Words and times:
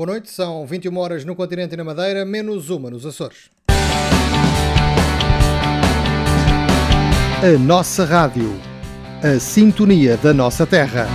Boa 0.00 0.12
noite, 0.12 0.30
são 0.30 0.64
21 0.64 0.96
horas 0.96 1.26
no 1.26 1.36
continente 1.36 1.74
e 1.74 1.76
na 1.76 1.84
Madeira, 1.84 2.24
menos 2.24 2.70
uma 2.70 2.88
nos 2.88 3.04
Açores. 3.04 3.50
A 7.44 7.58
nossa 7.58 8.06
rádio. 8.06 8.48
A 9.22 9.38
sintonia 9.38 10.16
da 10.16 10.32
nossa 10.32 10.66
terra. 10.66 11.06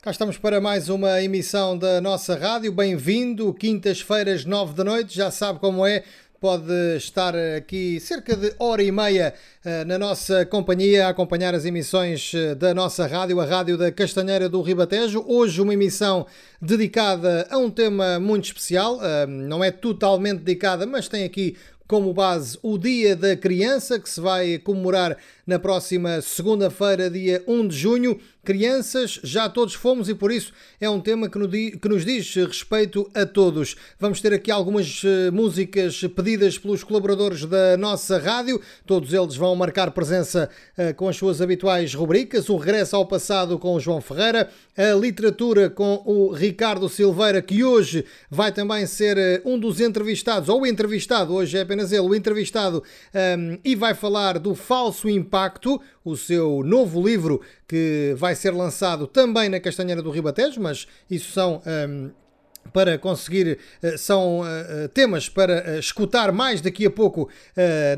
Cá 0.00 0.10
estamos 0.10 0.38
para 0.38 0.62
mais 0.62 0.88
uma 0.88 1.20
emissão 1.20 1.76
da 1.76 2.00
nossa 2.00 2.34
rádio. 2.34 2.72
Bem-vindo, 2.72 3.52
quintas-feiras, 3.52 4.46
nove 4.46 4.72
da 4.72 4.84
noite. 4.84 5.14
Já 5.14 5.30
sabe 5.30 5.58
como 5.58 5.86
é 5.86 6.04
pode 6.40 6.96
estar 6.96 7.34
aqui 7.56 7.98
cerca 8.00 8.36
de 8.36 8.54
hora 8.58 8.82
e 8.82 8.92
meia 8.92 9.34
eh, 9.64 9.84
na 9.84 9.98
nossa 9.98 10.44
companhia 10.44 11.06
a 11.06 11.10
acompanhar 11.10 11.54
as 11.54 11.64
emissões 11.64 12.32
eh, 12.34 12.54
da 12.54 12.74
nossa 12.74 13.06
rádio, 13.06 13.40
a 13.40 13.44
Rádio 13.44 13.78
da 13.78 13.90
Castanheira 13.90 14.48
do 14.48 14.60
Ribatejo. 14.60 15.24
Hoje 15.26 15.60
uma 15.62 15.72
emissão 15.72 16.26
dedicada 16.60 17.46
a 17.50 17.58
um 17.58 17.70
tema 17.70 18.20
muito 18.20 18.44
especial, 18.44 18.98
eh, 19.02 19.26
não 19.26 19.64
é 19.64 19.70
totalmente 19.70 20.40
dedicada, 20.40 20.86
mas 20.86 21.08
tem 21.08 21.24
aqui 21.24 21.56
como 21.86 22.12
base 22.12 22.58
o 22.62 22.78
Dia 22.78 23.14
da 23.14 23.36
Criança, 23.36 23.98
que 23.98 24.08
se 24.08 24.20
vai 24.20 24.58
comemorar 24.58 25.16
na 25.46 25.58
próxima 25.58 26.20
segunda-feira, 26.20 27.10
dia 27.10 27.42
1 27.46 27.68
de 27.68 27.76
junho. 27.76 28.20
Crianças, 28.44 29.18
já 29.22 29.48
todos 29.48 29.72
fomos 29.72 30.06
e 30.10 30.14
por 30.14 30.30
isso 30.30 30.52
é 30.78 30.88
um 30.88 31.00
tema 31.00 31.30
que 31.30 31.88
nos 31.88 32.04
diz 32.04 32.34
respeito 32.34 33.10
a 33.14 33.24
todos. 33.24 33.74
Vamos 33.98 34.20
ter 34.20 34.34
aqui 34.34 34.50
algumas 34.50 35.00
eh, 35.02 35.30
músicas 35.30 36.02
pedidas 36.14 36.58
pelos 36.58 36.84
colaboradores 36.84 37.46
da 37.46 37.74
nossa 37.78 38.18
rádio, 38.18 38.60
todos 38.84 39.14
eles 39.14 39.34
vão 39.34 39.56
marcar 39.56 39.90
presença 39.92 40.50
eh, 40.76 40.92
com 40.92 41.08
as 41.08 41.16
suas 41.16 41.40
habituais 41.40 41.94
rubricas: 41.94 42.50
o 42.50 42.58
regresso 42.58 42.96
ao 42.96 43.06
passado 43.06 43.58
com 43.58 43.74
o 43.74 43.80
João 43.80 44.02
Ferreira, 44.02 44.50
a 44.76 44.94
literatura 44.94 45.70
com 45.70 46.02
o 46.04 46.30
Ricardo 46.30 46.86
Silveira, 46.86 47.40
que 47.40 47.64
hoje 47.64 48.04
vai 48.30 48.52
também 48.52 48.86
ser 48.86 49.16
eh, 49.16 49.40
um 49.42 49.58
dos 49.58 49.80
entrevistados, 49.80 50.50
ou 50.50 50.66
entrevistado, 50.66 51.32
hoje 51.32 51.56
é 51.56 51.62
apenas 51.62 51.92
ele, 51.92 52.02
o 52.02 52.14
entrevistado, 52.14 52.84
ehm, 53.14 53.58
e 53.64 53.74
vai 53.74 53.94
falar 53.94 54.38
do 54.38 54.54
falso 54.54 55.08
impacto, 55.08 55.33
o 56.04 56.16
seu 56.16 56.62
novo 56.64 57.04
livro 57.04 57.40
que 57.66 58.14
vai 58.16 58.34
ser 58.34 58.52
lançado 58.52 59.06
também 59.06 59.48
na 59.48 59.60
Castanheira 59.60 60.02
do 60.02 60.10
Ribatejo, 60.10 60.60
mas 60.60 60.86
isso 61.10 61.32
são. 61.32 61.62
Um, 61.66 62.10
para 62.72 62.98
conseguir, 62.98 63.58
eh, 63.82 63.96
são 63.96 64.40
uh, 64.40 64.88
temas 64.92 65.28
para 65.28 65.78
escutar 65.78 66.32
mais 66.32 66.60
daqui 66.60 66.86
a 66.86 66.90
pouco 66.90 67.28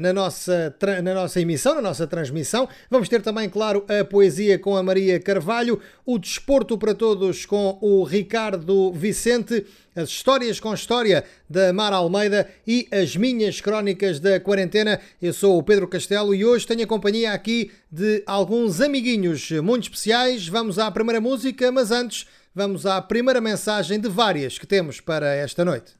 na, 0.01 0.13
nossa, 0.13 0.75
na 1.03 1.15
nossa 1.15 1.41
emissão, 1.41 1.75
na 1.75 1.83
nossa 1.83 2.07
transmissão. 2.07 2.69
Vamos 2.91 3.09
ter 3.09 3.23
também, 3.23 3.49
claro, 3.49 3.85
a 3.89 4.05
poesia 4.05 4.59
com 4.59 4.77
a 4.77 4.83
Maria 4.83 5.19
Carvalho, 5.19 5.81
o 6.05 6.19
desporto 6.19 6.77
para 6.77 6.95
todos 6.95 7.47
com 7.47 7.79
o 7.81 8.05
Ricardo 8.05 8.93
Vicente 8.93 9.65
as 9.97 10.11
histórias 10.11 10.61
com 10.61 10.75
história 10.75 11.25
da 11.49 11.73
Mara 11.73 11.97
Almeida 11.97 12.47
e 12.67 12.87
as 12.93 13.17
minhas 13.17 13.63
crónicas 13.63 14.21
da 14.21 14.39
quarentena. 14.39 15.01
Eu 15.23 15.33
sou 15.33 15.57
o 15.57 15.63
Pedro 15.63 15.89
Castelo 15.89 16.35
e 16.35 16.45
hoje 16.45 16.67
tenho 16.67 16.85
a 16.85 16.87
companhia 16.87 17.33
aqui 17.33 17.71
de 17.91 18.23
alguns 18.27 18.83
amiguinhos 18.83 19.51
muito 19.53 19.85
especiais. 19.85 20.47
Vamos 20.47 20.79
à 20.79 20.91
primeira 20.91 21.19
música, 21.19 21.73
mas 21.73 21.91
antes 21.91 22.27
vamos 22.57 22.87
à 22.87 23.03
primeira 23.03 23.39
mensagem 23.39 24.01
de 24.01 24.09
várias 24.09 24.59
que 24.59 24.67
temos 24.67 24.99
para 24.99 25.35
esta 25.35 25.63
noite. 25.63 25.93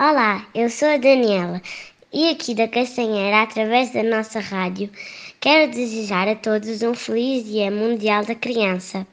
Olá, 0.00 0.48
eu 0.54 0.70
sou 0.70 0.88
a 0.88 0.96
Daniela 0.96 1.60
e 2.10 2.30
aqui 2.30 2.54
da 2.54 2.66
Castanheira, 2.66 3.42
através 3.42 3.92
da 3.92 4.02
nossa 4.02 4.40
rádio, 4.40 4.90
quero 5.38 5.70
desejar 5.70 6.26
a 6.26 6.34
todos 6.34 6.80
um 6.82 6.94
feliz 6.94 7.44
Dia 7.44 7.70
Mundial 7.70 8.24
da 8.24 8.34
Criança. 8.34 9.06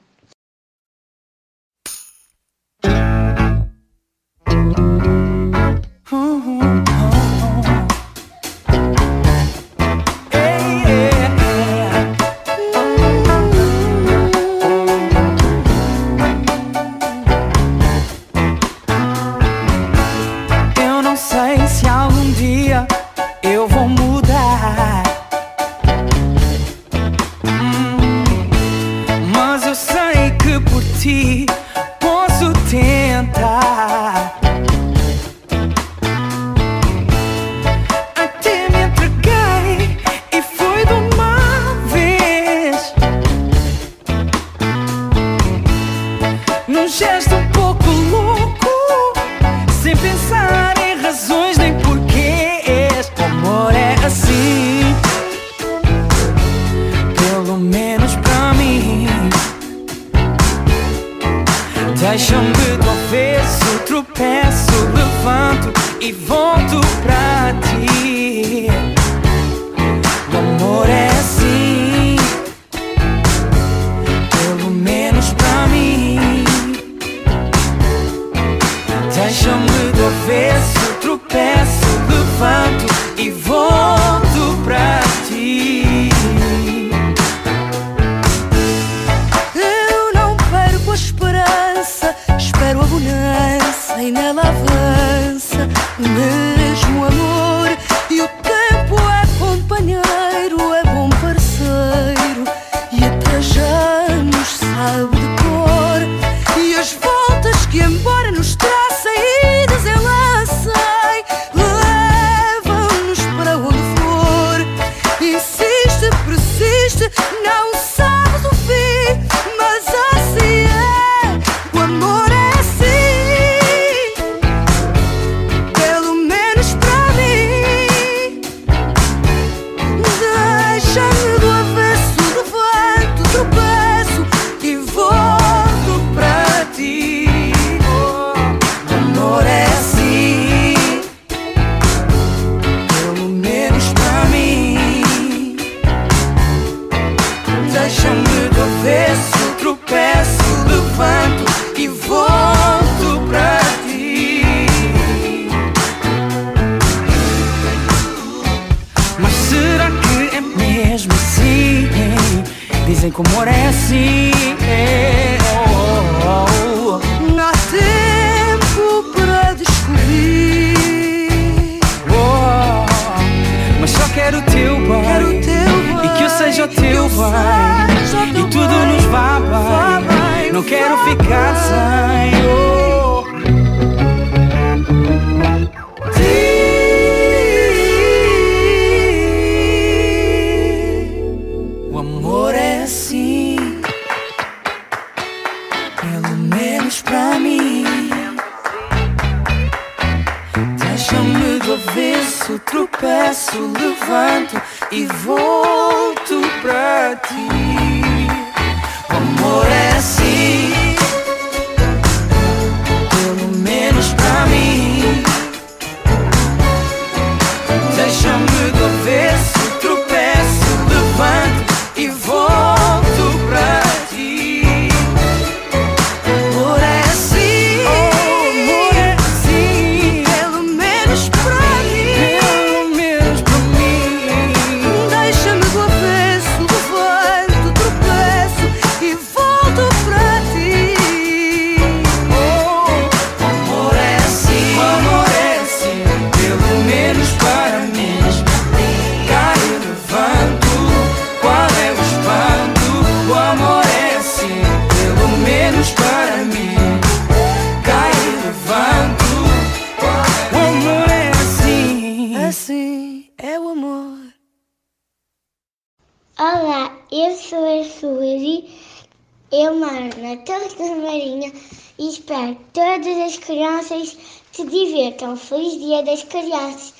Espero 272.26 272.56
que 272.56 272.66
todas 272.74 273.18
as 273.18 273.38
crianças 273.38 274.18
se 274.52 274.66
divirtam. 274.66 275.38
Feliz 275.38 275.80
Dia 275.80 276.04
das 276.04 276.24
Crianças. 276.24 276.94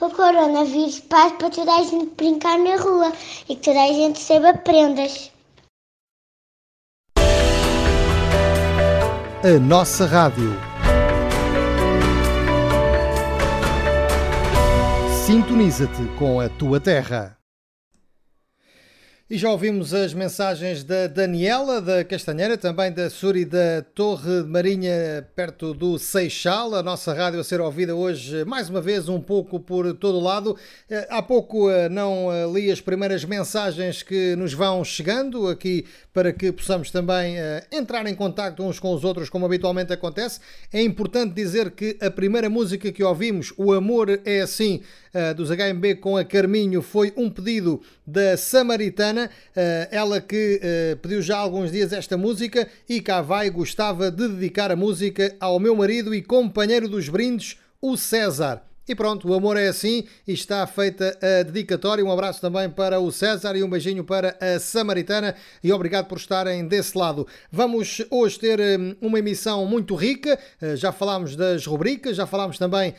O 0.00 0.08
coronavírus 0.08 1.00
passe 1.00 1.34
para 1.34 1.50
toda 1.50 1.76
a 1.76 1.82
gente 1.82 2.14
brincar 2.16 2.58
na 2.58 2.76
rua 2.76 3.12
e 3.48 3.56
que 3.56 3.62
toda 3.62 3.82
a 3.82 3.92
gente 3.92 4.18
saiba 4.18 4.54
prendas. 4.54 5.30
A 9.42 9.58
nossa 9.60 10.06
rádio. 10.06 10.50
Sintoniza-te 15.26 16.02
com 16.18 16.40
a 16.40 16.48
tua 16.48 16.80
terra. 16.80 17.39
E 19.32 19.38
já 19.38 19.48
ouvimos 19.48 19.94
as 19.94 20.12
mensagens 20.12 20.82
da 20.82 21.06
Daniela 21.06 21.80
da 21.80 22.02
Castanheira, 22.02 22.58
também 22.58 22.90
da 22.90 23.08
Suri 23.08 23.44
da 23.44 23.80
Torre 23.94 24.42
de 24.42 24.48
Marinha, 24.48 25.24
perto 25.36 25.72
do 25.72 26.00
Seixal. 26.00 26.74
A 26.74 26.82
nossa 26.82 27.14
rádio 27.14 27.38
a 27.38 27.44
ser 27.44 27.60
ouvida 27.60 27.94
hoje, 27.94 28.44
mais 28.44 28.68
uma 28.68 28.80
vez, 28.80 29.08
um 29.08 29.20
pouco 29.20 29.60
por 29.60 29.94
todo 29.94 30.18
lado. 30.18 30.56
Eh, 30.90 31.06
Há 31.08 31.22
pouco 31.22 31.70
eh, 31.70 31.88
não 31.88 32.32
eh, 32.32 32.44
li 32.52 32.72
as 32.72 32.80
primeiras 32.80 33.24
mensagens 33.24 34.02
que 34.02 34.34
nos 34.34 34.52
vão 34.52 34.82
chegando 34.82 35.46
aqui 35.46 35.86
para 36.12 36.32
que 36.32 36.50
possamos 36.50 36.90
também 36.90 37.36
entrar 37.70 38.04
em 38.08 38.16
contacto 38.16 38.64
uns 38.64 38.80
com 38.80 38.92
os 38.92 39.04
outros, 39.04 39.30
como 39.30 39.46
habitualmente 39.46 39.92
acontece. 39.92 40.40
É 40.72 40.82
importante 40.82 41.32
dizer 41.34 41.70
que 41.70 41.96
a 42.00 42.10
primeira 42.10 42.50
música 42.50 42.90
que 42.90 43.04
ouvimos, 43.04 43.54
O 43.56 43.72
Amor 43.72 44.20
é 44.24 44.40
Assim, 44.40 44.82
dos 45.36 45.50
HMB 45.50 45.96
com 46.00 46.16
a 46.16 46.24
Carminho, 46.24 46.82
foi 46.82 47.12
um 47.16 47.28
pedido 47.28 47.80
da 48.06 48.36
Samaritana, 48.36 49.30
eh, 49.56 49.88
ela 49.90 50.20
que 50.20 50.60
eh, 50.62 50.96
pediu 51.02 51.20
já 51.20 51.36
há 51.36 51.40
alguns 51.40 51.72
dias 51.72 51.92
esta 51.92 52.16
música 52.16 52.68
e 52.88 53.00
cá 53.00 53.20
vai, 53.20 53.50
gostava 53.50 54.10
de 54.10 54.28
dedicar 54.28 54.70
a 54.70 54.76
música 54.76 55.34
ao 55.40 55.58
meu 55.58 55.74
marido 55.74 56.14
e 56.14 56.22
companheiro 56.22 56.88
dos 56.88 57.08
brindes, 57.08 57.58
o 57.82 57.96
César. 57.96 58.69
E 58.90 58.94
pronto, 58.96 59.28
o 59.28 59.34
amor 59.34 59.56
é 59.56 59.68
assim 59.68 60.02
e 60.26 60.32
está 60.32 60.66
feita 60.66 61.16
a 61.22 61.44
dedicatória. 61.44 62.04
Um 62.04 62.10
abraço 62.10 62.40
também 62.40 62.68
para 62.68 62.98
o 62.98 63.12
César 63.12 63.54
e 63.54 63.62
um 63.62 63.70
beijinho 63.70 64.02
para 64.02 64.36
a 64.40 64.58
Samaritana 64.58 65.36
e 65.62 65.72
obrigado 65.72 66.08
por 66.08 66.18
estarem 66.18 66.66
desse 66.66 66.98
lado. 66.98 67.24
Vamos 67.52 68.02
hoje 68.10 68.40
ter 68.40 68.58
hum, 68.58 68.96
uma 69.00 69.20
emissão 69.20 69.64
muito 69.64 69.94
rica. 69.94 70.36
Uh, 70.60 70.74
Já 70.74 70.90
falámos 70.90 71.36
das 71.36 71.64
rubricas, 71.66 72.16
já 72.16 72.26
falámos 72.26 72.58
também 72.58 72.92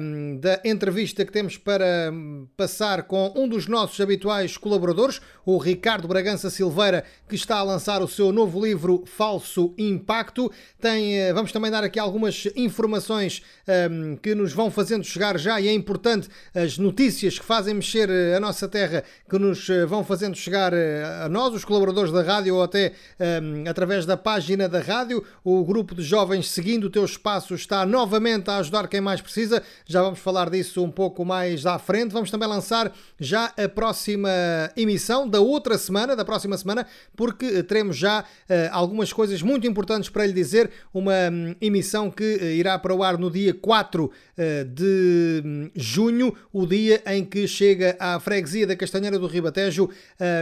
hum, 0.00 0.38
da 0.40 0.62
entrevista 0.64 1.26
que 1.26 1.32
temos 1.32 1.58
para 1.58 2.10
hum, 2.10 2.46
passar 2.56 3.02
com 3.02 3.30
um 3.36 3.46
dos 3.46 3.66
nossos 3.66 4.00
habituais 4.00 4.56
colaboradores, 4.56 5.20
o 5.44 5.58
Ricardo 5.58 6.08
Bragança 6.08 6.48
Silveira, 6.48 7.04
que 7.28 7.34
está 7.34 7.58
a 7.58 7.62
lançar 7.62 8.00
o 8.00 8.08
seu 8.08 8.32
novo 8.32 8.64
livro 8.64 9.04
Falso 9.04 9.74
Impacto. 9.76 10.50
Tem, 10.80 11.18
eh, 11.18 11.34
vamos 11.34 11.52
também 11.52 11.70
dar 11.70 11.84
aqui 11.84 11.98
algumas 11.98 12.48
informações 12.56 13.42
hum, 13.90 14.16
que 14.16 14.34
nos 14.34 14.54
vão 14.54 14.70
fazendo 14.70 15.04
chegar 15.04 15.33
já 15.38 15.60
e 15.60 15.68
é 15.68 15.72
importante 15.72 16.28
as 16.54 16.78
notícias 16.78 17.38
que 17.38 17.44
fazem 17.44 17.74
mexer 17.74 18.08
eh, 18.10 18.36
a 18.36 18.40
nossa 18.40 18.68
terra, 18.68 19.04
que 19.28 19.38
nos 19.38 19.68
eh, 19.68 19.84
vão 19.86 20.04
fazendo 20.04 20.36
chegar 20.36 20.72
eh, 20.72 21.02
a 21.24 21.28
nós, 21.28 21.54
os 21.54 21.64
colaboradores 21.64 22.12
da 22.12 22.22
rádio, 22.22 22.56
ou 22.56 22.62
até 22.62 22.92
hum, 23.20 23.64
através 23.68 24.06
da 24.06 24.16
página 24.16 24.68
da 24.68 24.80
rádio. 24.80 25.24
O 25.42 25.64
grupo 25.64 25.94
de 25.94 26.02
jovens 26.02 26.48
Seguindo 26.50 26.84
o 26.84 26.90
Teu 26.90 27.04
Espaço 27.04 27.54
está 27.54 27.84
novamente 27.84 28.50
a 28.50 28.58
ajudar 28.58 28.88
quem 28.88 29.00
mais 29.00 29.20
precisa. 29.20 29.62
Já 29.86 30.02
vamos 30.02 30.18
falar 30.18 30.50
disso 30.50 30.82
um 30.82 30.90
pouco 30.90 31.24
mais 31.24 31.66
à 31.66 31.78
frente. 31.78 32.12
Vamos 32.12 32.30
também 32.30 32.48
lançar 32.48 32.92
já 33.18 33.52
a 33.56 33.68
próxima 33.68 34.30
emissão 34.76 35.28
da 35.28 35.40
outra 35.40 35.76
semana, 35.78 36.14
da 36.14 36.24
próxima 36.24 36.56
semana, 36.56 36.86
porque 37.16 37.62
teremos 37.62 37.96
já 37.96 38.24
eh, 38.48 38.68
algumas 38.72 39.12
coisas 39.12 39.42
muito 39.42 39.66
importantes 39.66 40.08
para 40.08 40.26
lhe 40.26 40.32
dizer. 40.32 40.70
Uma 40.92 41.30
hum, 41.32 41.54
emissão 41.60 42.10
que 42.10 42.24
irá 42.56 42.78
para 42.78 42.94
o 42.94 43.02
ar 43.02 43.18
no 43.18 43.30
dia 43.30 43.52
4 43.52 44.10
eh, 44.36 44.64
de 44.64 45.13
hum, 45.44 45.70
junho, 45.74 46.34
o 46.52 46.66
dia 46.66 47.02
em 47.06 47.24
que 47.24 47.46
chega 47.46 47.96
à 47.98 48.18
freguesia 48.20 48.66
da 48.66 48.76
Castanheira 48.76 49.18
do 49.18 49.26
Ribatejo. 49.26 49.88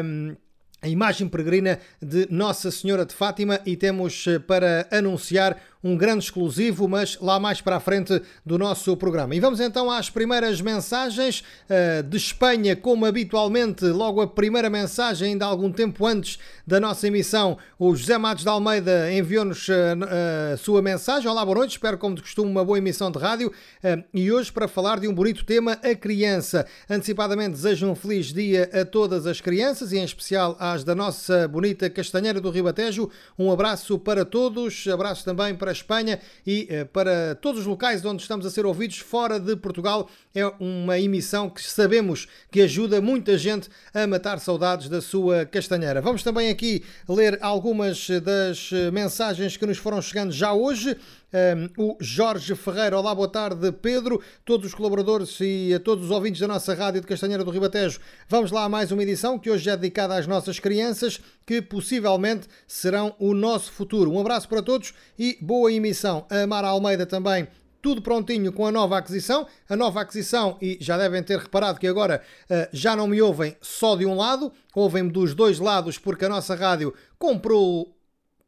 hum, 0.05 0.37
a 0.83 0.89
imagem 0.89 1.29
peregrina 1.29 1.79
de 2.03 2.27
Nossa 2.29 2.69
Senhora 2.73 3.07
de 3.07 3.15
Fátima 3.15 3.61
e 3.65 3.77
temos 3.77 4.27
eh, 4.27 4.41
para 4.41 4.89
anunciar 4.91 5.57
um 5.83 5.97
grande 5.97 6.25
exclusivo, 6.25 6.87
mas 6.87 7.19
lá 7.21 7.41
mais 7.41 7.61
para 7.61 7.77
a 7.77 7.81
frente 7.81 8.23
do 8.47 8.57
nosso 8.57 8.97
programa. 8.97 9.35
E 9.35 9.41
vamos 9.41 9.61
então 9.61 9.91
às 9.91 10.09
primeiras 10.09 10.61
mensagens 10.61 11.43
eh, 11.69 12.03
de 12.03 12.17
Espanha, 12.17 12.77
como 12.77 13.05
habitualmente, 13.05 13.85
logo 13.87 14.21
a 14.21 14.27
primeira 14.27 14.71
mensagem, 14.71 15.33
ainda 15.33 15.45
algum 15.45 15.73
tempo 15.73 16.07
antes 16.07 16.39
da 16.65 16.79
nossa 16.79 17.09
emissão, 17.09 17.59
o 17.79 17.95
José 17.97 18.17
Matos 18.17 18.45
de 18.45 18.49
Almeida 18.49 19.13
enviou-nos 19.13 19.69
eh, 19.69 20.53
a 20.53 20.57
sua 20.57 20.81
mensagem. 20.81 21.29
Olá, 21.29 21.45
boa 21.45 21.59
noite, 21.59 21.73
espero 21.73 21.99
como 21.99 22.15
de 22.15 22.23
costume 22.23 22.51
uma 22.51 22.65
boa 22.65 22.79
emissão 22.79 23.11
de 23.11 23.19
rádio 23.19 23.53
eh, 23.83 24.05
e 24.15 24.31
hoje 24.31 24.53
para 24.53 24.69
falar 24.69 25.01
de 25.01 25.09
um 25.09 25.15
bonito 25.15 25.45
tema, 25.45 25.73
a 25.83 25.95
criança. 25.97 26.65
Antecipadamente 26.89 27.53
desejo 27.53 27.89
um 27.89 27.97
feliz 27.97 28.33
dia 28.33 28.71
a 28.73 28.85
todas 28.85 29.27
as 29.27 29.41
crianças 29.41 29.91
e 29.93 29.99
em 29.99 30.05
especial 30.05 30.57
às 30.61 30.85
da 30.85 30.95
nossa 30.95 31.49
bonita 31.49 31.91
Castanheira 31.91 32.41
do 32.41 32.51
Ribatejo. 32.51 33.11
Um 33.37 33.51
abraço 33.51 33.99
para 33.99 34.25
todos, 34.25 34.87
abraço 34.87 35.25
também 35.25 35.55
para 35.57 35.72
a 35.73 35.75
Espanha 35.75 36.21
e 36.47 36.67
eh, 36.71 36.85
para 36.85 37.35
todos 37.35 37.63
os 37.63 37.67
locais 37.67 38.05
onde 38.05 38.23
estamos 38.23 38.47
a 38.47 38.51
ser 38.51 38.65
ouvidos 38.65 38.99
fora 38.99 39.41
de 39.41 39.57
Portugal. 39.57 40.09
É 40.35 40.47
uma 40.61 40.99
emissão 40.99 41.51
que 41.51 41.63
sabemos 41.63 42.29
que 42.51 42.61
ajuda 42.61 43.01
muita 43.01 43.37
gente 43.37 43.69
a 43.93 44.07
matar 44.07 44.39
saudades 44.39 44.89
da 44.89 45.01
sua 45.01 45.45
Castanheira. 45.45 46.01
Vamos 46.01 46.23
também 46.23 46.49
aqui 46.49 46.85
ler 47.09 47.39
algumas 47.41 48.09
das 48.23 48.71
eh, 48.73 48.91
mensagens 48.91 49.57
que 49.57 49.67
nos 49.67 49.79
foram 49.79 50.01
chegando 50.01 50.33
já 50.33 50.53
hoje. 50.53 50.97
Um, 51.35 51.71
o 51.83 51.97
Jorge 51.99 52.55
Ferreira, 52.55 52.99
olá, 52.99 53.15
boa 53.15 53.27
tarde, 53.27 53.73
Pedro, 53.73 54.21
todos 54.45 54.67
os 54.67 54.75
colaboradores 54.75 55.39
e 55.41 55.73
a 55.73 55.81
todos 55.81 56.05
os 56.05 56.11
ouvintes 56.11 56.43
da 56.43 56.47
nossa 56.47 56.75
rádio 56.75 57.01
de 57.01 57.07
Castanheira 57.07 57.43
do 57.43 57.51
Ribatejo. 57.51 58.01
Vamos 58.29 58.51
lá 58.51 58.65
a 58.65 58.69
mais 58.69 58.93
uma 58.93 59.03
edição 59.03 59.39
que 59.39 59.51
hoje 59.51 59.71
é 59.71 59.75
dedicada 59.75 60.15
às 60.15 60.27
nossas 60.27 60.61
crianças, 60.61 61.19
que 61.47 61.63
possivelmente 61.63 62.47
serão 62.67 63.15
o 63.19 63.33
nosso 63.33 63.73
futuro. 63.73 64.13
Um 64.13 64.21
abraço 64.21 64.47
para 64.47 64.61
todos 64.61 64.93
e 65.19 65.39
boa 65.41 65.73
emissão. 65.73 66.27
A 66.29 66.47
Mara 66.47 66.69
Almeida 66.69 67.07
também 67.07 67.49
tudo 67.81 68.03
prontinho 68.03 68.53
com 68.53 68.67
a 68.67 68.71
nova 68.71 68.99
aquisição. 68.99 69.47
A 69.67 69.75
nova 69.75 70.03
aquisição, 70.03 70.59
e 70.61 70.77
já 70.83 70.99
devem 70.99 71.23
ter 71.23 71.39
reparado 71.39 71.81
que 71.81 71.87
agora 71.87 72.23
uh, 72.45 72.69
já 72.75 72.95
não 72.95 73.09
me 73.09 73.23
ouvem 73.23 73.57
só 73.63 73.97
de 73.97 74.05
um 74.05 74.15
lado, 74.15 74.53
ouvem-me 74.75 75.11
dos 75.11 75.35
dois 75.35 75.59
lados, 75.59 75.97
porque 75.97 76.27
a 76.27 76.29
nossa 76.29 76.55
rádio 76.55 76.93
comprou. 77.19 77.97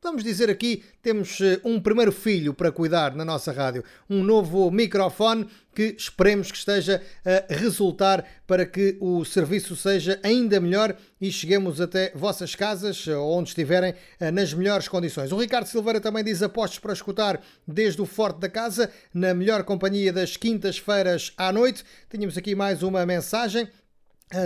Vamos 0.05 0.23
dizer 0.23 0.51
aqui, 0.51 0.85
temos 1.01 1.41
uh, 1.41 1.59
um 1.65 1.81
primeiro 1.81 2.13
filho 2.13 2.53
para 2.53 2.71
cuidar 2.71 3.15
na 3.15 3.25
nossa 3.25 3.51
rádio. 3.51 3.83
Um 4.09 4.23
novo 4.23 4.71
microfone 4.71 5.49
que 5.75 5.97
esperemos 5.97 6.53
que 6.53 6.59
esteja 6.59 7.03
a 7.25 7.55
resultar 7.55 8.23
para 8.47 8.67
que 8.67 8.99
o 9.01 9.25
serviço 9.25 9.75
seja 9.75 10.21
ainda 10.23 10.61
melhor 10.61 10.95
e 11.19 11.33
cheguemos 11.33 11.81
até 11.81 12.13
vossas 12.15 12.55
casas, 12.55 13.07
ou 13.09 13.39
onde 13.39 13.49
estiverem, 13.49 13.95
uh, 14.21 14.31
nas 14.31 14.53
melhores 14.53 14.89
condições. 14.89 15.33
O 15.33 15.39
Ricardo 15.39 15.69
Silveira 15.69 16.03
também 16.03 16.23
diz 16.23 16.43
apostos 16.43 16.79
para 16.79 16.93
escutar 16.93 17.41
desde 17.67 18.03
o 18.03 18.05
Forte 18.05 18.41
da 18.41 18.49
Casa, 18.51 18.91
na 19.15 19.33
melhor 19.33 19.65
companhia 19.65 20.13
das 20.13 20.37
quintas-feiras 20.37 21.33
à 21.35 21.51
noite. 21.51 21.83
Tínhamos 22.11 22.37
aqui 22.37 22.55
mais 22.55 22.83
uma 22.83 23.07
mensagem 23.07 23.67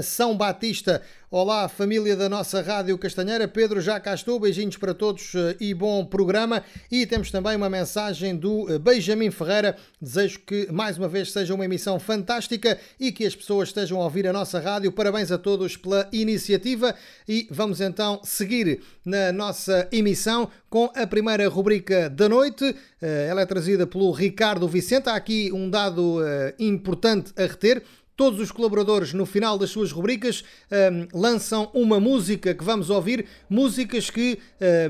São 0.03 0.37
Batista. 0.37 1.03
Olá, 1.31 1.69
família 1.69 2.17
da 2.17 2.27
nossa 2.27 2.63
Rádio 2.63 2.97
Castanheira. 2.97 3.47
Pedro 3.47 3.83
já 3.83 4.01
cá 4.01 4.15
estou. 4.15 4.41
Beijinhos 4.41 4.79
para 4.79 4.95
todos 4.95 5.35
eh, 5.35 5.57
e 5.61 5.75
bom 5.75 6.03
programa. 6.03 6.65
E 6.91 7.05
temos 7.05 7.31
também 7.31 7.55
uma 7.55 7.69
mensagem 7.69 8.35
do 8.35 8.67
eh, 8.73 8.79
Benjamin 8.79 9.31
Ferreira. 9.31 9.77
Desejo 10.01 10.41
que 10.41 10.73
mais 10.73 10.97
uma 10.97 11.07
vez 11.07 11.31
seja 11.31 11.55
uma 11.55 11.67
emissão 11.67 12.01
fantástica 12.01 12.79
e 12.99 13.13
que 13.13 13.27
as 13.27 13.37
pessoas 13.37 13.69
estejam 13.69 14.01
a 14.01 14.05
ouvir 14.05 14.27
a 14.27 14.33
nossa 14.33 14.59
rádio. 14.59 14.91
Parabéns 14.91 15.31
a 15.31 15.37
todos 15.37 15.77
pela 15.77 16.09
iniciativa. 16.13 16.95
E 17.29 17.47
vamos 17.51 17.83
então 17.83 18.21
seguir 18.25 18.81
na 19.05 19.31
nossa 19.31 19.87
emissão 19.93 20.51
com 20.71 20.91
a 20.95 21.07
primeira 21.07 21.47
rubrica 21.47 22.09
da 22.09 22.27
noite. 22.27 22.75
Eh, 23.03 23.27
ela 23.29 23.43
é 23.43 23.47
trazida 23.47 23.87
pelo 23.87 24.11
Ricardo 24.13 24.67
Vicente. 24.67 25.11
Há 25.11 25.15
aqui 25.15 25.53
um 25.53 25.69
dado 25.69 26.21
importante 26.59 27.35
a 27.37 27.43
reter. 27.43 27.83
Todos 28.19 28.41
os 28.41 28.51
colaboradores, 28.51 29.13
no 29.13 29.25
final 29.25 29.57
das 29.57 29.71
suas 29.71 29.93
rubricas, 29.93 30.43
um, 30.73 31.07
lançam 31.17 31.71
uma 31.73 32.01
música 32.01 32.53
que 32.53 32.65
vamos 32.65 32.91
ouvir, 32.91 33.25
músicas 33.49 34.11
que 34.11 34.41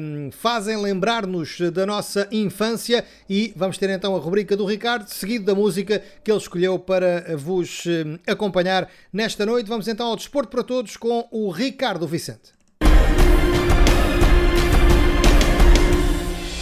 um, 0.01 0.31
fazem 0.33 0.79
lembrar-nos 0.79 1.61
da 1.71 1.85
nossa 1.85 2.27
infância 2.33 3.05
e 3.29 3.53
vamos 3.55 3.77
ter 3.77 3.91
então 3.91 4.17
a 4.17 4.19
rubrica 4.19 4.57
do 4.57 4.65
Ricardo, 4.65 5.07
seguido 5.09 5.45
da 5.45 5.55
música 5.55 6.03
que 6.25 6.31
ele 6.31 6.39
escolheu 6.39 6.79
para 6.79 7.37
vos 7.37 7.85
um, 7.85 8.19
acompanhar 8.27 8.89
nesta 9.13 9.45
noite. 9.45 9.69
Vamos 9.69 9.89
então 9.89 10.07
ao 10.07 10.17
Desporto 10.17 10.49
para 10.49 10.63
Todos 10.63 10.97
com 10.97 11.29
o 11.31 11.51
Ricardo 11.51 12.07
Vicente. 12.07 12.55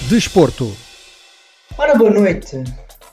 Desporto. 0.08 0.76
Ora, 1.78 1.94
boa 1.94 2.10
noite. 2.10 2.56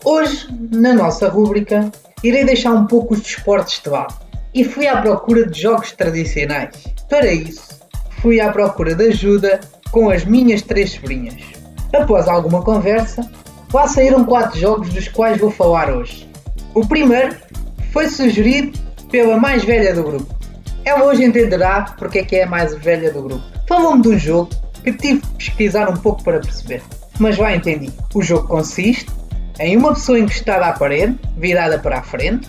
Hoje, 0.03 0.47
na 0.71 0.91
nossa 0.95 1.29
rúbrica, 1.29 1.91
irei 2.23 2.45
deixar 2.45 2.71
um 2.71 2.87
pouco 2.87 3.13
os 3.13 3.21
desportos 3.21 3.81
de 3.83 3.89
lado 3.89 4.15
e 4.53 4.63
fui 4.63 4.87
à 4.87 5.01
procura 5.01 5.45
de 5.45 5.61
jogos 5.61 5.91
tradicionais. 5.91 6.87
Para 7.09 7.31
isso, 7.31 7.81
fui 8.21 8.39
à 8.39 8.51
procura 8.51 8.95
de 8.95 9.07
ajuda 9.07 9.59
com 9.91 10.09
as 10.09 10.23
minhas 10.23 10.61
três 10.61 10.91
sobrinhas. 10.91 11.41
Após 11.93 12.27
alguma 12.27 12.61
conversa, 12.63 13.29
lá 13.73 13.87
saíram 13.87 14.25
quatro 14.25 14.59
jogos 14.59 14.89
dos 14.89 15.07
quais 15.07 15.39
vou 15.39 15.51
falar 15.51 15.91
hoje. 15.91 16.29
O 16.73 16.87
primeiro 16.87 17.35
foi 17.91 18.07
sugerido 18.07 18.77
pela 19.11 19.37
mais 19.37 19.63
velha 19.63 19.93
do 19.93 20.03
grupo. 20.03 20.33
Ela 20.85 21.05
hoje 21.05 21.23
entenderá 21.23 21.93
porque 21.97 22.19
é 22.19 22.23
que 22.23 22.35
é 22.35 22.43
a 22.43 22.49
mais 22.49 22.73
velha 22.75 23.11
do 23.11 23.21
grupo. 23.21 23.43
Falou-me 23.67 24.01
de 24.01 24.09
um 24.09 24.17
jogo 24.17 24.49
que 24.83 24.91
tive 24.93 25.21
que 25.21 25.27
pesquisar 25.37 25.89
um 25.89 25.97
pouco 25.97 26.23
para 26.23 26.39
perceber. 26.39 26.81
Mas 27.19 27.37
lá 27.37 27.55
entendi. 27.55 27.91
O 28.13 28.21
jogo 28.21 28.47
consiste 28.47 29.05
em 29.59 29.77
uma 29.77 29.93
pessoa 29.93 30.19
encostada 30.19 30.65
à 30.65 30.73
parede, 30.73 31.17
virada 31.37 31.77
para 31.79 31.99
a 31.99 32.03
frente, 32.03 32.47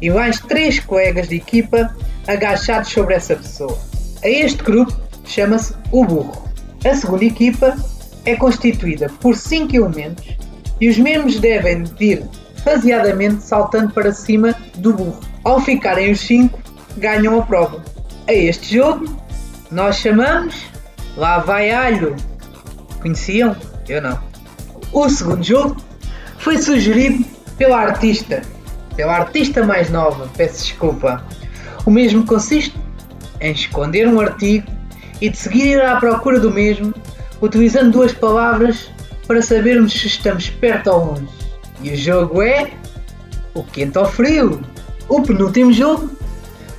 e 0.00 0.10
mais 0.10 0.38
três 0.40 0.78
colegas 0.80 1.28
de 1.28 1.36
equipa 1.36 1.94
agachados 2.26 2.90
sobre 2.90 3.14
essa 3.14 3.34
pessoa. 3.34 3.78
A 4.22 4.28
este 4.28 4.62
grupo 4.62 4.94
chama-se 5.24 5.74
o 5.90 6.04
burro. 6.04 6.44
A 6.84 6.94
segunda 6.94 7.24
equipa 7.24 7.76
é 8.24 8.36
constituída 8.36 9.10
por 9.20 9.36
cinco 9.36 9.74
elementos 9.74 10.36
e 10.80 10.88
os 10.88 10.98
mesmos 10.98 11.38
devem 11.38 11.84
ir 12.00 12.24
faseadamente 12.62 13.42
saltando 13.42 13.92
para 13.92 14.12
cima 14.12 14.54
do 14.76 14.92
burro. 14.92 15.20
Ao 15.44 15.60
ficarem 15.60 16.10
os 16.10 16.20
cinco, 16.20 16.58
ganham 16.96 17.38
a 17.38 17.42
prova. 17.42 17.82
A 18.28 18.32
este 18.32 18.74
jogo 18.74 19.16
nós 19.70 19.96
chamamos 19.96 20.66
Lá 21.16 21.38
vai 21.38 21.70
alho. 21.70 22.14
Conheciam? 23.00 23.56
Eu 23.88 24.02
não. 24.02 24.18
O 24.92 25.08
segundo 25.08 25.42
jogo 25.42 25.76
foi 26.46 26.58
sugerido 26.58 27.24
pela 27.58 27.76
artista, 27.76 28.40
pela 28.94 29.16
artista 29.16 29.66
mais 29.66 29.90
nova, 29.90 30.30
peço 30.36 30.62
desculpa. 30.62 31.26
O 31.84 31.90
mesmo 31.90 32.24
consiste 32.24 32.72
em 33.40 33.50
esconder 33.50 34.06
um 34.06 34.20
artigo 34.20 34.64
e 35.20 35.28
de 35.28 35.36
seguir 35.36 35.70
ir 35.70 35.82
à 35.82 35.96
procura 35.96 36.38
do 36.38 36.52
mesmo, 36.52 36.94
utilizando 37.42 37.90
duas 37.90 38.12
palavras 38.12 38.88
para 39.26 39.42
sabermos 39.42 39.92
se 39.92 40.06
estamos 40.06 40.48
perto 40.48 40.88
ou 40.88 41.06
longe. 41.06 41.26
E 41.82 41.90
o 41.90 41.96
jogo 41.96 42.40
é 42.40 42.70
o 43.52 43.64
quente 43.64 43.98
ou 43.98 44.04
frio. 44.04 44.60
O 45.08 45.22
penúltimo 45.22 45.72
jogo 45.72 46.08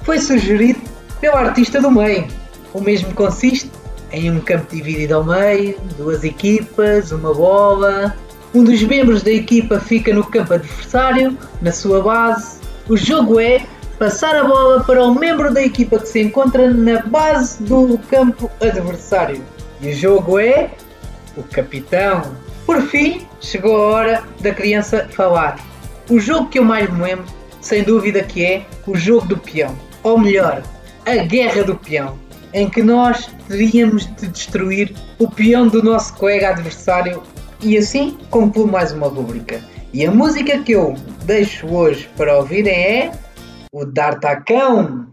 foi 0.03 0.17
sugerido 0.17 0.79
pela 1.19 1.41
artista 1.41 1.81
do 1.81 1.91
meio. 1.91 2.25
O 2.74 2.79
mesmo 2.79 3.13
consiste 3.13 3.69
em 4.13 4.31
um 4.31 4.39
campo 4.39 4.74
dividido 4.74 5.15
ao 5.15 5.25
meio, 5.25 5.77
duas 5.97 6.24
equipas, 6.24 7.12
uma 7.12 7.33
bola, 7.33 8.15
um 8.58 8.64
dos 8.64 8.82
membros 8.82 9.22
da 9.22 9.32
equipa 9.32 9.80
fica 9.80 10.12
no 10.12 10.24
campo 10.24 10.56
adversário, 10.56 11.38
na 11.62 11.72
sua 11.72 12.02
base. 12.02 12.60
O 12.90 12.98
jogo 12.98 13.40
é 13.40 13.64
passar 14.00 14.36
a 14.36 14.44
bola 14.46 14.84
para 14.84 15.04
o 15.04 15.14
membro 15.14 15.54
da 15.54 15.62
equipa 15.62 16.00
que 16.00 16.08
se 16.08 16.22
encontra 16.22 16.72
na 16.72 17.04
base 17.04 17.62
do 17.64 18.00
campo 18.10 18.50
adversário. 18.60 19.44
E 19.80 19.90
o 19.90 19.94
jogo 19.96 20.40
é 20.40 20.72
o 21.36 21.44
capitão. 21.44 22.36
Por 22.66 22.82
fim, 22.82 23.28
chegou 23.40 23.78
a 23.78 23.88
hora 23.90 24.24
da 24.42 24.52
criança 24.52 25.08
falar. 25.12 25.60
O 26.10 26.20
jogo 26.20 26.50
que 26.50 26.58
eu 26.58 26.64
mais 26.64 26.92
me 26.92 27.04
lembro, 27.04 27.26
sem 27.62 27.84
dúvida 27.84 28.24
que 28.24 28.44
é 28.44 28.66
o 28.88 28.98
jogo 28.98 29.28
do 29.28 29.38
peão. 29.38 29.78
Ou 30.02 30.18
melhor, 30.18 30.64
a 31.06 31.16
guerra 31.18 31.64
do 31.64 31.76
peão. 31.76 32.18
Em 32.54 32.68
que 32.68 32.82
nós 32.82 33.30
teríamos 33.48 34.08
de 34.16 34.28
destruir 34.28 34.96
o 35.20 35.30
peão 35.30 35.68
do 35.68 35.84
nosso 35.84 36.16
colega 36.16 36.50
adversário 36.50 37.22
e 37.62 37.78
assim 37.78 38.18
concluo 38.30 38.68
mais 38.68 38.92
uma 38.92 39.08
rubrica. 39.08 39.62
E 39.94 40.06
a 40.06 40.12
música 40.12 40.60
que 40.60 40.74
eu 40.74 40.96
deixo 41.26 41.68
hoje 41.68 42.10
para 42.16 42.38
ouvirem 42.38 42.74
é 42.74 43.12
o 43.74 43.86
D'Artacão. 43.86 45.08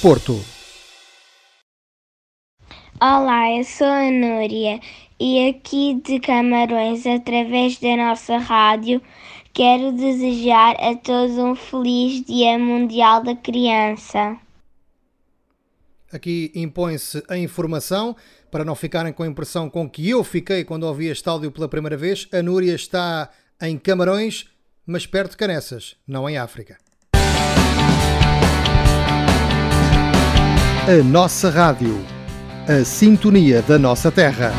Desporto. 0.00 0.40
Olá, 2.98 3.54
eu 3.54 3.64
sou 3.64 3.86
a 3.86 4.10
Núria 4.10 4.80
e 5.20 5.50
aqui 5.50 6.00
de 6.02 6.18
Camarões, 6.20 7.04
através 7.04 7.78
da 7.78 7.96
nossa 7.98 8.38
rádio, 8.38 9.02
quero 9.52 9.92
desejar 9.92 10.74
a 10.76 10.96
todos 10.96 11.36
um 11.36 11.54
feliz 11.54 12.24
Dia 12.24 12.58
Mundial 12.58 13.22
da 13.22 13.36
Criança. 13.36 14.38
Aqui 16.10 16.50
impõe-se 16.54 17.22
a 17.28 17.36
informação 17.36 18.16
para 18.50 18.64
não 18.64 18.74
ficarem 18.74 19.12
com 19.12 19.22
a 19.22 19.28
impressão 19.28 19.68
com 19.68 19.86
que 19.86 20.08
eu 20.08 20.24
fiquei 20.24 20.64
quando 20.64 20.84
ouvi 20.84 21.08
este 21.08 21.28
áudio 21.28 21.52
pela 21.52 21.68
primeira 21.68 21.98
vez. 21.98 22.26
A 22.32 22.42
Núria 22.42 22.74
está 22.74 23.28
em 23.60 23.76
Camarões, 23.76 24.46
mas 24.86 25.06
perto 25.06 25.32
de 25.32 25.36
Canessas, 25.36 25.94
não 26.08 26.26
em 26.26 26.38
África. 26.38 26.78
A 30.88 31.02
nossa 31.04 31.50
rádio. 31.50 32.04
A 32.68 32.84
sintonia 32.84 33.62
da 33.62 33.78
nossa 33.78 34.10
terra. 34.10 34.52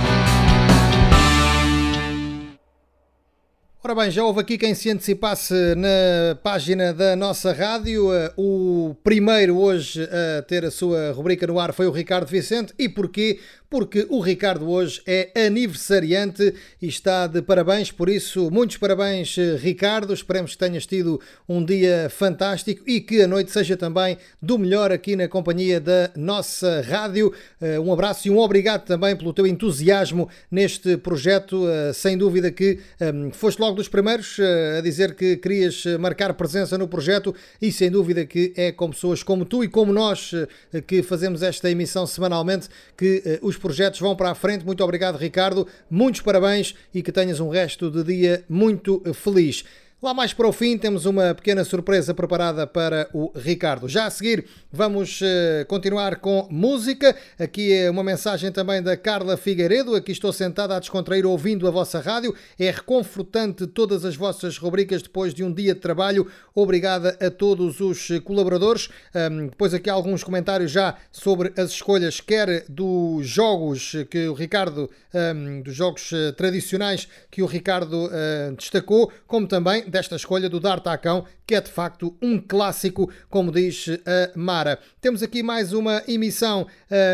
Ora 3.84 3.96
bem, 3.96 4.12
já 4.12 4.24
houve 4.24 4.40
aqui 4.40 4.58
quem 4.58 4.76
se 4.76 4.90
antecipasse 4.92 5.54
na 5.76 6.36
página 6.44 6.94
da 6.94 7.16
nossa 7.16 7.52
rádio. 7.52 8.14
Eh, 8.14 8.32
O 8.38 8.96
primeiro 9.04 9.58
hoje 9.58 10.04
a 10.04 10.42
ter 10.44 10.64
a 10.64 10.72
sua 10.72 11.12
rubrica 11.14 11.48
no 11.48 11.60
ar 11.60 11.74
foi 11.74 11.88
o 11.88 11.92
Ricardo 11.92 12.28
Vicente. 12.28 12.74
E 12.78 12.88
porquê? 12.88 13.40
Porque 13.72 14.06
o 14.10 14.20
Ricardo 14.20 14.70
hoje 14.70 15.02
é 15.08 15.32
aniversariante 15.46 16.54
e 16.82 16.88
está 16.90 17.26
de 17.26 17.42
parabéns, 17.42 17.90
por 17.90 18.10
isso, 18.10 18.52
muitos 18.52 18.76
parabéns, 18.76 19.38
eh, 19.38 19.56
Ricardo. 19.56 20.14
Esperemos 20.14 20.52
que 20.52 20.58
tenhas 20.58 20.86
tido 20.86 21.22
um 21.48 21.64
dia 21.64 22.10
fantástico 22.10 22.84
e 22.86 23.00
que 23.00 23.22
a 23.22 23.28
noite 23.30 23.50
seja 23.50 23.78
também 23.78 24.18
do 24.42 24.60
melhor 24.60 24.92
aqui 24.92 25.16
na 25.16 25.30
companhia 25.30 25.80
da 25.80 26.12
nossa 26.18 26.82
rádio. 26.82 27.32
Eh, 27.62 27.80
Um 27.80 27.94
abraço 27.94 28.28
e 28.28 28.30
um 28.30 28.40
obrigado 28.40 28.84
também 28.84 29.16
pelo 29.16 29.32
teu 29.32 29.48
entusiasmo 29.48 30.28
neste 30.52 30.98
projeto. 30.98 31.66
Eh, 31.70 31.94
Sem 31.94 32.18
dúvida 32.18 32.52
que 32.52 32.78
eh, 33.00 33.14
foste 33.32 33.60
logo 33.60 33.78
dos 33.78 33.88
primeiros 33.88 34.38
a 34.78 34.82
dizer 34.82 35.16
que 35.16 35.38
querias 35.38 35.86
marcar 35.98 36.34
presença 36.34 36.78
no 36.78 36.90
projeto 36.90 37.34
e 37.62 37.72
sem 37.72 37.90
dúvida 37.90 38.26
que 38.26 38.52
é 38.58 38.74
com 38.74 38.90
pessoas 38.90 39.24
como 39.24 39.46
tu 39.46 39.64
e 39.64 39.70
como 39.70 39.94
nós 39.94 40.32
que 40.86 41.02
fazemos 41.02 41.42
esta 41.42 41.72
emissão 41.72 42.06
semanalmente 42.06 42.68
que 42.98 43.40
os 43.42 43.61
projetos 43.62 44.00
vão 44.00 44.16
para 44.16 44.32
a 44.32 44.36
frente. 44.36 44.66
Muito 44.66 44.84
obrigado, 44.84 45.18
Ricardo. 45.18 45.68
Muitos 45.90 46.22
parabéns 46.22 46.76
e 46.94 47.02
que 47.02 47.12
tenhas 47.12 47.40
um 47.40 47.50
resto 47.50 47.90
de 47.90 48.04
dia 48.04 48.44
muito 48.50 49.02
feliz. 49.14 49.64
Lá 50.02 50.16
mais 50.16 50.34
para 50.34 50.48
o 50.48 50.52
fim 50.52 50.80
temos 50.80 51.06
uma 51.06 51.36
pequena 51.36 51.64
surpresa 51.64 52.12
preparada 52.12 52.66
para 52.66 53.08
o 53.14 53.32
Ricardo. 53.36 53.88
Já 53.88 54.08
a 54.08 54.10
seguir 54.10 54.48
vamos 54.72 55.20
eh, 55.22 55.64
continuar 55.68 56.16
com 56.16 56.48
música. 56.50 57.16
Aqui 57.38 57.72
é 57.72 57.88
uma 57.88 58.04
mensagem 58.04 58.52
também 58.52 58.82
da 58.82 58.98
Carla 58.98 59.38
Figueiredo. 59.38 59.94
Aqui 59.94 60.12
estou 60.12 60.34
sentada 60.34 60.76
a 60.76 60.80
descontrair 60.80 61.24
ouvindo 61.24 61.68
a 61.68 61.72
vossa 61.72 62.00
rádio. 62.00 62.34
É 62.58 62.72
reconfortante 62.72 63.68
todas 63.68 64.04
as 64.04 64.16
vossas 64.16 64.58
rubricas 64.58 65.04
depois 65.04 65.36
de 65.36 65.44
um 65.44 65.54
dia 65.54 65.76
de 65.76 65.80
trabalho. 65.80 66.26
Obrigada 66.56 67.16
a 67.22 67.30
todos 67.30 67.80
os 67.80 68.08
colaboradores. 68.24 68.90
Depois 69.52 69.72
aqui 69.72 69.88
alguns 69.88 70.24
comentários 70.24 70.72
já 70.72 70.96
sobre 71.12 71.54
as 71.56 71.70
escolhas, 71.70 72.20
quer 72.20 72.66
dos 72.68 73.28
jogos 73.28 73.96
que 74.10 74.28
o 74.28 74.34
Ricardo, 74.34 74.90
dos 75.64 75.76
jogos 75.76 76.12
eh, 76.12 76.32
tradicionais 76.32 77.08
que 77.30 77.44
o 77.44 77.46
Ricardo 77.46 78.10
eh, 78.12 78.54
destacou, 78.58 79.12
como 79.28 79.46
também 79.46 79.91
desta 79.92 80.16
escolha 80.16 80.50
do 80.50 80.60
D'Artacão, 80.60 81.26
que 81.46 81.54
é 81.54 81.62
de 81.62 81.70
facto 81.70 82.18
um 82.22 82.40
clássico, 82.40 83.12
como 83.30 83.52
diz 83.52 83.88
a 84.06 84.32
Mara. 84.36 84.80
Temos 85.00 85.22
aqui 85.22 85.44
mais 85.44 85.74
uma 85.74 86.02
emissão, 86.08 86.66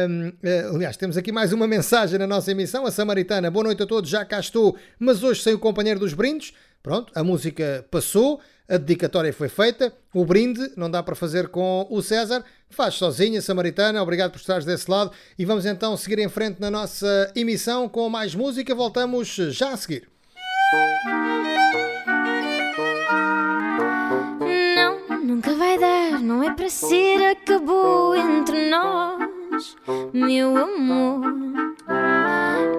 hum, 0.10 0.32
eh, 0.44 0.70
aliás, 0.74 0.96
temos 0.96 1.18
aqui 1.18 1.32
mais 1.32 1.52
uma 1.52 1.68
mensagem 1.68 2.20
na 2.20 2.28
nossa 2.28 2.52
emissão, 2.52 2.86
a 2.86 2.92
Samaritana. 2.92 3.52
Boa 3.52 3.66
noite 3.66 3.84
a 3.84 3.86
todos, 3.86 4.10
já 4.10 4.24
cá 4.24 4.40
estou, 4.40 4.78
mas 5.00 5.24
hoje 5.24 5.42
sem 5.42 5.54
o 5.54 5.60
companheiro 5.60 6.00
dos 6.00 6.14
brindes. 6.14 6.54
Pronto, 6.84 7.12
a 7.16 7.24
música 7.24 7.86
passou, 7.92 8.40
a 8.70 8.78
dedicatória 8.78 9.34
foi 9.34 9.50
feita, 9.50 9.92
o 10.14 10.24
brinde 10.24 10.72
não 10.78 10.90
dá 10.90 11.02
para 11.02 11.16
fazer 11.16 11.50
com 11.50 11.86
o 11.90 12.02
César, 12.02 12.44
faz 12.70 12.94
sozinha, 12.94 13.42
Samaritana, 13.42 14.02
obrigado 14.02 14.32
por 14.32 14.38
estares 14.38 14.64
desse 14.64 14.90
lado 14.90 15.12
e 15.38 15.44
vamos 15.44 15.66
então 15.66 15.98
seguir 15.98 16.20
em 16.20 16.30
frente 16.30 16.62
na 16.62 16.72
nossa 16.72 17.32
emissão 17.36 17.90
com 17.90 18.08
mais 18.08 18.36
música, 18.36 18.74
voltamos 18.76 19.28
já 19.28 19.72
a 19.72 19.78
seguir. 19.78 20.08
Nunca 25.38 25.54
vai 25.54 25.78
dar, 25.78 26.20
não 26.20 26.42
é 26.42 26.52
para 26.52 26.68
ser, 26.68 27.24
acabou 27.30 28.16
entre 28.16 28.72
nós, 28.72 29.78
meu 30.12 30.58
amor. 30.58 31.22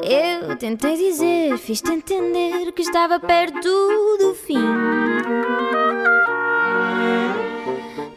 Eu 0.02 0.56
tentei 0.56 0.96
dizer, 0.96 1.56
fiz-te 1.56 1.92
entender 1.92 2.72
que 2.72 2.82
estava 2.82 3.20
perto 3.20 3.62
do 4.18 4.34
fim. 4.34 4.58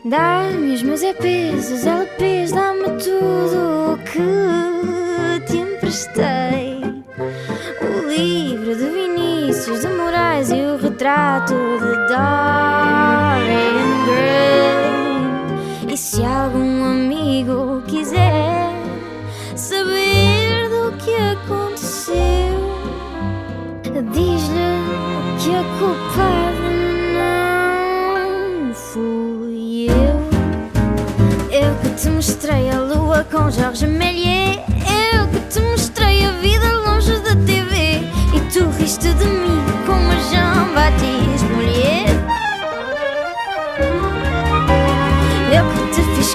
Dá-me 0.04 0.74
os 0.74 0.82
meus 0.82 1.04
EPs, 1.04 1.70
os 1.70 1.86
LPs, 1.86 2.52
dá-me 2.52 2.98
tudo 2.98 3.94
o 3.94 3.98
que 4.00 5.46
te 5.46 5.58
emprestei. 5.58 6.82
O 7.80 8.08
livro 8.08 8.76
de 8.76 8.90
Vinícius 8.90 9.82
de 9.82 9.88
Moraes 9.90 10.50
e 10.50 10.56
o 10.56 10.78
retrato 10.78 11.54
de 11.54 12.08
Dorian 12.08 12.91
se 16.02 16.26
algum 16.26 16.84
amigo 16.84 17.84
quiser 17.86 18.74
saber 19.56 20.68
do 20.68 20.92
que 20.98 21.14
aconteceu, 21.14 22.16
diz-lhe 24.12 24.82
que 25.40 25.56
a 25.56 25.64
culpada 25.78 26.70
não 28.66 28.74
fui 28.74 29.90
eu. 29.92 30.20
Eu 31.52 31.76
que 31.84 31.90
te 32.02 32.10
mostrei 32.10 32.72
a 32.72 32.80
lua 32.80 33.24
com 33.32 33.52
Jorge 33.52 33.86
Méliès. 33.86 34.58
Eu 35.14 35.28
que 35.28 35.40
te 35.54 35.60
mostrei 35.60 36.26
a 36.26 36.32
vida 36.32 36.78
longe 36.78 37.14
da 37.20 37.36
TV. 37.46 38.02
E 38.36 38.40
tu 38.52 38.68
riste 38.80 39.14
de 39.14 39.26
mim 39.26 39.64
como 39.86 40.12
Jean-Baptiste 40.32 41.22
Mulher. 41.22 41.31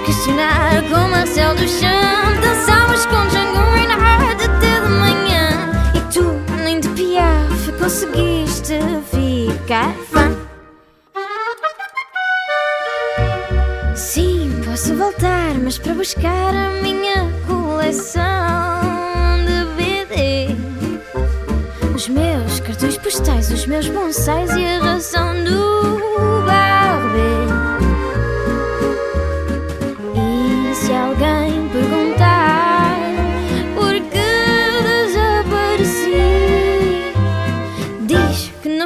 Questionar 0.07 0.83
com 0.89 1.09
Marcel 1.09 1.55
Duchamp. 1.57 2.41
Dançavas 2.41 3.05
com 3.07 3.27
Django 3.27 3.59
Reinhardt 3.73 4.45
até 4.45 4.81
de 4.81 4.89
manhã. 4.89 5.51
E 5.95 6.01
tu, 6.13 6.23
nem 6.63 6.79
de 6.79 6.89
piaf, 6.91 7.73
conseguiste 7.79 8.79
ficar 9.11 9.93
fã. 10.11 10.31
Sim, 13.97 14.63
posso 14.65 14.95
voltar, 14.95 15.55
mas 15.63 15.77
para 15.79 15.95
buscar 15.95 16.55
a 16.55 16.71
minha 16.83 17.29
coleção 17.47 18.23
de 19.45 19.65
BD. 19.77 20.55
Os 21.95 22.09
meus 22.09 22.61
cartões 22.61 22.97
postais, 22.97 23.51
os 23.51 23.67
meus 23.67 23.89
bonsais 23.89 24.55
e 24.55 24.65
a 24.65 24.79
razão 24.79 25.43
do 25.43 25.76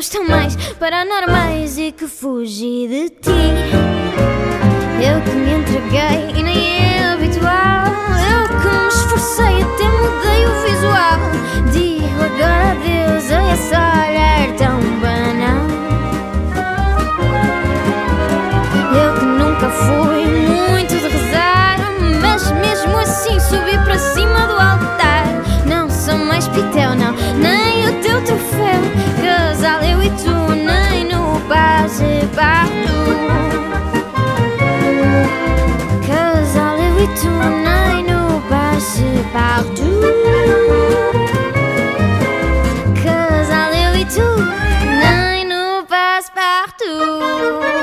não 0.01 0.03
estão 0.03 0.27
mais 0.27 0.57
paranormais 0.79 1.77
e 1.77 1.93
que 1.93 2.07
fugi 2.07 2.89
de 2.89 3.11
ti. 3.11 3.31
Eu 4.99 5.21
que 5.21 5.31
me 5.31 5.53
entreguei 5.53 6.39
e 6.39 6.43
nem 6.43 6.87
é 6.87 7.13
habitual. 7.13 7.85
Eu 8.33 8.49
que 8.49 8.67
me 8.67 8.89
esforcei, 8.89 9.63
até 9.63 9.85
mudei 9.91 10.47
o 10.47 10.53
visual. 10.63 11.21
Digo 11.71 12.23
agora 12.23 12.71
adeus 12.71 13.31
a 13.31 13.53
esse 13.53 13.75
olhar 13.75 14.57
tão 14.57 14.81
banal. 15.01 15.67
Eu 19.05 19.15
que 19.19 19.25
nunca 19.27 19.69
fui 19.69 20.25
muito 20.25 20.95
de 20.97 21.09
rezar, 21.09 21.77
mas 22.23 22.51
mesmo 22.53 22.97
assim 22.97 23.39
subi 23.39 23.77
para 23.85 23.99
cima 23.99 24.47
do 24.47 24.55
altar. 24.55 25.27
Não 25.67 25.91
sou 25.91 26.17
mais 26.17 26.49
pitel, 26.49 26.95
não, 26.95 27.13
nem 27.37 27.87
o 27.87 28.01
teu 28.01 28.25
troféu. 28.25 29.30
Sans 29.53 29.65
aller 29.65 29.95
oui 29.99 30.11
tout 30.11 30.53
et 30.95 31.05
nous 31.05 31.41
passer 31.49 32.25
partout 32.37 33.11
Sans 36.07 36.59
aller 36.61 36.91
oui 36.97 37.09
tout 37.21 37.43
et 37.89 38.03
nous 38.03 38.39
passer 38.49 39.25
partout 39.33 40.07
Cause 42.95 43.51
I 43.51 43.71
live 43.73 43.93
with 43.97 44.15
two, 44.15 44.37
nine 45.01 45.53
partout. 46.35 47.80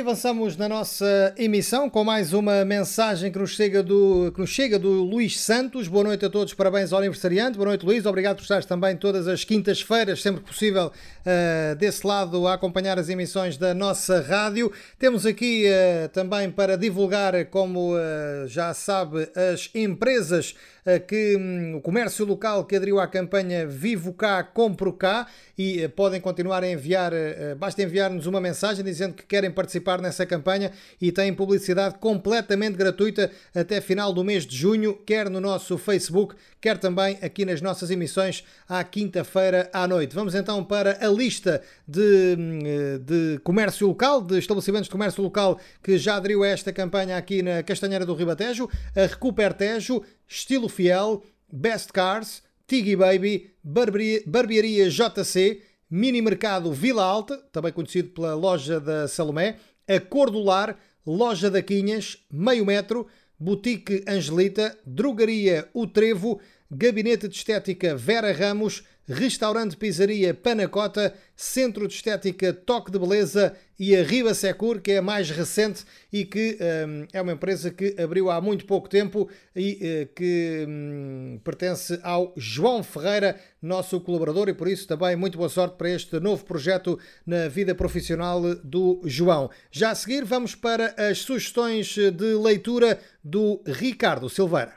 Avançamos 0.00 0.56
na 0.56 0.66
nossa 0.66 1.34
emissão 1.36 1.90
com 1.90 2.02
mais 2.02 2.32
uma 2.32 2.64
mensagem 2.64 3.30
que 3.30 3.38
nos 3.38 3.50
chega 3.50 3.82
do, 3.82 4.32
que 4.32 4.40
nos 4.40 4.48
chega 4.48 4.78
do 4.78 5.02
Luís 5.02 5.38
Santos. 5.38 5.88
Boa 5.88 6.04
noite 6.04 6.24
a 6.24 6.30
todos, 6.30 6.54
parabéns 6.54 6.90
ao 6.90 7.00
aniversariante. 7.00 7.58
Boa 7.58 7.68
noite, 7.68 7.84
Luís. 7.84 8.06
Obrigado 8.06 8.36
por 8.36 8.42
estares 8.42 8.64
também 8.64 8.96
todas 8.96 9.28
as 9.28 9.44
quintas-feiras, 9.44 10.22
sempre 10.22 10.40
possível, 10.40 10.86
uh, 10.86 11.76
desse 11.76 12.06
lado, 12.06 12.46
a 12.46 12.54
acompanhar 12.54 12.98
as 12.98 13.10
emissões 13.10 13.58
da 13.58 13.74
nossa 13.74 14.22
rádio. 14.22 14.72
Temos 14.98 15.26
aqui 15.26 15.66
uh, 15.66 16.08
também 16.08 16.50
para 16.50 16.78
divulgar, 16.78 17.44
como 17.46 17.94
uh, 17.94 18.48
já 18.48 18.72
sabe, 18.72 19.28
as 19.52 19.68
empresas 19.74 20.54
que 20.98 21.36
um, 21.36 21.76
o 21.76 21.80
comércio 21.80 22.24
local 22.24 22.64
que 22.64 22.76
aderiu 22.76 22.98
à 22.98 23.06
campanha 23.06 23.66
Vivo 23.66 24.12
Cá, 24.12 24.42
Compro 24.42 24.92
Cá 24.92 25.26
e 25.56 25.86
podem 25.88 26.20
continuar 26.20 26.64
a 26.64 26.68
enviar, 26.70 27.12
basta 27.58 27.82
enviar-nos 27.82 28.26
uma 28.26 28.40
mensagem 28.40 28.82
dizendo 28.82 29.14
que 29.14 29.24
querem 29.24 29.50
participar 29.50 30.00
nessa 30.00 30.24
campanha 30.24 30.72
e 31.00 31.12
têm 31.12 31.34
publicidade 31.34 31.96
completamente 31.98 32.76
gratuita 32.76 33.30
até 33.54 33.80
final 33.80 34.12
do 34.12 34.24
mês 34.24 34.46
de 34.46 34.56
junho, 34.56 34.94
quer 35.04 35.28
no 35.28 35.40
nosso 35.40 35.76
Facebook, 35.76 36.34
quer 36.60 36.78
também 36.78 37.18
aqui 37.22 37.44
nas 37.44 37.60
nossas 37.60 37.90
emissões 37.90 38.44
à 38.68 38.82
quinta-feira 38.84 39.68
à 39.72 39.86
noite. 39.86 40.14
Vamos 40.14 40.34
então 40.34 40.64
para 40.64 41.04
a 41.04 41.08
lista 41.08 41.62
de, 41.86 42.36
hum, 42.38 42.58
de 43.04 43.38
comércio 43.44 43.86
local, 43.86 44.20
de 44.20 44.38
estabelecimentos 44.38 44.86
de 44.86 44.92
comércio 44.92 45.22
local 45.22 45.58
que 45.82 45.98
já 45.98 46.16
aderiu 46.16 46.42
a 46.42 46.48
esta 46.48 46.72
campanha 46.72 47.16
aqui 47.16 47.42
na 47.42 47.62
Castanheira 47.62 48.06
do 48.06 48.14
Ribatejo, 48.14 48.68
a 48.96 49.06
Recupertejo, 49.06 50.02
Estilo 50.30 50.68
Fiel, 50.68 51.24
Best 51.52 51.90
Cars, 51.90 52.40
Tiggy 52.64 52.94
Baby, 52.94 53.50
Barbearia 53.64 54.88
JC, 54.88 55.60
Mini 55.90 56.22
Mercado 56.22 56.72
Vila 56.72 57.02
Alta, 57.02 57.36
também 57.50 57.72
conhecido 57.72 58.10
pela 58.10 58.32
loja 58.34 58.78
da 58.78 59.08
Salomé, 59.08 59.56
a 59.88 59.98
Cor 59.98 60.30
do 60.30 60.38
Lar, 60.38 60.78
Loja 61.04 61.50
da 61.50 61.60
Quinhas, 61.60 62.16
Meio 62.30 62.64
Metro, 62.64 63.08
Boutique 63.36 64.04
Angelita, 64.06 64.78
Drogaria 64.86 65.68
O 65.74 65.84
Trevo, 65.84 66.40
Gabinete 66.70 67.26
de 67.26 67.34
Estética 67.34 67.96
Vera 67.96 68.32
Ramos, 68.32 68.84
Restaurante 69.08 69.76
Pizzaria 69.76 70.32
Panacota, 70.32 71.12
Centro 71.34 71.88
de 71.88 71.94
Estética 71.94 72.52
Toque 72.52 72.92
de 72.92 72.98
Beleza 72.98 73.56
e 73.76 73.96
a 73.96 74.04
Riba 74.04 74.32
Secur, 74.34 74.80
que 74.80 74.92
é 74.92 74.98
a 74.98 75.02
mais 75.02 75.28
recente 75.30 75.84
e 76.12 76.24
que 76.24 76.56
um, 76.86 77.08
é 77.12 77.20
uma 77.20 77.32
empresa 77.32 77.72
que 77.72 77.96
abriu 78.00 78.30
há 78.30 78.40
muito 78.40 78.66
pouco 78.66 78.88
tempo 78.88 79.28
e 79.56 79.72
uh, 79.72 80.14
que 80.14 80.64
um, 80.68 81.40
pertence 81.42 81.98
ao 82.04 82.32
João 82.36 82.84
Ferreira, 82.84 83.34
nosso 83.60 84.00
colaborador, 84.00 84.48
e 84.48 84.54
por 84.54 84.68
isso 84.68 84.86
também 84.86 85.16
muito 85.16 85.36
boa 85.36 85.48
sorte 85.48 85.76
para 85.76 85.90
este 85.90 86.20
novo 86.20 86.44
projeto 86.44 86.96
na 87.26 87.48
vida 87.48 87.74
profissional 87.74 88.54
do 88.62 89.00
João. 89.06 89.50
Já 89.72 89.90
a 89.90 89.94
seguir, 89.96 90.24
vamos 90.24 90.54
para 90.54 90.94
as 90.96 91.18
sugestões 91.18 91.96
de 91.96 92.34
leitura 92.36 93.00
do 93.24 93.60
Ricardo 93.66 94.28
Silveira. 94.28 94.74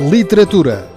Literatura. 0.00 0.88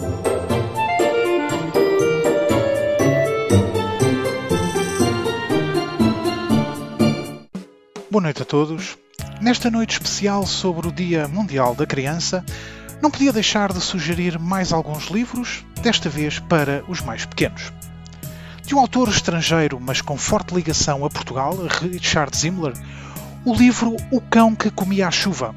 Boa 8.12 8.22
noite 8.22 8.44
a 8.44 8.46
todos. 8.46 9.00
Nesta 9.42 9.72
noite 9.72 9.94
especial 9.94 10.46
sobre 10.46 10.88
o 10.88 10.92
Dia 10.92 11.28
Mundial 11.28 11.74
da 11.74 11.88
Criança, 11.88 12.46
não 13.02 13.10
podia 13.10 13.34
deixar 13.34 13.74
de 13.74 13.82
sugerir 13.82 14.38
mais 14.38 14.72
alguns 14.72 15.08
livros, 15.08 15.66
desta 15.82 16.08
vez 16.08 16.38
para 16.38 16.84
os 16.88 17.02
mais 17.02 17.26
pequenos. 17.26 17.74
De 18.64 18.76
um 18.76 18.80
autor 18.80 19.10
estrangeiro, 19.10 19.80
mas 19.82 20.00
com 20.00 20.16
forte 20.16 20.54
ligação 20.54 21.04
a 21.04 21.10
Portugal, 21.10 21.58
Richard 21.92 22.38
Zimmler, 22.38 22.74
o 23.44 23.56
livro 23.56 23.98
O 24.12 24.22
Cão 24.22 24.56
que 24.56 24.70
Comia 24.70 25.08
a 25.08 25.12
Chuva. 25.12 25.56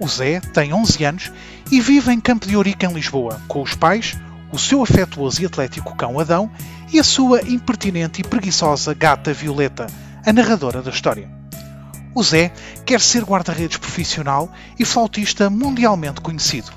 O 0.00 0.06
Zé 0.06 0.40
tem 0.40 0.72
11 0.72 1.04
anos 1.04 1.32
e 1.70 1.80
vive 1.80 2.12
em 2.12 2.20
Campo 2.20 2.46
de 2.46 2.56
Ourique, 2.56 2.86
em 2.86 2.92
Lisboa, 2.92 3.40
com 3.48 3.62
os 3.62 3.74
pais, 3.74 4.16
o 4.52 4.58
seu 4.58 4.82
afetuoso 4.82 5.42
e 5.42 5.46
atlético 5.46 5.96
cão 5.96 6.20
Adão 6.20 6.50
e 6.92 6.98
a 6.98 7.04
sua 7.04 7.42
impertinente 7.42 8.20
e 8.20 8.24
preguiçosa 8.24 8.94
gata 8.94 9.32
Violeta, 9.32 9.86
a 10.24 10.32
narradora 10.32 10.82
da 10.82 10.90
história. 10.90 11.28
O 12.14 12.22
Zé 12.22 12.52
quer 12.86 13.00
ser 13.00 13.24
guarda-redes 13.24 13.76
profissional 13.76 14.50
e 14.78 14.84
flautista 14.84 15.50
mundialmente 15.50 16.20
conhecido. 16.20 16.72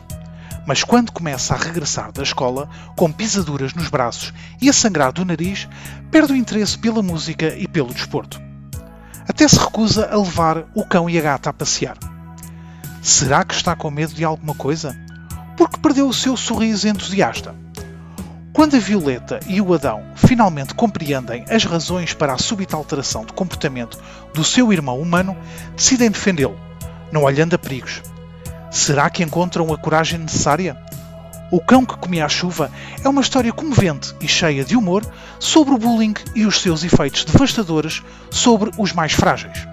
Mas 0.65 0.83
quando 0.83 1.11
começa 1.11 1.53
a 1.53 1.57
regressar 1.57 2.11
da 2.11 2.21
escola, 2.21 2.69
com 2.95 3.11
pisaduras 3.11 3.73
nos 3.73 3.87
braços 3.87 4.33
e 4.61 4.69
a 4.69 4.73
sangrar 4.73 5.11
do 5.11 5.25
nariz, 5.25 5.67
perde 6.11 6.33
o 6.33 6.35
interesse 6.35 6.77
pela 6.77 7.01
música 7.01 7.55
e 7.55 7.67
pelo 7.67 7.93
desporto. 7.93 8.41
Até 9.27 9.47
se 9.47 9.57
recusa 9.57 10.09
a 10.11 10.17
levar 10.17 10.65
o 10.75 10.85
cão 10.85 11.09
e 11.09 11.17
a 11.17 11.21
gata 11.21 11.49
a 11.49 11.53
passear. 11.53 11.97
Será 13.01 13.43
que 13.43 13.55
está 13.55 13.75
com 13.75 13.89
medo 13.89 14.13
de 14.13 14.23
alguma 14.23 14.53
coisa? 14.53 14.95
Porque 15.57 15.79
perdeu 15.79 16.07
o 16.07 16.13
seu 16.13 16.37
sorriso 16.37 16.87
entusiasta. 16.87 17.55
Quando 18.53 18.75
a 18.75 18.79
Violeta 18.79 19.39
e 19.47 19.59
o 19.59 19.73
Adão 19.73 20.03
finalmente 20.13 20.75
compreendem 20.75 21.43
as 21.49 21.65
razões 21.65 22.13
para 22.13 22.33
a 22.33 22.37
súbita 22.37 22.77
alteração 22.77 23.25
de 23.25 23.33
comportamento 23.33 23.97
do 24.35 24.43
seu 24.43 24.71
irmão 24.71 25.01
humano, 25.01 25.35
decidem 25.75 26.11
defendê-lo, 26.11 26.59
não 27.11 27.23
olhando 27.23 27.55
a 27.55 27.57
perigos. 27.57 28.03
Será 28.69 29.09
que 29.09 29.23
encontram 29.23 29.73
a 29.73 29.77
coragem 29.79 30.19
necessária? 30.19 30.77
O 31.49 31.59
Cão 31.59 31.83
que 31.83 31.97
Comia 31.97 32.25
a 32.25 32.29
Chuva 32.29 32.69
é 33.03 33.09
uma 33.09 33.21
história 33.21 33.51
comovente 33.51 34.13
e 34.21 34.27
cheia 34.27 34.63
de 34.63 34.77
humor 34.77 35.03
sobre 35.39 35.73
o 35.73 35.77
bullying 35.79 36.13
e 36.35 36.45
os 36.45 36.61
seus 36.61 36.83
efeitos 36.83 37.25
devastadores 37.25 38.03
sobre 38.29 38.69
os 38.77 38.93
mais 38.93 39.13
frágeis. 39.13 39.70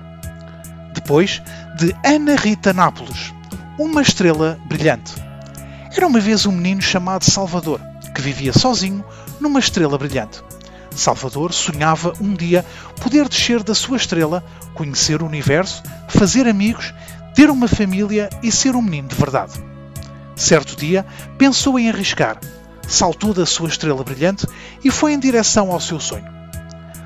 Depois, 1.09 1.41
de 1.79 1.97
Ana 2.05 2.37
Rita 2.37 2.71
Nápoles, 2.75 3.33
uma 3.79 4.03
estrela 4.03 4.61
brilhante. 4.67 5.15
Era 5.97 6.07
uma 6.07 6.21
vez 6.21 6.45
um 6.45 6.53
menino 6.53 6.83
chamado 6.83 7.25
Salvador 7.25 7.81
que 8.15 8.21
vivia 8.21 8.53
sozinho 8.53 9.03
numa 9.41 9.59
estrela 9.59 9.97
brilhante. 9.97 10.43
Salvador 10.95 11.55
sonhava 11.55 12.13
um 12.21 12.35
dia 12.35 12.63
poder 13.01 13.27
descer 13.27 13.63
da 13.63 13.75
sua 13.75 13.97
estrela, 13.97 14.45
conhecer 14.75 15.23
o 15.23 15.27
universo, 15.27 15.83
fazer 16.09 16.47
amigos, 16.47 16.93
ter 17.35 17.49
uma 17.49 17.69
família 17.69 18.29
e 18.43 18.53
ser 18.53 18.77
um 18.77 18.83
menino 18.83 19.09
de 19.09 19.17
verdade. 19.17 19.55
Certo 20.37 20.77
dia, 20.77 21.07
pensou 21.39 21.79
em 21.79 21.89
arriscar. 21.89 22.39
Saltou 22.87 23.33
da 23.33 23.47
sua 23.47 23.71
estrela 23.71 24.05
brilhante 24.05 24.47
e 24.85 24.91
foi 24.91 25.15
em 25.15 25.19
direção 25.19 25.73
ao 25.73 25.81
seu 25.81 25.99
sonho. 25.99 26.29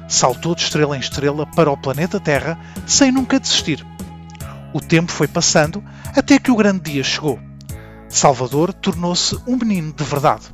Saltou 0.09 0.57
de 0.57 0.62
estrela 0.62 0.97
em 0.97 1.01
estrela 1.01 1.47
para 1.55 1.71
o 1.71 1.77
planeta 1.77 2.19
Terra 2.19 2.59
sem 2.85 3.12
nunca 3.12 3.38
desistir. 3.38 3.91
O 4.73 4.81
tempo 4.81 5.13
foi 5.13 5.29
passando 5.29 5.83
até 6.17 6.39
que 6.39 6.51
o 6.51 6.57
grande 6.57 6.91
dia 6.91 7.05
chegou. 7.05 7.39
Salvador 8.09 8.73
tornou-se 8.73 9.39
um 9.47 9.57
menino 9.57 9.93
de 9.93 10.05
verdade. 10.05 10.45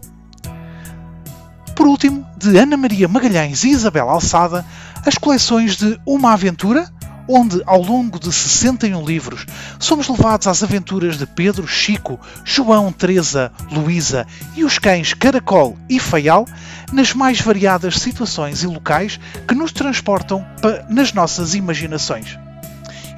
Por 1.74 1.86
último, 1.86 2.26
de 2.36 2.56
Ana 2.58 2.76
Maria 2.76 3.06
Magalhães 3.06 3.62
e 3.62 3.70
Isabel 3.70 4.08
Alçada, 4.08 4.64
as 5.06 5.16
coleções 5.16 5.76
de 5.76 5.98
Uma 6.04 6.32
Aventura, 6.32 6.90
onde, 7.28 7.62
ao 7.66 7.80
longo 7.80 8.18
de 8.18 8.32
61 8.32 9.04
livros, 9.04 9.44
somos 9.78 10.08
levados 10.08 10.46
às 10.46 10.62
aventuras 10.62 11.18
de 11.18 11.26
Pedro, 11.26 11.68
Chico, 11.68 12.18
João, 12.44 12.90
Teresa, 12.90 13.52
Luísa 13.70 14.26
e 14.56 14.64
os 14.64 14.78
cães 14.78 15.12
Caracol 15.12 15.76
e 15.88 16.00
Feial, 16.00 16.46
nas 16.92 17.12
mais 17.12 17.40
variadas 17.40 17.96
situações 17.96 18.62
e 18.62 18.66
locais 18.66 19.20
que 19.46 19.54
nos 19.54 19.70
transportam 19.70 20.44
nas 20.88 21.12
nossas 21.12 21.54
imaginações. 21.54 22.38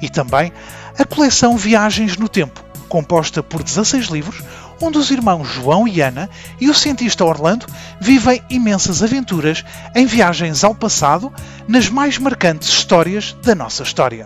E 0.01 0.09
também 0.09 0.51
a 0.97 1.05
coleção 1.05 1.57
Viagens 1.57 2.17
no 2.17 2.27
Tempo, 2.27 2.63
composta 2.87 3.41
por 3.41 3.63
16 3.63 4.07
livros, 4.07 4.43
onde 4.81 4.97
os 4.97 5.11
irmãos 5.11 5.47
João 5.47 5.87
e 5.87 6.01
Ana 6.01 6.29
e 6.59 6.69
o 6.69 6.73
cientista 6.73 7.23
Orlando 7.23 7.65
vivem 7.99 8.43
imensas 8.49 9.01
aventuras 9.01 9.63
em 9.95 10.05
viagens 10.05 10.63
ao 10.63 10.75
passado 10.75 11.31
nas 11.67 11.87
mais 11.87 12.17
marcantes 12.17 12.67
histórias 12.67 13.35
da 13.43 13.55
nossa 13.55 13.83
história. 13.83 14.25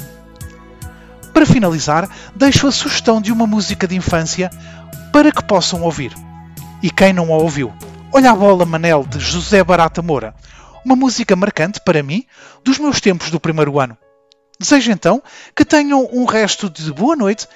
Para 1.33 1.45
finalizar, 1.45 2.09
deixo 2.35 2.65
a 2.65 2.71
sugestão 2.71 3.21
de 3.21 3.31
uma 3.31 3.45
música 3.45 3.87
de 3.87 3.95
infância 3.95 4.49
para 5.11 5.31
que 5.31 5.43
possam 5.43 5.81
ouvir. 5.81 6.13
E 6.81 6.89
quem 6.89 7.11
não 7.11 7.33
a 7.33 7.37
ouviu? 7.37 7.73
Olha 8.11 8.31
a 8.31 8.35
bola 8.35 8.65
Manel 8.65 9.05
de 9.05 9.19
José 9.19 9.61
Barata 9.63 10.01
Moura, 10.01 10.33
uma 10.85 10.95
música 10.95 11.35
marcante 11.35 11.81
para 11.81 12.01
mim 12.01 12.25
dos 12.63 12.79
meus 12.79 13.01
tempos 13.01 13.29
do 13.29 13.39
primeiro 13.39 13.79
ano. 13.79 13.97
Desejo 14.59 14.91
então 14.91 15.21
que 15.55 15.65
tenham 15.65 16.07
um 16.13 16.25
resto 16.25 16.69
de 16.69 16.91
boa 16.91 17.15
noite 17.15 17.47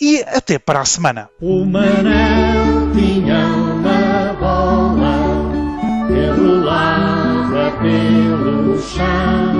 e 0.00 0.22
até 0.22 0.58
para 0.58 0.80
a 0.80 0.84
semana. 0.84 1.28
O 1.40 1.64
Manel 1.64 2.92
tinha 2.94 3.44
uma 3.46 4.32
bola 4.38 5.16
que 6.06 6.40
rolava 6.40 7.72
pelo 7.80 8.80
chão. 8.80 9.54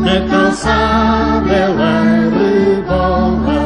Na 0.00 0.28
calçada 0.28 1.52
ela 1.52 2.02
rebola, 2.30 3.60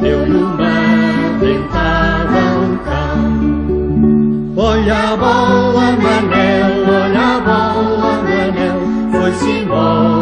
deu-lhe 0.00 0.36
uma 0.36 1.38
dentada 1.38 2.40
ao 2.50 2.78
cão. 2.84 4.54
Olha 4.56 5.12
a 5.12 5.16
bola, 5.16 5.92
Manel, 5.92 6.82
olha 6.88 7.20
a 7.20 7.40
bola, 7.40 8.22
Manel, 8.22 8.80
foi-se 9.12 9.50
embora 9.50 10.17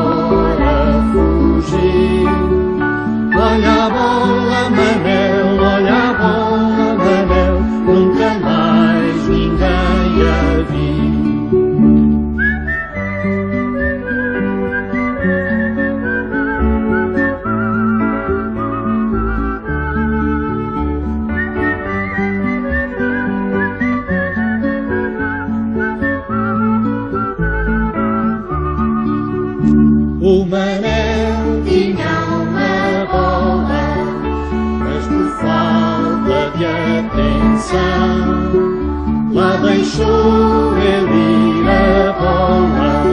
atenção, 37.57 39.33
lá 39.33 39.57
deixou 39.57 40.77
ele 40.79 41.69
a 41.69 42.13
bola, 42.13 43.05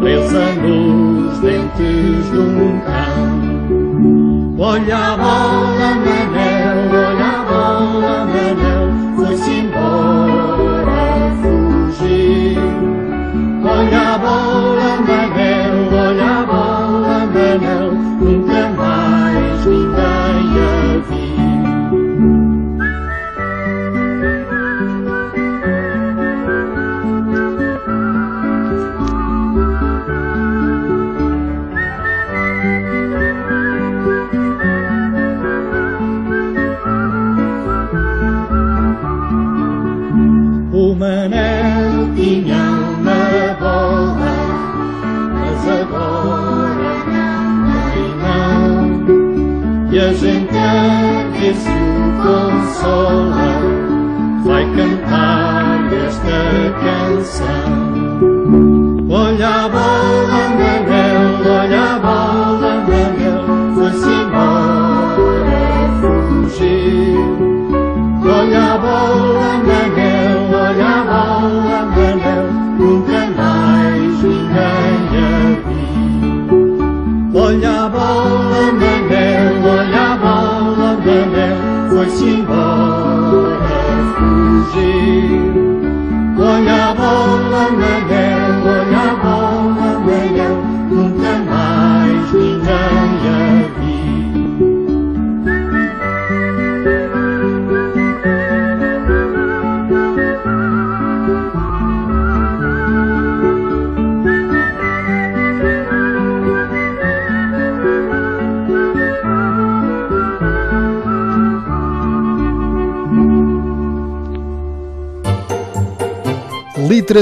presa 0.00 0.52
nos 0.56 1.38
dentes 1.40 2.30
de 2.30 2.38
um 2.38 2.80
cão. 2.80 4.52
Olha 4.58 4.96
a 4.96 5.16
bola, 5.16 5.94
Manel, 5.94 6.90
olha 6.92 7.24
a 7.24 7.44
bola, 7.48 8.26
Manel, 8.26 8.31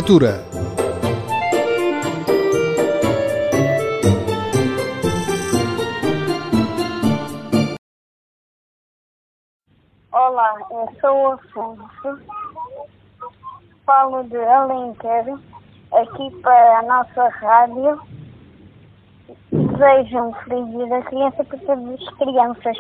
Literatura. 0.01 0.43
Olá, 10.11 10.59
eu 10.71 10.89
sou 11.01 11.17
o 11.17 11.33
Afonso. 11.33 12.23
Falo 13.85 14.23
de 14.25 14.39
Alenquer, 14.39 15.35
aqui 15.93 16.31
para 16.41 16.79
a 16.79 16.83
nossa 16.83 17.29
rádio. 17.29 18.01
Desejo 19.53 20.19
um 20.19 20.33
feliz 20.45 20.67
dia 20.71 20.87
da 20.87 21.03
criança 21.03 21.45
para 21.45 21.59
todas 21.59 22.01
as 22.01 22.15
crianças. 22.17 22.77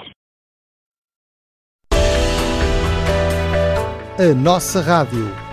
A 4.18 4.34
nossa 4.34 4.80
rádio. 4.80 5.49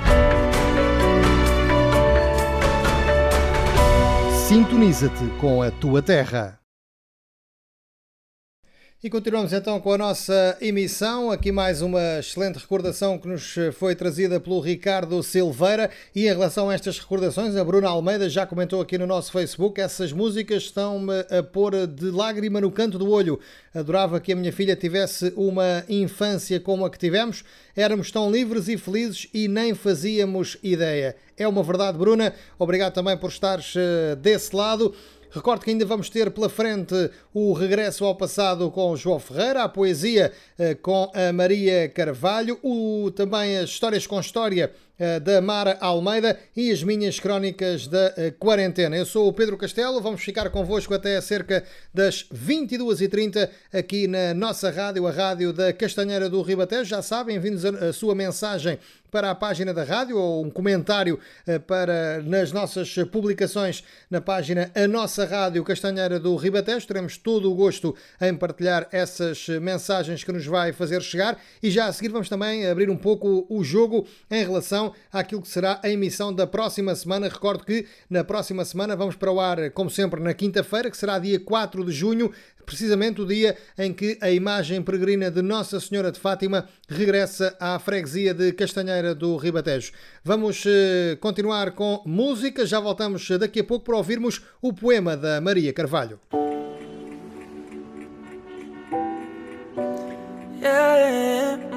Sintoniza-te 4.47 5.25
com 5.41 5.61
a 5.61 5.69
tua 5.69 6.01
terra. 6.01 6.57
E 9.03 9.11
continuamos 9.11 9.53
então 9.53 9.79
com 9.79 9.93
a 9.93 9.97
nossa 9.97 10.57
emissão. 10.59 11.29
Aqui 11.29 11.51
mais 11.51 11.83
uma 11.83 12.17
excelente 12.17 12.57
recordação 12.57 13.19
que 13.19 13.27
nos 13.27 13.53
foi 13.73 13.93
trazida 13.93 14.39
pelo 14.39 14.59
Ricardo 14.59 15.21
Silveira. 15.21 15.91
E 16.15 16.23
em 16.23 16.29
relação 16.29 16.67
a 16.67 16.73
estas 16.73 16.97
recordações, 16.97 17.55
a 17.55 17.63
Bruna 17.63 17.89
Almeida 17.89 18.27
já 18.27 18.43
comentou 18.47 18.81
aqui 18.81 18.97
no 18.97 19.05
nosso 19.05 19.31
Facebook: 19.31 19.79
essas 19.79 20.11
músicas 20.11 20.63
estão-me 20.63 21.13
a 21.29 21.43
pôr 21.43 21.85
de 21.85 22.09
lágrima 22.09 22.59
no 22.59 22.71
canto 22.71 22.97
do 22.97 23.07
olho. 23.11 23.39
Adorava 23.71 24.19
que 24.19 24.33
a 24.33 24.35
minha 24.35 24.51
filha 24.51 24.75
tivesse 24.75 25.31
uma 25.37 25.85
infância 25.87 26.59
como 26.59 26.83
a 26.83 26.89
que 26.89 26.97
tivemos. 26.97 27.43
Éramos 27.75 28.09
tão 28.09 28.31
livres 28.31 28.67
e 28.67 28.79
felizes 28.79 29.27
e 29.31 29.47
nem 29.47 29.75
fazíamos 29.75 30.57
ideia. 30.63 31.15
É 31.37 31.47
uma 31.47 31.61
verdade, 31.61 31.99
Bruna. 31.99 32.33
Obrigado 32.57 32.93
também 32.93 33.15
por 33.15 33.29
estares 33.29 33.75
eh, 33.77 34.15
desse 34.15 34.55
lado. 34.55 34.95
Recordo 35.29 35.63
que 35.63 35.69
ainda 35.69 35.85
vamos 35.85 36.09
ter 36.09 36.31
pela 36.31 36.49
frente 36.49 36.95
o 37.33 37.53
regresso 37.53 38.05
ao 38.05 38.15
passado 38.15 38.71
com 38.71 38.95
João 38.95 39.19
Ferreira, 39.19 39.63
a 39.63 39.69
poesia 39.69 40.31
eh, 40.57 40.73
com 40.75 41.11
a 41.13 41.33
Maria 41.33 41.89
Carvalho, 41.89 42.57
o, 42.63 43.11
também 43.11 43.57
as 43.57 43.69
histórias 43.69 44.07
com 44.07 44.19
história 44.19 44.71
da 45.19 45.41
Mara 45.41 45.77
Almeida 45.79 46.39
e 46.55 46.71
as 46.71 46.81
minhas 46.81 47.19
crónicas 47.19 47.87
da 47.87 48.13
eh, 48.17 48.31
quarentena. 48.31 48.97
Eu 48.97 49.05
sou 49.05 49.27
o 49.27 49.33
Pedro 49.33 49.57
Castelo, 49.57 50.01
vamos 50.01 50.21
ficar 50.21 50.49
convosco 50.49 50.93
até 50.93 51.19
cerca 51.21 51.63
das 51.93 52.25
22h30 52.33 53.49
aqui 53.71 54.07
na 54.07 54.33
nossa 54.33 54.71
rádio, 54.71 55.05
a 55.05 55.11
rádio 55.11 55.53
da 55.53 55.71
Castanheira 55.71 56.29
do 56.29 56.41
Ribatejo. 56.41 56.85
Já 56.85 57.01
sabem, 57.01 57.37
a, 57.37 57.85
a 57.89 57.93
sua 57.93 58.15
mensagem 58.15 58.79
para 59.11 59.31
a 59.31 59.35
página 59.35 59.73
da 59.73 59.83
rádio 59.83 60.17
ou 60.17 60.45
um 60.45 60.49
comentário 60.49 61.19
eh, 61.45 61.59
para 61.59 62.21
nas 62.23 62.51
nossas 62.51 62.93
publicações 63.11 63.83
na 64.09 64.19
página 64.19 64.71
A 64.75 64.87
Nossa 64.87 65.25
Rádio 65.25 65.63
Castanheira 65.63 66.19
do 66.19 66.35
Ribatejo. 66.35 66.87
Teremos 66.87 67.17
todo 67.17 67.51
o 67.51 67.55
gosto 67.55 67.95
em 68.19 68.35
partilhar 68.35 68.87
essas 68.91 69.47
mensagens 69.61 70.23
que 70.23 70.31
nos 70.31 70.45
vai 70.45 70.73
fazer 70.73 71.01
chegar 71.01 71.39
e 71.61 71.69
já 71.69 71.85
a 71.85 71.93
seguir 71.93 72.09
vamos 72.09 72.29
também 72.29 72.67
abrir 72.67 72.89
um 72.89 72.97
pouco 72.97 73.45
o 73.49 73.63
jogo 73.63 74.05
em 74.29 74.43
relação 74.43 74.86
àquilo 75.11 75.41
que 75.41 75.47
será 75.47 75.79
a 75.83 75.89
emissão 75.89 76.33
da 76.33 76.45
próxima 76.45 76.95
semana. 76.95 77.27
Recordo 77.27 77.63
que 77.63 77.85
na 78.09 78.23
próxima 78.23 78.63
semana 78.65 78.95
vamos 78.95 79.15
para 79.15 79.31
o 79.31 79.39
ar, 79.39 79.71
como 79.71 79.89
sempre, 79.89 80.21
na 80.21 80.33
quinta-feira, 80.33 80.89
que 80.89 80.97
será 80.97 81.19
dia 81.19 81.39
4 81.39 81.85
de 81.85 81.91
junho, 81.91 82.31
precisamente 82.65 83.21
o 83.21 83.25
dia 83.25 83.55
em 83.77 83.93
que 83.93 84.17
a 84.21 84.29
imagem 84.29 84.81
peregrina 84.81 85.31
de 85.31 85.41
Nossa 85.41 85.79
Senhora 85.79 86.11
de 86.11 86.19
Fátima 86.19 86.67
regressa 86.87 87.55
à 87.59 87.79
freguesia 87.79 88.33
de 88.33 88.51
Castanheira 88.53 89.15
do 89.15 89.37
Ribatejo. 89.37 89.91
Vamos 90.23 90.63
eh, 90.65 91.17
continuar 91.19 91.71
com 91.71 92.01
música, 92.05 92.65
já 92.65 92.79
voltamos 92.79 93.27
daqui 93.39 93.61
a 93.61 93.63
pouco 93.63 93.85
para 93.85 93.97
ouvirmos 93.97 94.41
o 94.61 94.73
poema 94.73 95.15
da 95.15 95.39
Maria 95.39 95.71
Carvalho. 95.71 96.19
Yeah, 100.59 101.76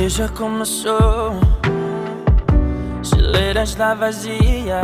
Veja 0.00 0.22
já 0.22 0.28
começou. 0.30 1.34
Geleira 3.02 3.64
está 3.64 3.92
vazia. 3.92 4.80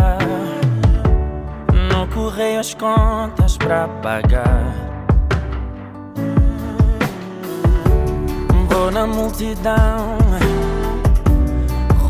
No 1.90 2.06
correio 2.08 2.60
as 2.60 2.74
contas 2.74 3.56
pra 3.56 3.88
pagar. 4.02 4.74
Vou 8.68 8.90
na 8.90 9.06
multidão. 9.06 10.18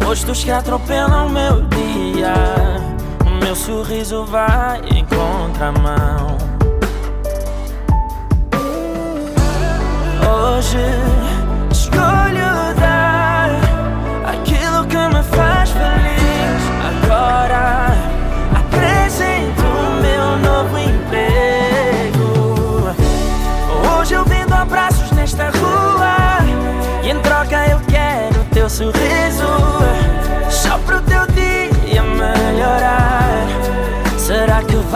Rostos 0.05 0.42
que 0.42 0.51
atropelam 0.51 1.29
meu 1.29 1.62
dia. 1.69 2.35
O 3.25 3.31
meu 3.40 3.55
sorriso 3.55 4.25
vai 4.25 4.81
em 4.81 5.05
contramão. 5.05 6.37
Hoje 10.29 10.79
escolho 11.71 12.56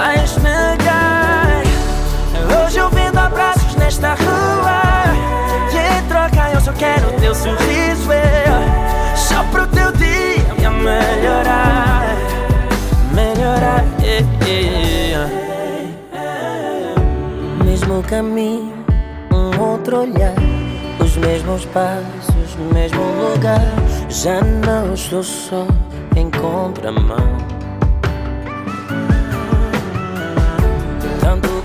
vais 0.00 0.36
negar? 0.38 1.62
Hoje 2.64 2.78
eu 2.78 2.88
vendo 2.88 3.18
abraços 3.18 3.74
nesta 3.76 4.14
rua. 4.14 4.80
E 5.72 5.98
em 5.98 6.02
troca 6.08 6.50
eu 6.54 6.60
só 6.60 6.72
quero 6.72 7.12
teu 7.20 7.34
sorriso. 7.34 8.10
É, 8.10 8.44
Só 9.14 9.44
pro 9.44 9.66
teu 9.66 9.92
dia 9.92 10.70
melhorar. 10.70 12.16
Melhorar 13.12 13.84
é, 14.02 14.20
é. 14.48 15.26
Mesmo 17.62 18.02
caminho, 18.04 18.72
um 19.30 19.60
outro 19.60 20.00
olhar. 20.00 20.34
Os 20.98 21.16
mesmos 21.16 21.66
passos, 21.66 22.56
mesmo 22.72 23.02
lugar. 23.02 23.60
Já 24.08 24.40
não 24.40 24.94
estou 24.94 25.22
só 25.22 25.66
em 26.16 26.30
contramão 26.30 27.39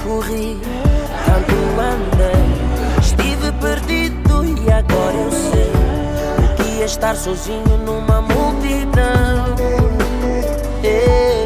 corri, 0.06 0.58
tanto 1.26 1.56
andei 1.82 3.00
Estive 3.02 3.52
perdido 3.54 4.46
e 4.46 4.72
agora 4.72 5.16
eu 5.16 5.32
sei 5.32 5.72
O 6.38 6.56
que 6.56 6.82
é 6.82 6.86
estar 6.86 7.16
sozinho 7.16 7.78
numa 7.86 8.22
multidão 8.22 9.56
Ei. 10.84 11.45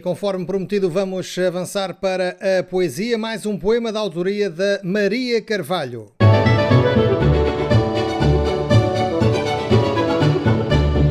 E 0.00 0.02
conforme 0.02 0.46
prometido, 0.46 0.88
vamos 0.88 1.36
avançar 1.38 1.92
para 1.92 2.34
a 2.40 2.62
poesia, 2.62 3.18
mais 3.18 3.44
um 3.44 3.58
poema 3.58 3.92
da 3.92 4.00
autoria 4.00 4.48
da 4.48 4.80
Maria 4.82 5.42
Carvalho. 5.42 6.10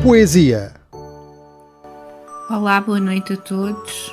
Poesia. 0.02 0.74
Olá, 2.50 2.80
boa 2.80 2.98
noite 2.98 3.34
a 3.34 3.36
todos. 3.36 4.12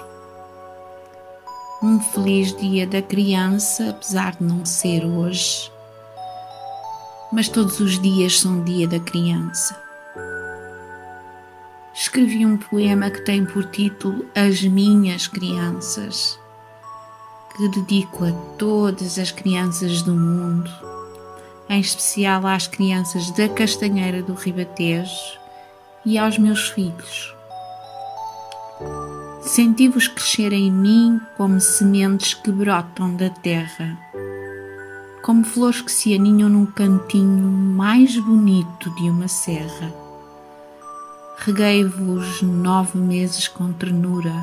Um 1.82 2.00
feliz 2.00 2.56
dia 2.56 2.86
da 2.86 3.02
criança, 3.02 3.90
apesar 3.90 4.36
de 4.36 4.44
não 4.44 4.64
ser 4.64 5.04
hoje, 5.04 5.72
mas 7.34 7.50
todos 7.50 7.80
os 7.80 8.00
dias 8.00 8.40
são 8.40 8.64
dia 8.64 8.88
da 8.88 9.00
criança. 9.00 9.87
Escrevi 12.00 12.46
um 12.46 12.58
poema 12.58 13.10
que 13.10 13.22
tem 13.22 13.44
por 13.44 13.66
título 13.72 14.24
As 14.36 14.62
Minhas 14.62 15.26
Crianças, 15.26 16.40
que 17.50 17.68
dedico 17.70 18.24
a 18.24 18.32
todas 18.56 19.18
as 19.18 19.32
crianças 19.32 20.04
do 20.04 20.14
mundo, 20.14 20.70
em 21.68 21.80
especial 21.80 22.46
às 22.46 22.68
crianças 22.68 23.32
da 23.32 23.50
Castanheira 23.50 24.22
do 24.22 24.36
Ribatejo 24.36 25.40
e 26.06 26.20
aos 26.20 26.38
meus 26.38 26.70
filhos. 26.70 27.36
Senti-vos 29.42 30.08
crescer 30.08 30.54
em 30.54 30.72
mim 30.72 31.20
como 31.36 31.60
sementes 31.60 32.36
que 32.36 32.52
brotam 32.52 33.16
da 33.16 33.32
terra, 33.32 33.98
como 35.24 35.44
flores 35.44 35.82
que 35.82 35.92
se 35.92 36.14
aninham 36.14 36.48
num 36.48 36.68
cantinho 36.68 37.50
mais 37.50 38.16
bonito 38.20 38.94
de 38.98 39.10
uma 39.10 39.28
serra. 39.28 40.07
Reguei-vos 41.40 42.42
nove 42.42 42.98
meses 42.98 43.48
com 43.48 43.72
ternura, 43.72 44.34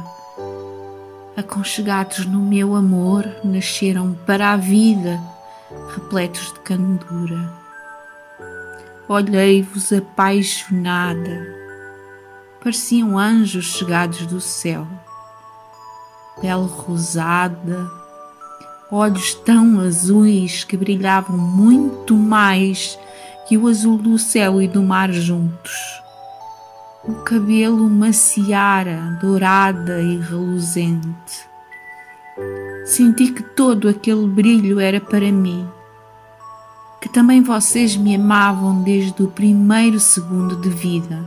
aconchegados 1.37 2.25
no 2.25 2.41
meu 2.41 2.75
amor, 2.75 3.29
nasceram 3.43 4.17
para 4.25 4.53
a 4.53 4.57
vida, 4.57 5.21
repletos 5.93 6.53
de 6.53 6.61
candura. 6.61 7.53
Olhei-vos 9.09 9.93
apaixonada, 9.93 11.47
pareciam 12.63 13.19
anjos 13.19 13.77
chegados 13.77 14.25
do 14.27 14.41
céu, 14.41 14.87
pele 16.41 16.67
rosada, 16.67 17.91
olhos 18.91 19.35
tão 19.35 19.81
azuis 19.81 20.63
que 20.63 20.77
brilhavam 20.77 21.37
muito 21.37 22.15
mais 22.15 22.97
que 23.47 23.59
o 23.59 23.67
azul 23.67 23.99
do 23.99 24.17
céu 24.17 24.63
e 24.63 24.69
do 24.69 24.83
mar 24.83 25.13
juntos. 25.13 26.04
O 27.07 27.13
cabelo 27.17 27.87
uma 27.87 28.15
seara 28.15 29.19
dourada 29.21 30.01
e 30.01 30.17
reluzente. 30.17 31.47
Senti 32.87 33.31
que 33.31 33.43
todo 33.43 33.91
aquele 33.91 34.27
brilho 34.27 34.81
era 34.81 34.99
para 34.99 35.31
mim, 35.31 35.69
que 37.03 37.09
também 37.11 37.43
vocês 37.43 37.95
me 37.95 38.15
amavam 38.15 38.83
desde 38.83 39.23
o 39.23 39.29
primeiro 39.29 40.01
segundo 40.01 40.57
de 40.57 40.71
vida. 40.71 41.23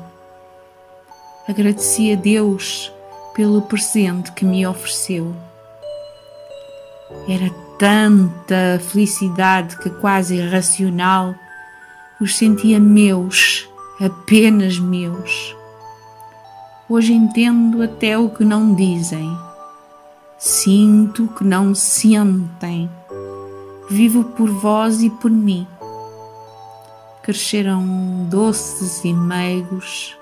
Agradeci 1.47 2.11
a 2.11 2.15
Deus 2.15 2.91
pelo 3.35 3.61
presente 3.61 4.31
que 4.31 4.43
me 4.43 4.65
ofereceu. 4.65 5.35
Era 7.29 7.51
tanta 7.77 8.79
felicidade 8.79 9.77
que 9.77 9.91
quase 9.91 10.37
irracional 10.37 11.35
os 12.19 12.35
sentia 12.35 12.79
meus, 12.79 13.69
apenas 14.01 14.79
meus. 14.79 15.56
Hoje 16.89 17.11
entendo 17.11 17.83
até 17.83 18.17
o 18.17 18.29
que 18.29 18.45
não 18.45 18.73
dizem. 18.73 19.29
Sinto 20.37 21.25
o 21.25 21.27
que 21.27 21.43
não 21.43 21.75
sentem. 21.75 22.89
Vivo 23.89 24.23
por 24.23 24.49
vós 24.49 25.03
e 25.03 25.09
por 25.09 25.29
mim. 25.29 25.67
Cresceram 27.21 27.83
doces 28.29 29.03
e 29.03 29.11
meigos, 29.11 30.17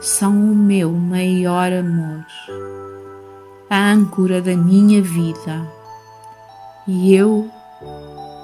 são 0.00 0.32
o 0.32 0.54
meu 0.54 0.92
maior 0.92 1.72
amor, 1.72 2.24
a 3.68 3.90
âncora 3.90 4.40
da 4.40 4.56
minha 4.56 5.02
vida, 5.02 5.68
e 6.86 7.12
eu 7.12 7.50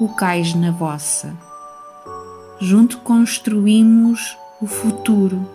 o 0.00 0.08
cais 0.16 0.52
na 0.56 0.72
vossa. 0.72 1.32
Junto 2.58 2.98
construímos 2.98 4.36
o 4.60 4.66
futuro 4.66 5.53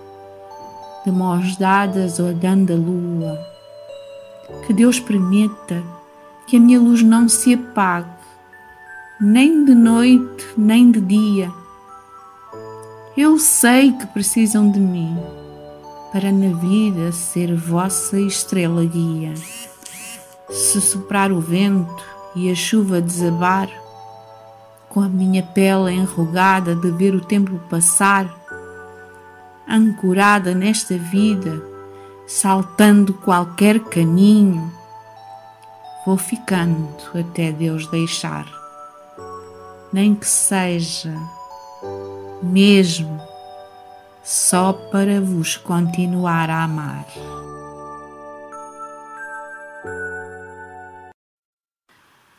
de 1.10 1.12
mãos 1.12 1.58
dadas 1.58 2.20
olhando 2.20 2.72
a 2.72 2.76
lua. 2.76 3.40
Que 4.68 4.74
Deus 4.74 5.00
permita 5.00 5.82
que 6.46 6.58
a 6.58 6.60
minha 6.60 6.80
luz 6.80 7.02
não 7.02 7.28
se 7.28 7.56
apague, 7.56 8.08
nem 9.20 9.66
de 9.66 9.74
noite, 9.74 10.46
nem 10.56 10.92
de 10.92 11.02
dia. 11.02 11.52
Eu 13.18 13.40
sei 13.40 13.92
que 13.92 14.06
precisam 14.08 14.70
de 14.72 14.80
mim 14.80 15.18
para 16.14 16.32
na 16.32 16.56
vida 16.56 17.12
ser 17.12 17.56
vossa 17.56 18.20
estrela 18.20 18.86
guia. 18.86 19.34
Se 20.50 20.80
soprar 20.80 21.32
o 21.32 21.40
vento 21.40 22.04
e 22.36 22.52
a 22.52 22.56
chuva 22.56 23.02
desabar, 23.02 23.70
com 24.88 25.02
a 25.02 25.10
minha 25.10 25.42
pele 25.42 25.92
enrugada 25.92 26.76
de 26.76 26.92
ver 26.92 27.16
o 27.16 27.22
tempo 27.22 27.60
passar, 27.70 28.39
ancorada 29.70 30.56
nesta 30.56 30.98
vida, 30.98 31.62
saltando 32.28 33.14
qualquer 33.14 33.80
caminho, 33.80 34.72
vou 36.06 36.18
ficando 36.18 36.90
até 37.14 37.52
Deus 37.52 37.86
deixar, 37.88 38.48
nem 39.94 40.16
que 40.16 40.28
seja 40.28 41.14
mesmo 42.42 43.22
só 44.24 44.74
para 44.74 45.22
vos 45.22 45.58
continuar 45.58 46.50
a 46.50 46.64
amar. 46.64 47.06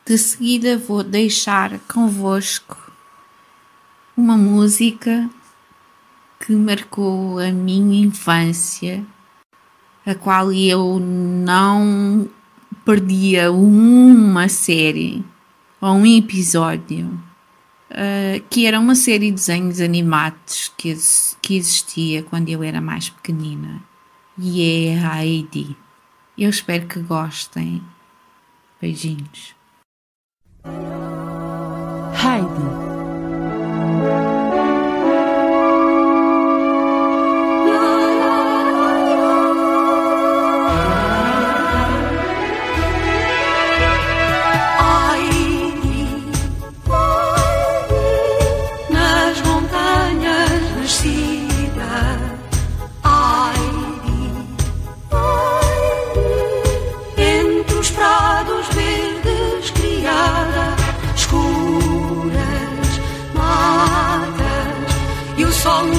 De 0.06 0.18
seguida 0.18 0.76
vou 0.76 1.04
deixar 1.04 1.78
convosco 1.80 2.76
uma 4.16 4.36
música 4.36 5.30
que 6.40 6.52
marcou 6.52 7.38
a 7.38 7.52
minha 7.52 8.06
infância, 8.06 9.04
a 10.06 10.14
qual 10.14 10.50
eu 10.50 10.98
não 10.98 12.28
perdia 12.84 13.52
uma 13.52 14.48
série 14.48 15.22
ou 15.80 15.90
um 15.90 16.06
episódio, 16.06 17.06
uh, 17.90 18.42
que 18.48 18.66
era 18.66 18.80
uma 18.80 18.94
série 18.94 19.26
de 19.26 19.32
desenhos 19.32 19.80
animados 19.80 20.72
que, 20.78 20.96
que 21.42 21.56
existia 21.56 22.22
quando 22.22 22.48
eu 22.48 22.62
era 22.62 22.80
mais 22.80 23.10
pequenina, 23.10 23.82
e 24.38 24.88
é 24.88 24.98
a 25.04 25.24
Heidi. 25.24 25.76
Eu 26.38 26.48
espero 26.48 26.86
que 26.86 27.00
gostem. 27.00 27.82
Beijinhos. 28.80 29.54
Heidi 32.14 32.79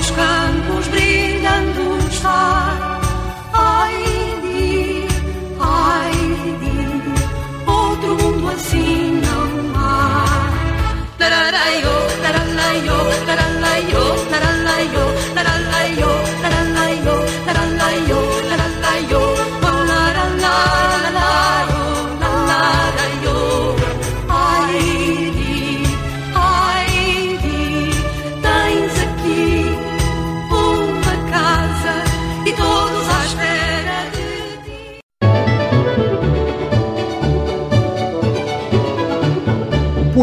os 0.02 0.12
campos 0.12 0.88
brilhando 0.88 2.08
os 2.08 2.16
faros. 2.18 2.61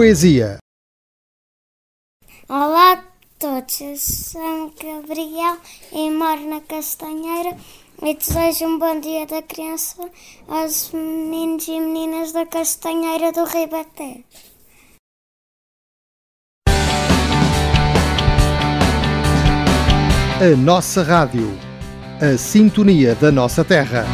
Poesia. 0.08 0.56
Olá 2.48 2.94
a 2.94 3.04
todos, 3.38 3.78
eu 3.82 3.94
sou 3.94 4.72
Gabriel 4.82 5.58
e 5.92 6.10
moro 6.10 6.48
na 6.48 6.62
Castanheira 6.62 7.54
e 8.00 8.14
desejo 8.14 8.64
um 8.64 8.78
bom 8.78 8.98
dia 9.00 9.26
da 9.26 9.42
criança 9.42 10.10
aos 10.48 10.92
meninos 10.92 11.68
e 11.68 11.78
meninas 11.78 12.32
da 12.32 12.46
Castanheira 12.46 13.32
do 13.32 13.44
Ribaté. 13.44 14.24
A 20.40 20.56
nossa 20.56 21.02
rádio. 21.02 21.50
A 22.18 22.38
sintonia 22.38 23.14
da 23.14 23.30
nossa 23.30 23.62
terra. 23.62 24.06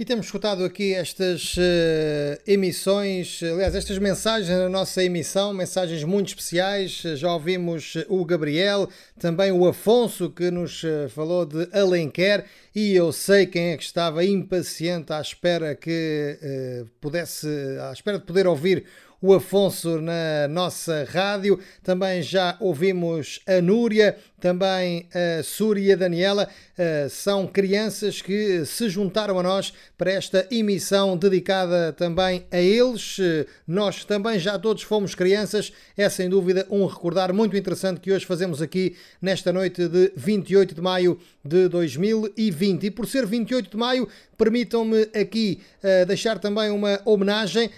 E 0.00 0.04
temos 0.04 0.26
escutado 0.26 0.64
aqui 0.64 0.94
estas 0.94 1.56
uh, 1.56 2.40
emissões, 2.46 3.40
aliás, 3.42 3.74
estas 3.74 3.98
mensagens 3.98 4.48
na 4.48 4.68
nossa 4.68 5.02
emissão, 5.02 5.52
mensagens 5.52 6.04
muito 6.04 6.28
especiais. 6.28 7.02
Já 7.16 7.32
ouvimos 7.32 7.94
o 8.08 8.24
Gabriel, 8.24 8.88
também 9.18 9.50
o 9.50 9.66
Afonso, 9.66 10.30
que 10.30 10.52
nos 10.52 10.84
uh, 10.84 11.08
falou 11.08 11.44
de 11.44 11.68
Alenquer, 11.76 12.44
e 12.72 12.94
eu 12.94 13.10
sei 13.10 13.44
quem 13.44 13.72
é 13.72 13.76
que 13.76 13.82
estava 13.82 14.24
impaciente 14.24 15.12
à 15.12 15.20
espera 15.20 15.74
que 15.74 16.38
uh, 16.40 16.88
pudesse, 17.00 17.48
à 17.80 17.92
espera 17.92 18.20
de 18.20 18.24
poder 18.24 18.46
ouvir 18.46 18.84
o 19.20 19.34
Afonso 19.34 20.00
na 20.00 20.46
nossa 20.48 21.04
rádio. 21.10 21.58
Também 21.82 22.22
já 22.22 22.56
ouvimos 22.60 23.40
a 23.46 23.60
Núria, 23.60 24.16
também 24.40 25.06
a 25.12 25.42
Súria 25.42 25.96
Daniela. 25.96 26.48
Eh, 26.76 27.08
são 27.10 27.46
crianças 27.46 28.22
que 28.22 28.64
se 28.64 28.88
juntaram 28.88 29.38
a 29.38 29.42
nós 29.42 29.72
para 29.96 30.12
esta 30.12 30.46
emissão 30.50 31.16
dedicada 31.16 31.92
também 31.92 32.46
a 32.50 32.60
eles. 32.60 33.18
Nós 33.66 34.04
também 34.04 34.38
já 34.38 34.58
todos 34.58 34.82
fomos 34.82 35.14
crianças. 35.14 35.72
É 35.96 36.08
sem 36.08 36.28
dúvida 36.28 36.66
um 36.70 36.86
recordar 36.86 37.32
muito 37.32 37.56
interessante 37.56 38.00
que 38.00 38.12
hoje 38.12 38.24
fazemos 38.24 38.62
aqui 38.62 38.96
nesta 39.20 39.52
noite 39.52 39.88
de 39.88 40.12
28 40.16 40.74
de 40.74 40.80
maio 40.80 41.18
de 41.44 41.68
2020. 41.68 42.84
E 42.84 42.90
por 42.90 43.06
ser 43.06 43.26
28 43.26 43.70
de 43.70 43.76
maio, 43.76 44.08
permitam-me 44.36 45.02
aqui 45.20 45.60
uh, 45.82 46.06
deixar 46.06 46.38
também 46.38 46.70
uma 46.70 47.00
homenagem. 47.04 47.70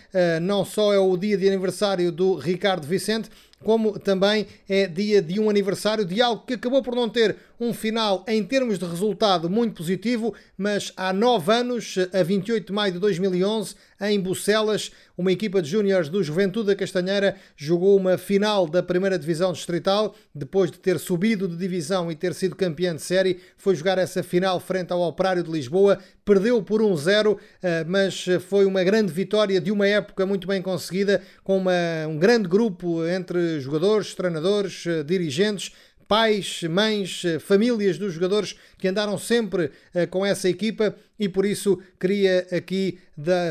Não 0.43 0.65
só 0.65 0.93
é 0.93 0.99
o 0.99 1.17
dia 1.17 1.37
de 1.37 1.49
aniversário 1.49 2.13
do 2.13 2.35
Ricardo 2.35 2.87
Vicente, 2.87 3.31
como 3.65 3.99
também 3.99 4.47
é 4.69 4.87
dia 4.87 5.21
de 5.21 5.39
um 5.39 5.51
aniversário 5.51 6.05
de 6.05 6.21
algo 6.21 6.45
que 6.47 6.55
acabou 6.55 6.83
por 6.83 6.95
não 6.95 7.09
ter 7.09 7.37
um 7.61 7.75
final 7.75 8.25
em 8.27 8.43
termos 8.43 8.79
de 8.79 8.87
resultado 8.87 9.51
muito 9.51 9.75
positivo, 9.75 10.35
mas 10.57 10.93
há 10.97 11.13
nove 11.13 11.53
anos, 11.53 11.97
a 12.13 12.23
28 12.23 12.67
de 12.67 12.73
maio 12.73 12.95
de 12.95 12.99
2011, 12.99 13.75
em 14.01 14.19
Bucelas, 14.19 14.91
uma 15.17 15.31
equipa 15.31 15.61
de 15.61 15.69
júniores 15.69 16.09
do 16.09 16.23
Juventude 16.23 16.69
da 16.69 16.75
Castanheira 16.75 17.37
jogou 17.55 17.95
uma 17.99 18.17
final 18.17 18.67
da 18.67 18.83
primeira 18.83 19.19
divisão 19.19 19.53
distrital, 19.53 20.15
depois 20.35 20.71
de 20.71 20.79
ter 20.79 20.99
subido 20.99 21.47
de 21.47 21.55
divisão 21.55 22.11
e 22.11 22.15
ter 22.15 22.33
sido 22.33 22.57
campeão 22.57 22.95
de 22.95 23.03
série, 23.03 23.39
foi 23.59 23.75
jogar 23.75 23.99
essa 23.99 24.23
final 24.23 24.59
frente 24.59 24.91
ao 24.91 25.03
Operário 25.03 25.43
de 25.43 25.51
Lisboa, 25.51 25.99
perdeu 26.25 26.63
por 26.63 26.81
1-0, 26.81 27.37
eh, 27.63 27.85
mas 27.85 28.25
foi 28.49 28.65
uma 28.65 28.83
grande 28.83 29.13
vitória 29.13 29.61
de 29.61 29.71
uma 29.71 29.87
época 29.87 30.25
muito 30.25 30.49
bem 30.49 30.63
conseguida, 30.63 31.21
com 31.45 31.59
uma, 31.59 31.73
um 32.09 32.17
grande 32.17 32.49
grupo 32.49 33.07
entre 33.07 33.61
jogadores, 33.61 34.15
treinadores, 34.15 34.87
eh, 34.87 35.03
dirigentes, 35.03 35.73
pais, 36.11 36.65
mães, 36.65 37.23
famílias 37.39 37.97
dos 37.97 38.13
jogadores 38.13 38.57
que 38.77 38.89
andaram 38.89 39.17
sempre 39.17 39.71
com 40.11 40.27
essa 40.27 40.49
equipa 40.49 40.93
e 41.21 41.29
por 41.29 41.45
isso 41.45 41.79
queria 42.01 42.49
aqui 42.51 42.99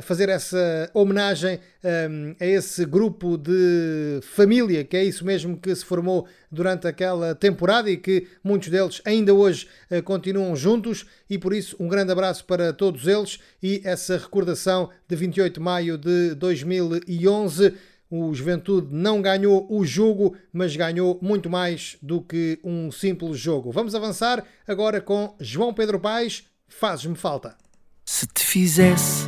fazer 0.04 0.28
essa 0.28 0.90
homenagem 0.94 1.60
um, 1.84 2.36
a 2.40 2.46
esse 2.46 2.84
grupo 2.86 3.38
de 3.38 4.20
família, 4.24 4.84
que 4.84 4.98
é 4.98 5.04
isso 5.04 5.24
mesmo 5.24 5.56
que 5.56 5.74
se 5.74 5.86
formou 5.86 6.28
durante 6.52 6.88
aquela 6.88 7.36
temporada 7.36 7.90
e 7.90 7.96
que 7.96 8.28
muitos 8.44 8.70
deles 8.70 9.02
ainda 9.06 9.34
hoje 9.34 9.68
uh, 9.92 10.02
continuam 10.04 10.56
juntos 10.56 11.06
e 11.30 11.38
por 11.38 11.54
isso 11.54 11.76
um 11.80 11.88
grande 11.88 12.12
abraço 12.12 12.44
para 12.44 12.74
todos 12.74 13.08
eles 13.08 13.40
e 13.62 13.82
essa 13.86 14.18
recordação 14.18 14.90
de 15.08 15.16
28 15.16 15.54
de 15.54 15.60
maio 15.60 15.98
de 15.98 16.34
2011. 16.36 17.74
O 18.10 18.34
Juventude 18.34 18.88
não 18.92 19.22
ganhou 19.22 19.68
o 19.70 19.86
jogo, 19.86 20.36
mas 20.52 20.76
ganhou 20.76 21.20
muito 21.22 21.50
mais 21.50 21.98
do 22.02 22.22
que 22.22 22.60
um 22.64 22.92
simples 22.92 23.38
jogo. 23.38 23.72
Vamos 23.72 23.94
avançar 23.94 24.44
agora 24.68 25.00
com 25.00 25.36
João 25.40 25.74
Pedro 25.74 26.00
Paes, 26.00 26.50
Fazes-me 26.70 27.16
falta. 27.16 27.58
Se 28.06 28.28
te 28.28 28.46
fizesse 28.46 29.28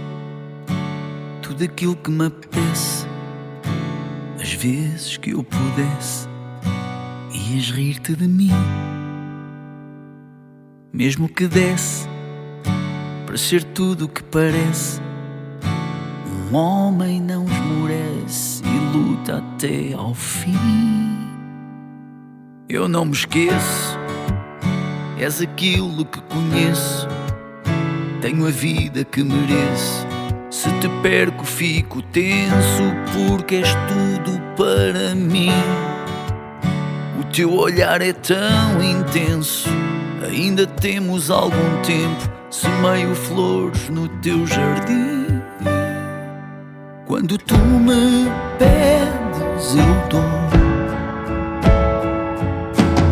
tudo 1.42 1.64
aquilo 1.64 1.98
que 1.98 2.10
me 2.10 2.28
apetece, 2.28 3.06
as 4.40 4.54
vezes 4.54 5.18
que 5.18 5.32
eu 5.32 5.44
pudesse, 5.44 6.28
ias 7.34 7.72
rir-te 7.72 8.16
de 8.16 8.28
mim. 8.28 8.52
Mesmo 10.94 11.28
que 11.28 11.48
desse 11.48 12.08
para 13.26 13.38
ser 13.38 13.64
tudo 13.64 14.06
o 14.06 14.10
que 14.10 14.24
parece, 14.24 15.02
um 16.52 16.56
homem 16.56 17.22
não 17.22 17.46
esmorece 17.46 18.64
e 18.66 18.98
luta 18.98 19.38
até 19.38 19.94
ao 19.94 20.14
fim. 20.14 20.58
Eu 22.68 22.88
não 22.88 23.06
me 23.06 23.14
esqueço, 23.14 23.98
és 25.18 25.42
aquilo 25.42 26.06
que 26.06 26.22
conheço 26.22 27.08
tenho 28.22 28.46
a 28.46 28.52
vida 28.52 29.04
que 29.04 29.24
mereço. 29.24 30.08
Se 30.52 30.70
te 30.80 30.88
perco, 31.02 31.44
fico 31.44 32.04
tenso, 32.04 32.84
porque 33.12 33.56
és 33.56 33.70
tudo 33.88 34.40
para 34.56 35.16
mim. 35.16 35.50
O 37.20 37.24
teu 37.34 37.52
olhar 37.52 38.00
é 38.00 38.14
tão 38.14 38.82
intenso, 38.82 39.68
ainda 40.24 40.68
temos 40.68 41.32
algum 41.32 41.82
tempo. 41.82 42.32
Semeio 42.52 43.16
flores 43.16 43.90
no 43.90 44.08
teu 44.08 44.46
jardim. 44.46 45.41
Quando 47.12 47.38
tu 47.38 47.58
me 47.58 48.32
pedes, 48.58 49.76
eu 49.76 50.08
dou. 50.08 50.22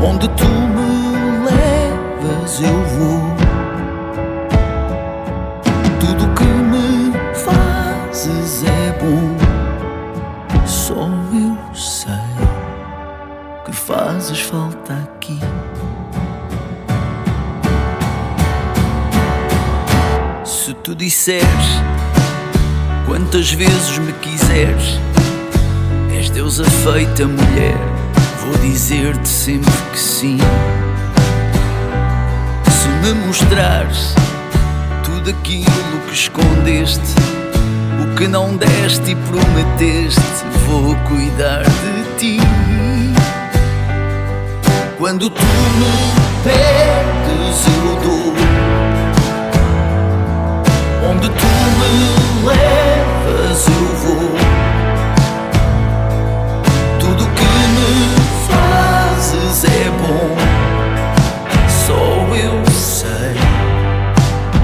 Onde 0.02 0.26
tu 0.30 0.48
me 0.48 1.44
levas, 1.44 2.62
eu 2.62 2.82
vou. 2.96 3.30
Só 10.66 11.10
eu 11.34 11.76
sei 11.76 12.14
que 13.66 13.74
fazes 13.74 14.40
falta 14.40 14.94
aqui. 14.94 15.38
Se 20.46 20.74
tu 20.76 20.96
disseres 20.96 21.82
quantas 23.10 23.52
vezes 23.52 23.98
me 23.98 24.14
quiseres, 24.14 25.00
és 26.16 26.30
deusa 26.30 26.64
feita 26.64 27.26
mulher, 27.26 27.76
vou 28.40 28.56
dizer-te 28.60 29.28
sempre 29.28 29.72
que 29.92 30.00
sim. 30.00 30.38
Se 32.70 32.88
me 32.88 33.26
mostrares 33.26 34.14
tudo 35.04 35.32
aquilo 35.32 36.00
que 36.08 36.14
escondeste 36.14 37.16
o 38.00 38.16
que 38.16 38.28
não 38.28 38.56
deste 38.56 39.10
e 39.10 39.16
prometeste, 39.16 40.46
vou 40.68 40.96
cuidar 41.08 41.64
de 41.64 42.20
ti. 42.20 42.40
Quando 45.00 45.32
tu 45.32 45.42
me 45.42 46.44
pedes, 46.44 47.66
eu 47.66 47.96
dou. 48.04 48.69
Onde 51.12 51.28
tu 51.28 51.46
me 51.80 52.46
levas, 52.46 53.68
eu 53.68 53.96
vou. 53.98 54.30
Tudo 57.00 57.26
que 57.34 57.50
me 57.76 57.92
fazes 58.48 59.64
é 59.64 59.90
bom. 60.02 60.30
Só 61.88 62.36
eu 62.36 62.64
sei 62.72 63.34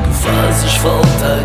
que 0.03 0.13
fazes 0.23 0.75
falta 0.75 1.44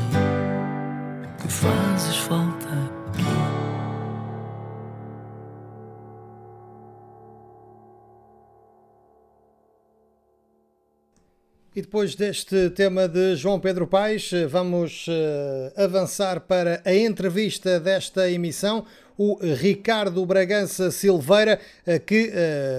E 11.81 11.83
depois 11.83 12.13
deste 12.13 12.69
tema 12.69 13.07
de 13.07 13.35
João 13.35 13.59
Pedro 13.59 13.87
Paes, 13.87 14.29
vamos 14.47 15.07
uh, 15.07 15.83
avançar 15.83 16.39
para 16.41 16.79
a 16.85 16.93
entrevista 16.93 17.79
desta 17.79 18.29
emissão. 18.29 18.85
O 19.17 19.39
Ricardo 19.55 20.23
Bragança 20.23 20.91
Silveira, 20.91 21.59
uh, 21.87 21.99
que 22.01 22.31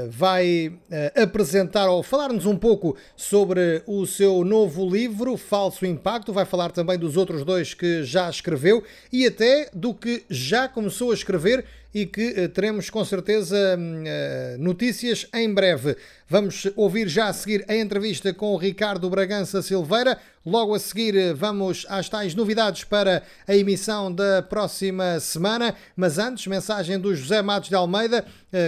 vai 0.09 0.73
apresentar 1.21 1.89
ou 1.89 2.01
falar-nos 2.01 2.47
um 2.47 2.57
pouco 2.57 2.97
sobre 3.17 3.83
o 3.89 4.07
seu 4.07 4.45
novo 4.45 4.89
livro, 4.89 5.37
Falso 5.37 5.85
Impacto. 5.85 6.33
Vai 6.33 6.45
falar 6.45 6.71
também 6.71 6.97
dos 6.97 7.17
outros 7.17 7.45
dois 7.45 7.75
que 7.75 8.05
já 8.05 8.31
escreveu 8.31 8.85
e 9.13 9.27
até 9.27 9.69
do 9.75 9.93
que 9.93 10.23
já 10.31 10.69
começou 10.69 11.11
a 11.11 11.15
escrever 11.15 11.65
e 11.95 12.07
que 12.07 12.49
teremos 12.49 12.89
com 12.89 13.05
certeza 13.05 13.79
notícias 14.59 15.27
em 15.35 15.53
breve. 15.53 15.97
Vamos 16.29 16.67
ouvir 16.77 17.09
já 17.09 17.29
a 17.29 17.33
seguir 17.33 17.65
a 17.69 17.77
entrevista 17.77 18.33
com 18.33 18.55
o 18.55 18.57
Ricardo 18.57 19.11
Bragança 19.11 19.61
Silveira. 19.61 20.19
Logo 20.45 20.75
a 20.75 20.79
seguir, 20.79 21.35
vamos 21.35 21.85
às 21.89 22.09
tais 22.09 22.35
novidades 22.35 22.85
para 22.85 23.23
a 23.47 23.55
emissão 23.55 24.13
da 24.13 24.43
próxima 24.43 25.21
semana. 25.21 25.75
Mas 25.95 26.19
antes, 26.19 26.47
mensagem 26.47 26.99
do 26.99 27.15
José 27.15 27.43
Matos 27.43 27.69
de 27.69 27.75
Almeida, 27.75 28.25
eh, 28.25 28.25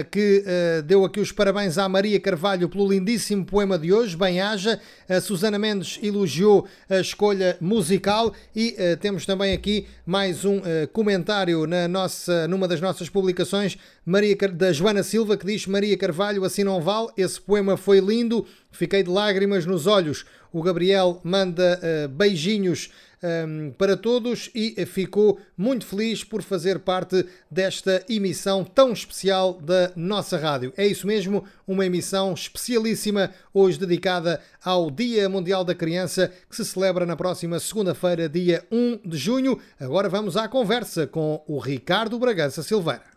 que 0.09 0.43
eh, 0.45 0.81
deu 0.81 1.05
aqui 1.05 1.19
os 1.19 1.31
parabéns 1.31 1.77
à 1.77 1.87
Maria 1.87 2.19
Carvalho 2.19 2.67
pelo 2.67 2.91
lindíssimo 2.91 3.45
poema 3.45 3.77
de 3.77 3.93
hoje. 3.93 4.17
Bem-haja. 4.17 4.79
A 5.07 5.21
Susana 5.21 5.59
Mendes 5.59 5.99
elogiou 6.01 6.67
a 6.89 6.99
escolha 6.99 7.55
musical 7.61 8.33
e 8.55 8.73
eh, 8.77 8.95
temos 8.95 9.27
também 9.27 9.53
aqui 9.53 9.85
mais 10.03 10.43
um 10.43 10.61
comentário 10.91 11.67
na 11.67 11.87
nossa, 11.87 12.47
numa 12.47 12.67
das 12.67 12.81
nossas 12.81 13.09
publicações 13.09 13.77
Maria, 14.03 14.35
da 14.35 14.73
Joana 14.73 15.03
Silva, 15.03 15.37
que 15.37 15.45
diz 15.45 15.67
Maria 15.67 15.95
Carvalho, 15.97 16.43
assim 16.43 16.63
não 16.63 16.81
vale. 16.81 17.09
Esse 17.15 17.39
poema 17.39 17.77
foi 17.77 17.99
lindo, 17.99 18.45
fiquei 18.71 19.03
de 19.03 19.09
lágrimas 19.09 19.65
nos 19.65 19.85
olhos. 19.85 20.25
O 20.51 20.63
Gabriel 20.63 21.19
manda 21.23 21.79
beijinhos 22.11 22.89
um, 23.23 23.71
para 23.71 23.97
todos 23.97 24.49
e 24.53 24.85
ficou 24.85 25.39
muito 25.57 25.85
feliz 25.85 26.23
por 26.23 26.41
fazer 26.41 26.79
parte 26.79 27.25
desta 27.49 28.03
emissão 28.09 28.63
tão 28.63 28.91
especial 28.91 29.53
da 29.53 29.91
nossa 29.95 30.37
rádio. 30.37 30.73
É 30.77 30.85
isso 30.85 31.07
mesmo, 31.07 31.43
uma 31.67 31.85
emissão 31.85 32.33
especialíssima 32.33 33.31
hoje 33.53 33.79
dedicada 33.79 34.41
ao 34.63 34.89
Dia 34.91 35.27
Mundial 35.29 35.63
da 35.63 35.75
Criança 35.75 36.31
que 36.49 36.55
se 36.55 36.65
celebra 36.65 37.05
na 37.05 37.15
próxima 37.15 37.59
segunda-feira, 37.59 38.29
dia 38.29 38.63
1 38.71 38.99
de 39.05 39.17
junho. 39.17 39.59
Agora 39.79 40.09
vamos 40.09 40.37
à 40.37 40.47
conversa 40.47 41.07
com 41.07 41.43
o 41.47 41.59
Ricardo 41.59 42.19
Bragança 42.19 42.63
Silveira. 42.63 43.15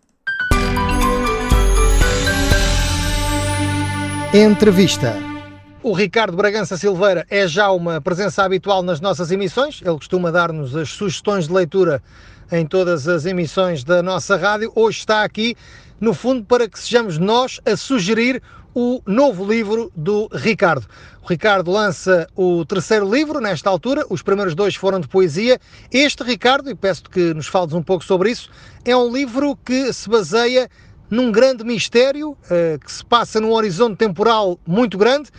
Entrevista. 4.35 5.38
O 5.81 5.93
Ricardo 5.93 6.37
Bragança 6.37 6.77
Silveira 6.77 7.25
é 7.31 7.47
já 7.47 7.71
uma 7.71 8.01
presença 8.01 8.43
habitual 8.43 8.83
nas 8.83 9.01
nossas 9.01 9.31
emissões. 9.31 9.81
Ele 9.81 9.95
costuma 9.95 10.33
dar-nos 10.33 10.75
as 10.75 10.89
sugestões 10.89 11.47
de 11.47 11.53
leitura 11.53 12.03
em 12.51 12.67
todas 12.67 13.07
as 13.07 13.25
emissões 13.25 13.85
da 13.85 14.03
nossa 14.03 14.37
rádio. 14.37 14.73
Hoje 14.75 14.99
está 14.99 15.23
aqui, 15.23 15.57
no 16.01 16.13
fundo, 16.13 16.45
para 16.45 16.69
que 16.69 16.81
sejamos 16.81 17.17
nós 17.17 17.61
a 17.65 17.77
sugerir 17.77 18.43
o 18.75 19.01
novo 19.07 19.49
livro 19.49 19.93
do 19.95 20.29
Ricardo. 20.33 20.85
O 21.23 21.27
Ricardo 21.29 21.71
lança 21.71 22.27
o 22.35 22.65
terceiro 22.65 23.09
livro 23.09 23.41
nesta 23.41 23.71
altura, 23.71 24.05
os 24.11 24.21
primeiros 24.21 24.57
dois 24.57 24.75
foram 24.75 24.99
de 24.99 25.07
poesia. 25.07 25.61
Este, 25.93 26.25
Ricardo, 26.25 26.69
e 26.71 26.75
peço-te 26.75 27.09
que 27.09 27.33
nos 27.33 27.47
fales 27.47 27.73
um 27.73 27.85
pouco 27.85 28.05
sobre 28.05 28.33
isso, 28.33 28.51
é 28.85 28.97
um 28.97 29.13
livro 29.13 29.57
que 29.65 29.93
se 29.93 30.09
baseia 30.09 30.69
num 31.09 31.31
grande 31.31 31.63
mistério 31.63 32.33
uh, 32.33 32.79
que 32.85 32.91
se 32.91 33.05
passa 33.05 33.41
num 33.41 33.53
horizonte 33.53 33.97
temporal 33.97 34.59
muito 34.67 34.99
grande 34.99 35.31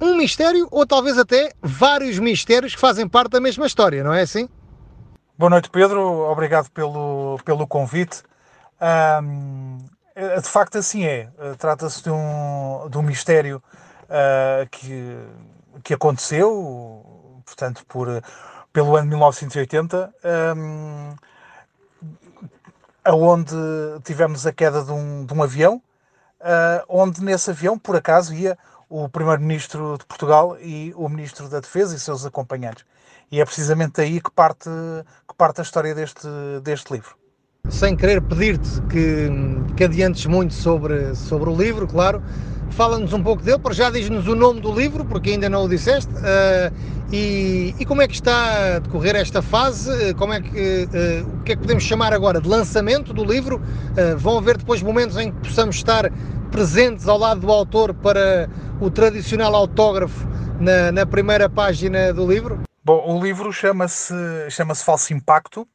um 0.00 0.16
mistério 0.16 0.68
ou 0.70 0.86
talvez 0.86 1.18
até 1.18 1.52
vários 1.62 2.18
mistérios 2.18 2.74
que 2.74 2.80
fazem 2.80 3.08
parte 3.08 3.32
da 3.32 3.40
mesma 3.40 3.66
história, 3.66 4.02
não 4.02 4.12
é 4.12 4.22
assim? 4.22 4.48
Boa 5.36 5.50
noite, 5.50 5.68
Pedro. 5.70 6.00
Obrigado 6.30 6.70
pelo, 6.70 7.38
pelo 7.44 7.66
convite. 7.66 8.22
Um, 9.22 9.78
de 10.40 10.48
facto, 10.48 10.78
assim 10.78 11.04
é. 11.04 11.28
Trata-se 11.58 12.02
de 12.02 12.10
um, 12.10 12.88
de 12.88 12.98
um 12.98 13.02
mistério 13.02 13.62
uh, 14.04 14.68
que, 14.70 15.18
que 15.82 15.94
aconteceu, 15.94 17.42
portanto, 17.44 17.84
por, 17.86 18.22
pelo 18.72 18.96
ano 18.96 19.08
1980, 19.08 20.14
um, 20.56 21.14
aonde 23.04 23.56
tivemos 24.04 24.46
a 24.46 24.52
queda 24.52 24.82
de 24.82 24.92
um, 24.92 25.26
de 25.26 25.34
um 25.34 25.42
avião, 25.42 25.82
uh, 26.40 26.84
onde 26.88 27.22
nesse 27.24 27.50
avião, 27.50 27.78
por 27.78 27.96
acaso, 27.96 28.32
ia 28.32 28.56
o 28.88 29.08
Primeiro-Ministro 29.08 29.96
de 29.98 30.06
Portugal 30.06 30.56
e 30.60 30.92
o 30.96 31.08
Ministro 31.08 31.48
da 31.48 31.60
Defesa 31.60 31.96
e 31.96 31.98
seus 31.98 32.24
acompanhantes. 32.24 32.84
E 33.30 33.40
é 33.40 33.44
precisamente 33.44 34.00
aí 34.00 34.20
que 34.20 34.30
parte, 34.30 34.68
que 35.28 35.34
parte 35.36 35.60
a 35.60 35.62
história 35.62 35.94
deste, 35.94 36.28
deste 36.62 36.92
livro. 36.92 37.16
Sem 37.68 37.96
querer 37.96 38.20
pedir-te 38.20 38.82
que, 38.82 39.28
que 39.76 39.84
adiantes 39.84 40.26
muito 40.26 40.52
sobre, 40.52 41.14
sobre 41.14 41.48
o 41.48 41.56
livro, 41.56 41.86
claro, 41.88 42.22
fala-nos 42.70 43.12
um 43.12 43.22
pouco 43.22 43.42
dele, 43.42 43.58
para 43.58 43.72
já 43.72 43.88
diz-nos 43.88 44.26
o 44.26 44.34
nome 44.34 44.60
do 44.60 44.72
livro, 44.72 45.04
porque 45.04 45.30
ainda 45.30 45.48
não 45.48 45.64
o 45.64 45.68
disseste, 45.68 46.12
uh, 46.12 46.74
e, 47.12 47.74
e, 47.78 47.84
como 47.84 48.02
é 48.02 48.08
que 48.08 48.14
está 48.14 48.76
a 48.76 48.78
decorrer 48.80 49.14
esta 49.14 49.40
fase, 49.40 50.12
como 50.14 50.32
é 50.32 50.40
que, 50.40 50.48
uh, 50.84 51.36
o 51.36 51.42
que 51.42 51.52
é 51.52 51.56
que 51.56 51.62
podemos 51.62 51.84
chamar 51.84 52.12
agora 52.12 52.40
de 52.40 52.48
lançamento 52.48 53.12
do 53.12 53.24
livro, 53.24 53.56
uh, 53.56 54.18
vão 54.18 54.38
haver 54.38 54.58
depois 54.58 54.82
momentos 54.82 55.16
em 55.16 55.30
que 55.30 55.48
possamos 55.48 55.76
estar 55.76 56.10
presentes 56.54 57.08
ao 57.08 57.18
lado 57.18 57.40
do 57.40 57.50
autor 57.50 57.92
para 57.92 58.48
o 58.80 58.88
tradicional 58.88 59.52
autógrafo 59.56 60.24
na, 60.60 60.92
na 60.92 61.04
primeira 61.04 61.48
página 61.50 62.12
do 62.12 62.24
livro? 62.30 62.62
Bom, 62.84 63.04
o 63.12 63.20
livro 63.20 63.52
chama-se 63.52 64.14
chama 64.50 64.72
Falso 64.76 65.12
Impacto. 65.12 65.66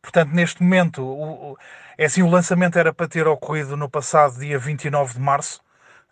Portanto, 0.00 0.30
neste 0.32 0.62
momento, 0.62 1.02
o, 1.04 1.58
é 1.98 2.06
assim, 2.06 2.22
o 2.22 2.30
lançamento 2.30 2.78
era 2.78 2.90
para 2.90 3.06
ter 3.06 3.28
ocorrido 3.28 3.76
no 3.76 3.86
passado 3.86 4.38
dia 4.38 4.58
29 4.58 5.12
de 5.12 5.20
março. 5.20 5.60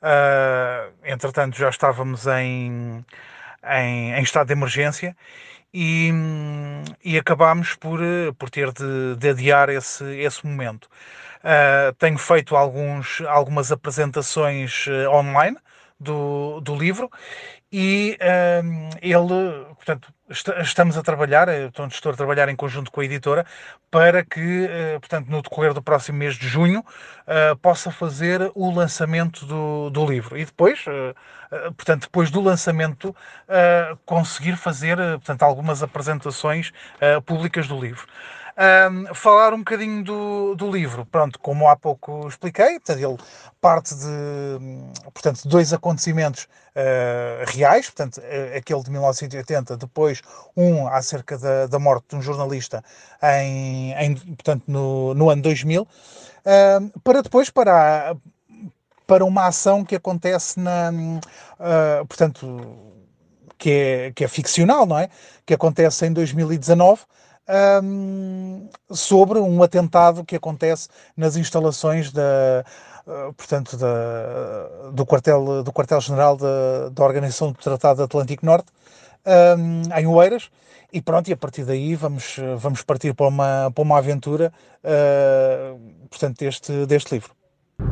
Uh, 0.03 0.93
entretanto, 1.05 1.57
já 1.57 1.71
estávamos 1.71 2.27
em, 2.27 3.03
em, 3.65 4.13
em 4.13 4.23
estado 4.23 4.49
de 4.49 4.53
emergência 4.53 5.17
e, 5.73 6.13
e 7.03 7.17
acabámos 7.17 7.77
por, 7.77 7.99
por 8.39 8.51
ter 8.51 8.71
de, 8.73 9.17
de 9.17 9.31
adiar 9.31 9.71
esse, 9.71 10.05
esse 10.17 10.47
momento. 10.47 10.87
Uh, 11.43 11.93
tenho 11.99 12.19
feito 12.19 12.55
alguns, 12.55 13.21
algumas 13.23 13.73
apresentações 13.73 14.87
uh, 14.87 15.11
online 15.11 15.57
do, 15.99 16.61
do 16.61 16.77
livro 16.77 17.11
e 17.73 18.17
uh, 18.21 18.97
ele, 19.03 19.65
portanto, 19.75 20.13
est 20.31 20.49
estamos 20.61 20.97
a 20.97 21.03
trabalhar, 21.03 21.49
estou 21.49 22.13
a 22.13 22.17
trabalhar 22.17 22.49
em 22.49 22.55
conjunto 22.55 22.93
com 22.93 23.01
a 23.01 23.05
editora 23.05 23.45
para 23.91 24.25
que, 24.25 24.69
portanto, 25.01 25.29
no 25.29 25.43
decorrer 25.43 25.75
do 25.75 25.83
próximo 25.83 26.17
mês 26.17 26.37
de 26.37 26.49
junho 26.49 26.83
possa 27.61 27.91
fazer 27.91 28.51
o 28.55 28.71
lançamento 28.75 29.45
do, 29.45 29.91
do 29.91 30.07
livro 30.07 30.39
e 30.39 30.45
depois, 30.47 30.83
portanto, 31.77 32.03
depois 32.03 32.31
do 32.31 32.41
lançamento 32.41 33.15
conseguir 34.07 34.57
fazer, 34.57 34.97
portanto, 34.97 35.43
algumas 35.43 35.83
apresentações 35.83 36.73
públicas 37.27 37.69
do 37.69 37.79
livro. 37.79 38.07
Um, 38.55 39.15
falar 39.15 39.55
um 39.55 39.59
bocadinho 39.59 40.05
do, 40.05 40.55
do 40.55 40.71
livro. 40.71 41.07
Pronto, 41.07 41.39
como 41.39 41.67
há 41.69 41.75
pouco 41.75 42.29
expliquei, 42.29 42.79
portanto, 42.81 42.99
ele 42.99 43.17
parte 43.63 43.95
de 43.95 44.59
portanto, 45.15 45.49
dois 45.49 45.73
acontecimentos 45.73 46.45
uh, 46.77 47.45
reais, 47.47 47.87
portanto, 47.89 48.19
uh, 48.19 48.57
aquele 48.57 48.83
de 48.83 48.91
1980, 48.91 49.77
depois 49.79 50.21
um 50.55 50.87
acerca 50.87 51.39
da, 51.39 51.67
da 51.67 51.79
morte 51.79 52.09
de 52.11 52.17
um 52.17 52.23
jornalista 52.23 52.85
em, 53.23 53.93
em 53.93 54.15
portanto, 54.17 54.65
no, 54.67 55.15
no 55.15 55.31
ano 55.31 55.41
2000, 55.41 55.83
uh, 55.83 57.01
para 57.01 57.23
depois 57.23 57.49
para, 57.49 58.15
para 59.07 59.25
uma 59.25 59.47
ação 59.47 59.83
que 59.83 59.97
acontece 59.97 60.61
na, 60.61 60.91
uh, 60.91 62.07
portanto, 62.07 62.77
que 63.57 63.71
é, 63.71 64.13
que 64.13 64.25
é 64.25 64.29
ficcional, 64.29 64.85
não 64.85 64.99
é? 64.99 65.09
Que 65.47 65.55
acontece 65.55 66.05
em 66.05 66.13
2019, 66.13 67.03
um, 67.83 68.69
sobre 68.91 69.39
um 69.39 69.63
atentado 69.63 70.25
que 70.25 70.37
acontece 70.37 70.89
nas 71.17 71.37
instalações 71.37 72.13
da, 72.13 72.65
uh, 73.07 73.33
portanto, 73.35 73.77
da, 73.77 74.91
do 74.93 75.05
quartel 75.05 75.63
do 75.63 75.73
quartel-general 75.73 76.37
da, 76.37 76.89
da 76.91 77.05
Organização 77.05 77.53
do 77.53 77.59
Tratado 77.59 78.03
Atlântico 78.03 78.47
Norte 78.47 78.67
um, 79.27 79.83
em 79.97 80.07
Oeiras 80.07 80.51
e 80.93 81.01
pronto, 81.01 81.29
e 81.29 81.33
a 81.33 81.37
partir 81.37 81.65
daí 81.65 81.95
vamos, 81.95 82.37
vamos 82.59 82.83
partir 82.83 83.15
para 83.15 83.27
uma, 83.27 83.71
para 83.75 83.83
uma 83.83 83.99
aventura 83.99 84.53
uh, 84.85 85.79
portanto, 86.09 86.39
deste, 86.39 86.87
deste 86.87 87.15
livro. 87.15 87.33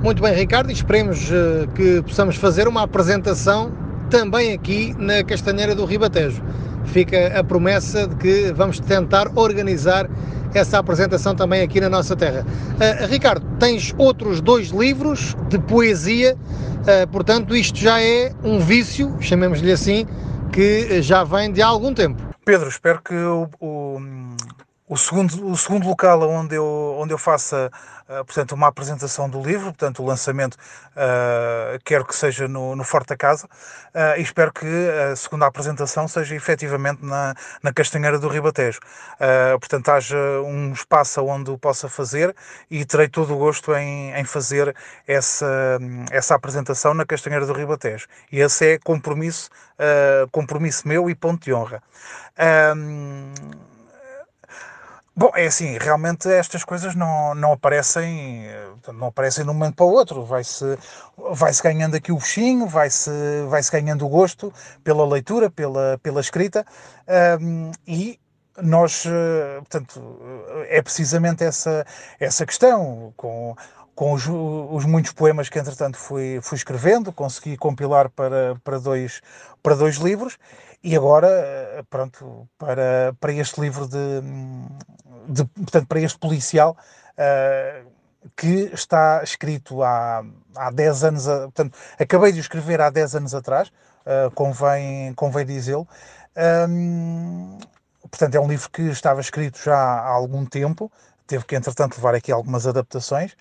Muito 0.03 0.22
bem, 0.22 0.34
Ricardo, 0.34 0.70
e 0.70 0.74
esperemos 0.74 1.30
uh, 1.30 1.66
que 1.74 2.03
possamos 2.03 2.36
fazer 2.36 2.68
uma 2.68 2.82
apresentação 2.82 3.72
também 4.11 4.53
aqui 4.53 4.94
na 4.98 5.24
Castanheira 5.24 5.74
do 5.74 5.84
Ribatejo 5.84 6.42
fica 6.86 7.38
a 7.38 7.44
promessa 7.44 8.06
de 8.06 8.16
que 8.16 8.52
vamos 8.52 8.80
tentar 8.80 9.30
organizar 9.34 10.08
essa 10.54 10.78
apresentação 10.78 11.34
também 11.34 11.62
aqui 11.62 11.80
na 11.80 11.88
nossa 11.88 12.16
terra. 12.16 12.44
Uh, 12.44 13.06
Ricardo, 13.06 13.46
tens 13.58 13.94
outros 13.96 14.40
dois 14.40 14.68
livros 14.68 15.36
de 15.48 15.58
poesia, 15.58 16.36
uh, 16.36 17.08
portanto, 17.08 17.54
isto 17.54 17.78
já 17.78 18.02
é 18.02 18.32
um 18.42 18.58
vício, 18.58 19.16
chamemos-lhe 19.20 19.70
assim, 19.70 20.06
que 20.52 21.00
já 21.02 21.22
vem 21.22 21.52
de 21.52 21.62
há 21.62 21.66
algum 21.66 21.94
tempo. 21.94 22.20
Pedro, 22.44 22.68
espero 22.68 23.00
que 23.02 23.14
o, 23.14 23.48
o, 23.60 24.00
o, 24.91 24.97
segundo, 24.97 25.51
o 25.51 25.57
segundo 25.57 25.86
local 25.86 26.20
onde 26.28 26.57
eu, 26.57 26.97
onde 26.99 27.14
eu 27.14 27.18
faça 27.18 27.70
portanto, 28.26 28.53
uma 28.53 28.66
apresentação 28.66 29.28
do 29.30 29.41
livro, 29.41 29.66
portanto, 29.66 30.03
o 30.03 30.07
lançamento, 30.07 30.55
uh, 30.55 31.78
quero 31.84 32.05
que 32.05 32.14
seja 32.14 32.49
no, 32.49 32.74
no 32.74 32.82
Forte 32.82 33.09
da 33.09 33.16
Casa, 33.16 33.47
uh, 33.47 34.18
e 34.18 34.22
espero 34.22 34.53
que 34.53 34.66
a 34.66 35.14
segunda 35.14 35.47
apresentação 35.47 36.09
seja 36.09 36.34
efetivamente 36.34 37.05
na, 37.05 37.34
na 37.62 37.72
Castanheira 37.72 38.18
do 38.18 38.28
Ribatejo. 38.28 38.80
portanto, 39.61 39.88
haja 39.91 40.16
um 40.45 40.72
espaço 40.72 41.22
onde 41.24 41.51
o 41.51 41.59
possa 41.59 41.88
fazer 41.88 42.34
e 42.70 42.84
terei 42.84 43.09
todo 43.09 43.34
o 43.34 43.38
gosto 43.38 43.74
em, 43.74 44.12
em 44.12 44.24
fazer 44.24 44.74
essa, 45.07 45.78
essa 46.11 46.34
apresentação 46.34 46.95
na 46.95 47.05
Castanheira 47.05 47.47
do 47.47 47.53
Ribatejo. 47.53 48.07
E 48.32 48.41
esse 48.41 48.72
é 48.72 48.78
compromisso, 48.78 49.51
compromisso 50.32 50.88
meu 50.88 51.09
e 51.09 51.14
ponto 51.14 51.45
de 51.45 51.53
honra. 51.53 51.82
Bom, 55.20 55.30
é 55.34 55.48
assim, 55.48 55.76
realmente 55.78 56.26
estas 56.32 56.64
coisas 56.64 56.94
não, 56.94 57.34
não 57.34 57.52
aparecem 57.52 58.46
não 58.90 59.08
aparecem 59.08 59.44
de 59.44 59.50
um 59.50 59.52
momento 59.52 59.74
para 59.74 59.84
o 59.84 59.90
outro, 59.90 60.24
vai-se 60.24 60.78
vai 61.32 61.52
-se 61.52 61.62
ganhando 61.62 61.94
aqui 61.94 62.10
o 62.10 62.16
bichinho, 62.16 62.66
vai-se 62.66 63.10
vai 63.46 63.62
-se 63.62 63.70
ganhando 63.70 64.06
o 64.06 64.08
gosto 64.08 64.50
pela 64.82 65.06
leitura, 65.06 65.50
pela, 65.50 65.98
pela 66.02 66.22
escrita. 66.22 66.64
Um, 67.38 67.70
e 67.86 68.18
nós, 68.62 69.04
eh, 69.06 69.56
portanto, 69.58 70.00
eh, 70.70 70.78
é 70.78 70.82
precisamente 70.82 71.44
essa, 71.44 71.84
essa 72.18 72.46
questão, 72.46 73.12
com, 73.14 73.54
com 73.94 74.12
os, 74.14 74.26
os, 74.26 74.86
muitos 74.86 75.12
poemas 75.12 75.50
que 75.50 75.58
entretanto 75.58 75.98
fui, 75.98 76.40
fui 76.42 76.56
escrevendo, 76.56 77.12
consegui 77.12 77.56
compilar 77.58 78.08
para, 78.10 78.56
para, 78.64 78.78
dois, 78.78 79.20
para 79.62 79.74
dois 79.74 79.96
livros. 79.96 80.38
E 80.82 80.96
agora, 80.96 81.28
eh, 81.28 81.84
pronto, 81.90 82.48
para, 82.58 83.14
para 83.20 83.32
este 83.34 83.60
livro 83.60 83.86
de, 83.86 84.22
de 85.30 85.44
portanto, 85.44 85.86
para 85.86 86.00
este 86.00 86.18
policial 86.18 86.76
uh, 87.12 87.90
que 88.36 88.70
está 88.72 89.22
escrito 89.22 89.82
há, 89.82 90.24
há 90.56 90.70
10 90.70 91.04
anos, 91.04 91.24
portanto, 91.26 91.76
acabei 91.98 92.32
de 92.32 92.38
o 92.38 92.42
escrever 92.42 92.80
há 92.80 92.90
10 92.90 93.16
anos 93.16 93.34
atrás, 93.34 93.68
uh, 93.68 94.30
convém, 94.34 95.14
convém 95.14 95.46
dizê-lo. 95.46 95.88
Um, 96.68 97.58
portanto, 98.02 98.34
é 98.34 98.40
um 98.40 98.48
livro 98.48 98.68
que 98.70 98.82
estava 98.82 99.20
escrito 99.20 99.58
já 99.62 99.76
há 99.76 100.08
algum 100.08 100.44
tempo, 100.44 100.90
teve 101.26 101.44
que, 101.44 101.56
entretanto, 101.56 101.96
levar 101.96 102.14
aqui 102.14 102.32
algumas 102.32 102.66
adaptações, 102.66 103.36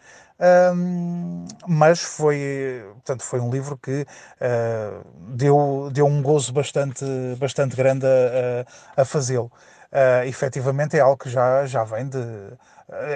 um, 0.73 1.45
mas 1.67 1.99
foi, 1.99 2.81
portanto, 2.93 3.23
foi 3.23 3.39
um 3.39 3.49
livro 3.49 3.77
que 3.77 4.05
uh, 4.39 5.05
deu, 5.35 5.89
deu 5.91 6.05
um 6.05 6.21
gozo 6.21 6.53
bastante, 6.53 7.03
bastante 7.37 7.75
grande 7.75 8.05
a, 8.05 8.65
a, 8.95 9.01
a 9.01 9.05
fazê-lo. 9.05 9.51
Uh, 9.91 10.23
efetivamente 10.27 10.95
é 10.95 10.99
algo 10.99 11.17
que 11.17 11.29
já, 11.29 11.65
já 11.65 11.83
vem 11.83 12.07
de. 12.07 12.17
Uh, 12.17 12.55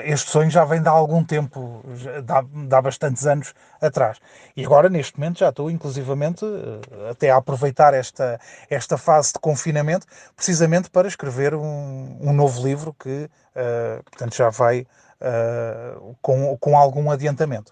este 0.05 0.31
sonho 0.31 0.49
já 0.49 0.65
vem 0.65 0.81
de 0.81 0.87
há 0.87 0.91
algum 0.91 1.23
tempo, 1.23 1.83
de 1.85 2.75
há, 2.75 2.81
bastantes 2.81 3.27
anos 3.27 3.53
atrás. 3.79 4.19
E 4.57 4.65
agora, 4.65 4.89
neste 4.89 5.19
momento, 5.19 5.37
já 5.37 5.49
estou, 5.49 5.69
inclusivamente, 5.69 6.43
uh, 6.43 6.81
até 7.11 7.29
a 7.29 7.37
aproveitar 7.37 7.93
esta, 7.93 8.39
esta 8.71 8.97
fase 8.97 9.33
de 9.33 9.39
confinamento, 9.39 10.07
precisamente 10.35 10.89
para 10.89 11.07
escrever 11.07 11.53
um, 11.53 12.17
um 12.19 12.33
novo 12.33 12.63
livro 12.63 12.91
que, 12.93 13.29
portanto, 14.05 14.35
já 14.35 14.49
vai 14.49 14.87
com, 16.21 16.57
com 16.57 16.75
algum 16.75 17.11
adiantamento. 17.11 17.71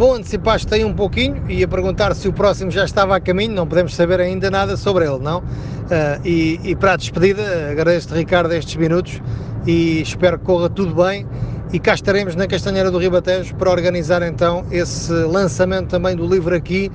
Bom, 0.00 0.14
antecipaste 0.14 0.72
aí 0.72 0.82
um 0.82 0.94
pouquinho 0.94 1.44
e 1.46 1.62
a 1.62 1.68
perguntar 1.68 2.14
se 2.14 2.26
o 2.26 2.32
próximo 2.32 2.70
já 2.70 2.86
estava 2.86 3.16
a 3.16 3.20
caminho, 3.20 3.52
não 3.52 3.66
podemos 3.66 3.94
saber 3.94 4.18
ainda 4.18 4.50
nada 4.50 4.74
sobre 4.74 5.04
ele, 5.04 5.18
não? 5.18 5.40
Uh, 5.40 6.24
e, 6.24 6.58
e, 6.64 6.74
para 6.74 6.94
a 6.94 6.96
despedida, 6.96 7.42
agradeço-te, 7.70 8.14
Ricardo, 8.14 8.50
estes 8.54 8.76
minutos 8.76 9.20
e 9.66 10.00
espero 10.00 10.38
que 10.38 10.44
corra 10.46 10.70
tudo 10.70 10.94
bem. 10.94 11.26
E 11.70 11.78
cá 11.78 11.92
estaremos 11.92 12.34
na 12.34 12.46
Castanheira 12.46 12.90
do 12.90 12.96
Ribatejo 12.96 13.54
para 13.56 13.70
organizar 13.70 14.22
então 14.22 14.64
esse 14.70 15.12
lançamento 15.12 15.88
também 15.88 16.16
do 16.16 16.26
livro 16.26 16.54
aqui, 16.54 16.90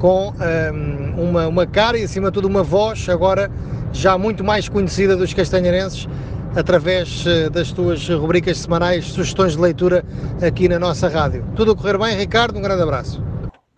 com 0.00 0.30
um, 0.30 0.34
ah, 0.40 0.72
uma, 1.16 1.46
uma 1.46 1.66
cara 1.66 1.96
e 1.96 2.02
acima 2.02 2.28
de 2.28 2.34
tudo 2.34 2.48
uma 2.48 2.64
voz, 2.64 3.08
agora 3.08 3.48
já 3.92 4.18
muito 4.18 4.42
mais 4.42 4.68
conhecida 4.68 5.16
dos 5.16 5.32
castanheirenses 5.32 6.08
através 6.54 7.24
eh, 7.26 7.50
das 7.50 7.72
tuas 7.72 8.08
rubricas 8.08 8.58
semanais, 8.58 9.06
sugestões 9.06 9.52
de 9.52 9.60
leitura 9.60 10.04
aqui 10.46 10.68
na 10.68 10.78
nossa 10.78 11.08
rádio. 11.08 11.44
Tudo 11.54 11.72
a 11.72 11.76
correr 11.76 11.98
bem, 11.98 12.16
Ricardo? 12.16 12.58
Um 12.58 12.62
grande 12.62 12.82
abraço. 12.82 13.22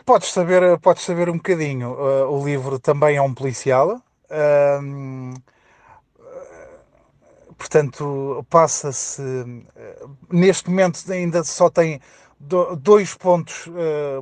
Podes 0.05 0.31
saber, 0.31 0.79
podes 0.79 1.03
saber 1.03 1.29
um 1.29 1.37
bocadinho. 1.37 1.91
Uh, 1.91 2.31
o 2.31 2.45
livro 2.45 2.79
também 2.79 3.17
é 3.17 3.21
um 3.21 3.33
policial. 3.33 4.01
Uh, 4.29 5.33
portanto, 7.57 8.45
passa-se. 8.49 9.21
Uh, 9.21 10.17
neste 10.31 10.69
momento 10.69 10.99
ainda 11.11 11.43
só 11.43 11.69
tem 11.69 12.01
dois 12.79 13.13
pontos, 13.13 13.69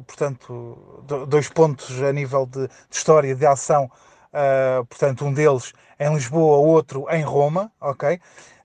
portanto, 0.05 1.05
dois 1.29 1.47
pontos 1.47 2.03
a 2.03 2.11
nível 2.11 2.45
de, 2.45 2.67
de 2.67 2.73
história, 2.91 3.33
de 3.33 3.45
ação. 3.45 3.89
portanto, 4.89 5.23
um 5.23 5.33
deles 5.33 5.71
em 5.99 6.13
Lisboa, 6.13 6.57
outro 6.57 7.05
em 7.09 7.23
Roma, 7.23 7.71
ok? 7.79 8.19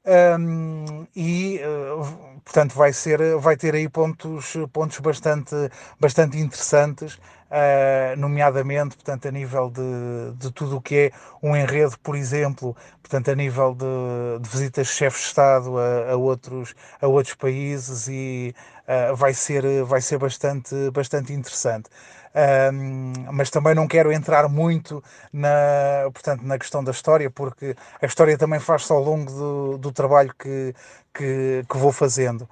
Um, 0.06 1.06
e 1.16 1.60
uh, 1.64 2.40
portanto 2.44 2.74
vai 2.74 2.92
ser 2.92 3.38
vai 3.38 3.56
ter 3.56 3.74
aí 3.74 3.88
pontos 3.88 4.54
pontos 4.70 4.98
bastante 5.00 5.54
bastante 5.98 6.36
interessantes 6.38 7.14
uh, 7.14 8.14
nomeadamente 8.18 8.96
portanto 8.96 9.28
a 9.28 9.30
nível 9.30 9.70
de, 9.70 10.36
de 10.36 10.52
tudo 10.52 10.76
o 10.76 10.80
que 10.82 11.10
é 11.10 11.10
um 11.42 11.56
enredo 11.56 11.98
por 12.00 12.14
exemplo 12.16 12.76
portanto 13.00 13.30
a 13.30 13.34
nível 13.34 13.74
de, 13.74 14.42
de 14.42 14.48
visitas 14.50 14.88
de 14.88 14.92
chefes 14.92 15.22
de 15.22 15.26
estado 15.28 15.78
a, 15.78 16.12
a, 16.12 16.16
outros 16.16 16.74
a 17.00 17.06
outros 17.06 17.34
países 17.34 18.06
e 18.06 18.54
uh, 18.86 19.16
vai 19.16 19.32
ser 19.32 19.84
vai 19.84 20.02
ser 20.02 20.18
bastante 20.18 20.90
bastante 20.90 21.32
interessante 21.32 21.88
um, 22.34 23.12
mas 23.32 23.48
também 23.48 23.74
não 23.74 23.86
quero 23.86 24.12
entrar 24.12 24.48
muito 24.48 25.02
na, 25.32 26.10
portanto, 26.12 26.42
na 26.42 26.58
questão 26.58 26.82
da 26.82 26.90
história, 26.90 27.30
porque 27.30 27.76
a 28.02 28.06
história 28.06 28.36
também 28.36 28.58
faz-se 28.58 28.92
ao 28.92 29.02
longo 29.02 29.30
do, 29.30 29.78
do 29.78 29.92
trabalho 29.92 30.34
que, 30.38 30.74
que, 31.12 31.64
que, 31.68 31.76
vou 31.78 31.92
fazendo. 31.92 32.48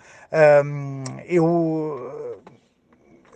Um, 0.65 1.03
eu, 1.27 2.41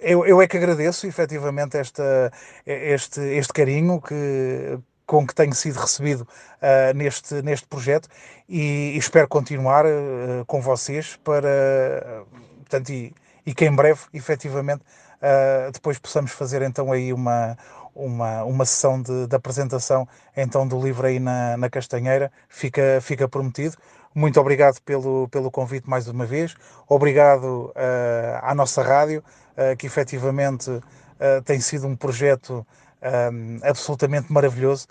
eu, 0.01 0.25
eu 0.25 0.41
é 0.41 0.47
que 0.47 0.57
agradeço 0.57 1.07
efetivamente 1.07 1.77
esta, 1.77 2.33
este, 2.65 3.21
este 3.21 3.53
carinho 3.53 4.01
que, 4.01 4.79
com 5.05 5.27
que 5.27 5.35
tenho 5.35 5.53
sido 5.53 5.81
recebido 5.81 6.21
uh, 6.23 6.97
neste, 6.97 7.43
neste 7.43 7.67
projeto 7.67 8.09
e, 8.49 8.93
e 8.95 8.99
espero 8.99 9.27
continuar 9.27 9.85
uh, 9.85 10.45
com 10.47 10.61
vocês 10.61 11.17
para, 11.25 12.25
portanto, 12.59 12.91
e, 12.91 13.13
e 13.45 13.53
que 13.53 13.65
em 13.65 13.75
breve, 13.75 14.01
efetivamente, 14.15 14.85
uh, 15.23 15.73
depois 15.73 15.99
possamos 15.99 16.33
fazer 16.33 16.63
então 16.63 16.93
aí 16.93 17.13
uma, 17.13 17.57
uma, 17.95 18.45
uma 18.45 18.65
sessão 18.65 19.01
de, 19.01 19.27
de 19.27 19.35
apresentação 19.35 20.07
então 20.37 20.69
do 20.69 20.81
livro 20.81 21.07
aí 21.07 21.19
na, 21.19 21.57
na 21.57 21.71
Castanheira, 21.71 22.31
fica, 22.49 23.01
fica 23.01 23.27
prometido. 23.27 23.77
Muito 24.15 24.41
obrigado 24.41 24.81
pelo, 24.81 25.29
pelo 25.29 25.51
convite 25.51 25.89
mais 25.89 26.09
uma 26.09 26.25
vez, 26.25 26.55
obrigado 26.89 27.67
uh, 27.67 28.39
à 28.41 28.55
nossa 28.55 28.83
rádio, 28.83 29.23
uh, 29.53 29.77
que 29.77 29.87
efetivamente 29.87 30.71
uh, 30.71 31.43
tem 31.45 31.61
sido 31.61 31.87
um 31.87 31.95
projeto 31.95 32.67
um, 33.03 33.61
absolutamente 33.63 34.33
maravilhoso. 34.33 34.87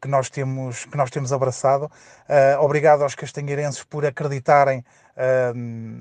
que, 0.00 0.08
nós 0.08 0.30
temos, 0.30 0.86
que 0.86 0.96
nós 0.96 1.10
temos 1.10 1.30
abraçado. 1.30 1.90
obrigado 2.58 3.02
aos 3.02 3.14
castanheirenses 3.14 3.84
por 3.84 4.06
acreditarem 4.06 4.82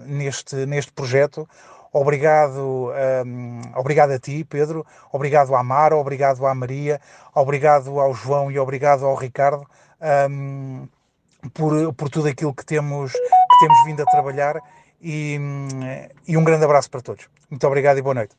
neste, 0.06 0.66
neste 0.66 0.90
projeto. 0.94 1.46
Obrigado, 2.00 2.92
um, 3.26 3.62
obrigado 3.76 4.12
a 4.12 4.20
ti, 4.20 4.44
Pedro. 4.44 4.86
Obrigado 5.12 5.56
à 5.56 5.64
Mara, 5.64 5.98
obrigado 5.98 6.46
à 6.46 6.54
Maria, 6.54 7.02
obrigado 7.34 8.00
ao 8.00 8.14
João 8.14 8.52
e 8.52 8.60
obrigado 8.60 9.04
ao 9.04 9.16
Ricardo 9.16 9.66
um, 10.30 10.88
por, 11.56 11.92
por 11.96 12.08
tudo 12.08 12.28
aquilo 12.28 12.54
que 12.54 12.64
temos, 12.64 13.14
que 13.14 13.60
temos 13.62 13.86
vindo 13.86 14.04
a 14.04 14.06
trabalhar. 14.06 14.62
E, 15.02 15.40
e 16.28 16.38
um 16.38 16.44
grande 16.44 16.66
abraço 16.66 16.90
para 16.90 17.02
todos. 17.02 17.28
Muito 17.50 17.66
obrigado 17.66 17.98
e 17.98 18.02
boa 18.04 18.14
noite. 18.14 18.36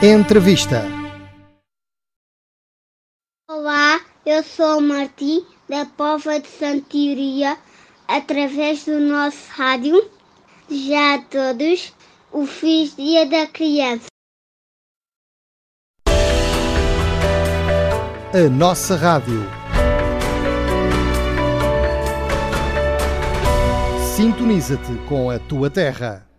Entrevista. 0.00 0.84
Olá, 3.48 4.00
eu 4.24 4.44
sou 4.44 4.78
o 4.78 4.80
Martim, 4.80 5.44
da 5.68 5.86
Pova 5.86 6.38
de 6.38 6.46
Santiria 6.46 7.58
através 8.10 8.84
do 8.84 8.98
nosso 8.98 9.48
rádio. 9.50 10.10
Já 10.68 11.14
a 11.14 11.18
todos, 11.18 11.92
o 12.32 12.46
Feliz 12.46 12.96
Dia 12.96 13.26
da 13.26 13.46
Criança. 13.46 14.06
A 18.32 18.48
nossa 18.48 18.96
rádio. 18.96 19.42
Sintoniza-te 24.16 24.92
com 25.08 25.30
a 25.30 25.38
tua 25.38 25.70
terra. 25.70 26.29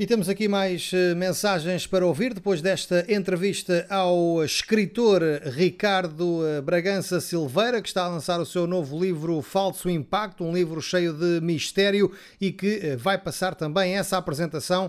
E 0.00 0.06
temos 0.06 0.28
aqui 0.28 0.46
mais 0.46 0.92
uh, 0.92 1.16
mensagens 1.16 1.84
para 1.84 2.06
ouvir 2.06 2.32
depois 2.32 2.62
desta 2.62 3.04
entrevista 3.08 3.84
ao 3.90 4.44
escritor 4.44 5.20
Ricardo 5.44 6.38
uh, 6.38 6.62
Bragança 6.62 7.20
Silveira, 7.20 7.82
que 7.82 7.88
está 7.88 8.04
a 8.04 8.08
lançar 8.08 8.38
o 8.38 8.46
seu 8.46 8.64
novo 8.64 8.96
livro 8.96 9.42
Falso 9.42 9.90
Impacto, 9.90 10.44
um 10.44 10.54
livro 10.54 10.80
cheio 10.80 11.12
de 11.12 11.40
mistério 11.40 12.12
e 12.40 12.52
que 12.52 12.76
uh, 12.94 12.96
vai 12.96 13.18
passar 13.18 13.56
também 13.56 13.96
essa 13.96 14.16
apresentação 14.16 14.88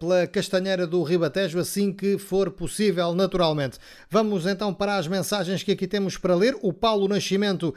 pela 0.00 0.26
Castanheira 0.26 0.84
do 0.84 1.00
Ribatejo 1.04 1.60
assim 1.60 1.92
que 1.92 2.18
for 2.18 2.50
possível, 2.50 3.14
naturalmente. 3.14 3.78
Vamos 4.10 4.46
então 4.46 4.74
para 4.74 4.96
as 4.96 5.06
mensagens 5.06 5.62
que 5.62 5.70
aqui 5.70 5.86
temos 5.86 6.16
para 6.16 6.34
ler. 6.34 6.56
O 6.60 6.72
Paulo 6.72 7.06
Nascimento, 7.06 7.72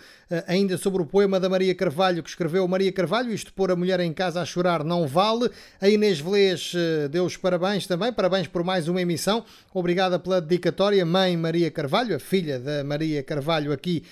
ainda 0.48 0.76
sobre 0.76 1.04
o 1.04 1.06
poema 1.06 1.40
da 1.40 1.48
Maria 1.48 1.76
Carvalho, 1.76 2.24
que 2.24 2.30
escreveu 2.30 2.68
Maria 2.68 2.92
Carvalho, 2.92 3.32
isto 3.32 3.54
pôr 3.54 3.70
a 3.70 3.76
mulher 3.76 4.00
em 4.00 4.12
casa 4.12 4.42
a 4.42 4.46
chorar 4.46 4.84
não 4.84 5.06
vale. 5.06 5.52
A 5.80 5.88
Inês 5.88 6.20
Velê 6.20 6.47
Inês 6.48 6.72
eh, 6.74 7.08
deu 7.10 7.26
os 7.26 7.36
parabéns 7.36 7.86
também, 7.86 8.12
parabéns 8.14 8.48
por 8.48 8.64
mais 8.64 8.88
uma 8.88 9.02
emissão. 9.02 9.44
Obrigada 9.74 10.18
pela 10.18 10.40
dedicatória, 10.40 11.06
mãe 11.06 11.36
Maria 11.36 11.70
Carvalho, 11.70 12.16
a 12.16 12.20
filha 12.20 12.58
da 12.58 12.86
Maria 12.86 13.22
Carvalho, 13.22 13.74
aqui 13.74 14.04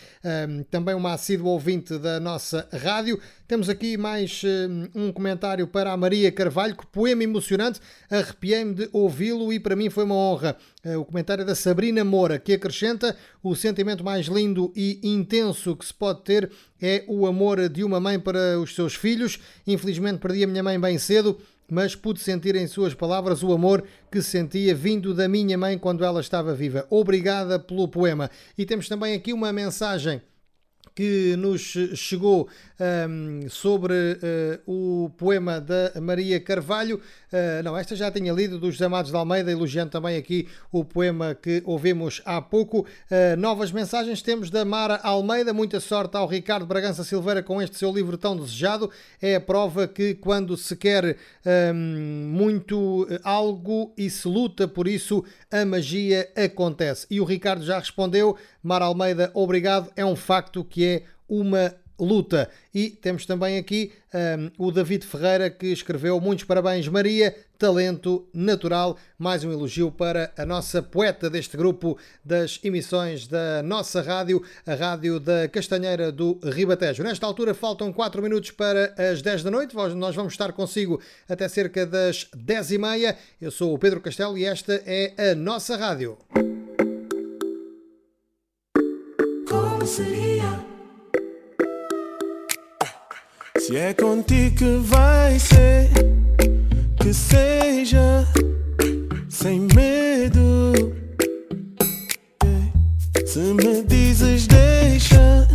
um, 0.50 0.64
também 0.64 0.94
uma 0.94 1.14
assídua 1.14 1.50
ouvinte 1.50 1.98
da 1.98 2.20
nossa 2.20 2.68
rádio. 2.74 3.20
Temos 3.48 3.70
aqui 3.70 3.96
mais 3.96 4.42
um, 4.44 5.06
um 5.06 5.12
comentário 5.12 5.68
para 5.68 5.94
a 5.94 5.98
Maria 5.98 6.32
Carvalho, 6.32 6.76
que 6.76 6.86
poema 6.88 7.24
emocionante, 7.24 7.80
arrepiei-me 8.10 8.74
de 8.74 8.90
ouvi-lo 8.92 9.54
e 9.54 9.60
para 9.60 9.76
mim 9.76 9.90
foi 9.90 10.04
uma 10.04 10.16
honra. 10.16 10.58
Uh, 10.84 11.00
o 11.00 11.06
comentário 11.06 11.46
da 11.46 11.56
Sabrina 11.56 12.04
Moura, 12.04 12.38
que 12.38 12.54
acrescenta 12.54 13.16
o 13.42 13.56
sentimento 13.56 14.04
mais 14.04 14.26
lindo 14.26 14.74
e 14.76 15.00
intenso 15.04 15.76
que 15.76 15.86
se 15.86 15.94
pode 15.94 16.24
ter 16.24 16.52
é 16.82 17.04
o 17.08 17.26
amor 17.26 17.70
de 17.70 17.84
uma 17.84 18.00
mãe 18.00 18.20
para 18.20 18.60
os 18.60 18.76
seus 18.76 18.96
filhos. 18.96 19.40
Infelizmente 19.66 20.20
perdi 20.20 20.44
a 20.44 20.48
minha 20.48 20.64
mãe 20.64 20.80
bem 20.80 20.98
cedo, 20.98 21.40
mas 21.70 21.96
pude 21.96 22.20
sentir 22.20 22.56
em 22.56 22.68
suas 22.68 22.94
palavras 22.94 23.44
o 23.44 23.52
amor 23.52 23.84
que 24.12 24.22
sentia 24.22 24.76
vindo 24.76 25.14
da 25.14 25.28
minha 25.28 25.58
mãe 25.58 25.78
quando 25.78 26.04
ela 26.04 26.22
estava 26.22 26.54
viva. 26.54 26.86
Obrigada 26.90 27.60
pelo 27.60 27.88
poema. 27.88 28.30
E 28.58 28.66
temos 28.66 28.88
também 28.88 29.16
aqui 29.16 29.34
uma 29.34 29.52
mensagem 29.52 30.22
que 30.96 31.36
nos 31.36 31.62
chegou 31.96 32.48
um, 32.80 33.50
sobre 33.50 33.94
uh, 33.94 35.06
o 35.06 35.10
poema 35.10 35.60
da 35.60 35.92
Maria 36.02 36.40
Carvalho. 36.40 37.02
Uh, 37.32 37.62
não, 37.64 37.78
esta 37.78 37.96
já 37.98 38.10
tinha 38.10 38.32
lido, 38.32 38.58
dos 38.58 38.82
Amados 38.82 39.12
de 39.12 39.18
Almeida, 39.18 39.52
elogiando 39.52 39.92
também 39.92 40.16
aqui 40.16 40.48
o 40.72 40.86
poema 40.86 41.36
que 41.36 41.62
ouvimos 41.66 42.22
há 42.26 42.42
pouco. 42.42 42.80
Uh, 42.80 43.38
novas 43.38 43.74
mensagens 43.74 44.22
temos 44.22 44.50
da 44.50 44.64
Mara 44.64 45.00
Almeida. 45.04 45.54
Muita 45.54 45.82
sorte 45.82 46.16
ao 46.16 46.28
Ricardo 46.28 46.66
Bragança 46.66 47.04
Silveira 47.04 47.44
com 47.44 47.62
este 47.62 47.78
seu 47.78 47.92
livro 47.92 48.18
tão 48.18 48.38
desejado. 48.38 48.90
É 49.22 49.36
a 49.36 49.42
prova 49.42 49.90
que 49.90 50.16
quando 50.16 50.56
se 50.56 50.78
quer 50.78 51.18
um, 51.74 52.30
muito 52.32 53.06
algo 53.22 53.94
e 53.98 54.10
se 54.10 54.28
luta 54.30 54.66
por 54.66 54.88
isso, 54.88 55.26
a 55.52 55.66
magia 55.66 56.30
acontece. 56.36 57.06
E 57.10 57.20
o 57.20 57.26
Ricardo 57.26 57.66
já 57.66 57.80
respondeu. 57.80 58.38
Mara 58.66 58.86
Almeida, 58.86 59.30
obrigado. 59.36 59.92
É 59.96 60.04
um 60.04 60.16
facto 60.16 60.64
que 60.64 60.84
é 60.84 61.04
uma 61.30 61.72
luta. 62.00 62.50
E 62.74 62.90
temos 62.90 63.24
também 63.24 63.60
aqui 63.60 63.92
um, 64.58 64.66
o 64.66 64.72
David 64.72 65.06
Ferreira 65.06 65.52
que 65.52 65.68
escreveu 65.68 66.20
muitos 66.20 66.46
parabéns 66.46 66.88
Maria, 66.88 67.36
talento 67.60 68.28
natural. 68.34 68.98
Mais 69.20 69.44
um 69.44 69.52
elogio 69.52 69.92
para 69.92 70.34
a 70.36 70.48
nossa 70.48 70.82
poeta 70.82 71.30
deste 71.30 71.56
grupo 71.56 71.96
das 72.24 72.60
emissões 72.64 73.28
da 73.28 73.62
nossa 73.62 74.02
rádio, 74.02 74.42
a 74.66 74.74
rádio 74.74 75.20
da 75.20 75.48
Castanheira 75.48 76.12
do 76.12 76.40
Ribatejo. 76.44 77.04
Nesta 77.04 77.28
altura 77.28 77.54
faltam 77.54 77.94
4 77.94 78.20
minutos 78.20 78.50
para 78.50 78.96
as 78.98 79.22
10 79.22 79.44
da 79.44 79.52
noite. 79.52 79.76
Nós 79.76 80.16
vamos 80.16 80.34
estar 80.34 80.52
consigo 80.54 81.00
até 81.30 81.48
cerca 81.48 81.86
das 81.86 82.28
10 82.36 82.72
e 82.72 82.78
meia. 82.80 83.16
Eu 83.40 83.52
sou 83.52 83.76
o 83.76 83.78
Pedro 83.78 84.02
Castelo 84.02 84.36
e 84.36 84.44
esta 84.44 84.82
é 84.88 85.14
a 85.32 85.36
nossa 85.36 85.78
rádio. 85.78 86.18
Se 89.86 90.02
é 93.78 93.94
contigo 93.94 94.56
que 94.56 94.78
vai 94.78 95.38
ser, 95.38 95.92
que 97.00 97.14
seja 97.14 98.28
sem 99.30 99.68
medo. 99.76 100.74
Se 103.28 103.40
me 103.40 103.84
dizes 103.84 104.48
deixa, 104.48 105.48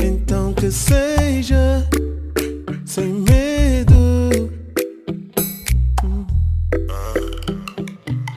então 0.00 0.54
que 0.54 0.70
seja 0.70 1.84
sem 2.86 3.12
medo. 3.12 4.52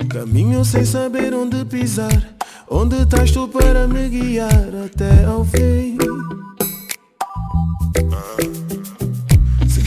Caminho 0.10 0.66
sem 0.66 0.84
saber 0.84 1.36
onde 1.36 1.64
pisar, 1.66 2.35
onde 2.70 3.01
estás 3.01 3.32
tu 3.32 3.47
para 3.47 3.88
me 3.88 4.09
guiar 4.09 4.70
até 4.86 5.26
ao 5.26 5.43
fim. 5.45 5.97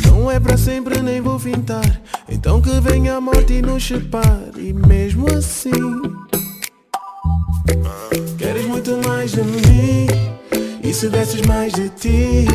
Não 0.07 0.31
é 0.31 0.39
para 0.39 0.57
sempre, 0.57 1.01
nem 1.03 1.20
vou 1.20 1.39
fintar. 1.39 2.03
Então 2.29 2.61
que 2.61 2.81
venha 2.81 3.16
a 3.16 3.20
morte 3.20 3.55
e 3.55 3.62
nos 3.62 3.87
separe. 3.87 4.68
E 4.68 4.72
mesmo 4.72 5.26
assim, 5.31 5.70
queres 8.37 8.66
muito 8.66 8.99
mais 9.07 9.33
de 9.33 9.43
mim. 9.43 10.07
E 10.83 10.93
se 10.93 11.09
desses 11.09 11.43
mais 11.43 11.72
de 11.72 11.89
ti, 11.91 12.47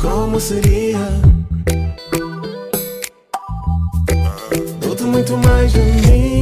como 0.00 0.40
seria? 0.40 0.98
Dou-te 4.80 5.04
muito 5.04 5.36
mais 5.38 5.72
de 5.72 5.80
mim. 5.80 6.37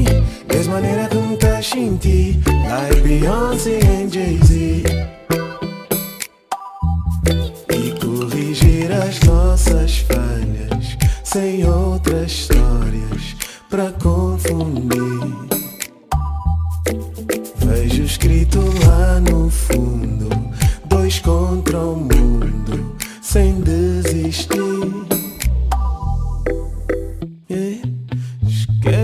Mesma 0.49 0.75
maneira 0.75 1.09
que 1.09 1.17
me 1.17 1.35
estás 1.35 1.73
em 1.75 1.97
ti. 1.97 2.41
Like 2.69 3.01
Beyoncé 3.01 3.79
e 3.79 4.09
Jay-Z. 4.09 4.85
E 7.75 8.01
corrigir 8.01 8.93
as 8.93 9.21
nossas 9.21 9.99
falhas 9.99 10.97
sem 11.25 11.65
outras 11.65 12.31
histórias 12.31 13.37
para 13.69 13.93
confundir. 13.93 14.97
Vejo 17.57 18.03
escrito 18.05 18.61
lá 18.87 19.21
no 19.21 19.51
fundo: 19.51 20.29
dois 20.87 21.19
contra 21.21 21.79
o 21.79 21.97
mundo, 21.97 22.97
sem 23.21 23.61
desistir. 23.61 24.96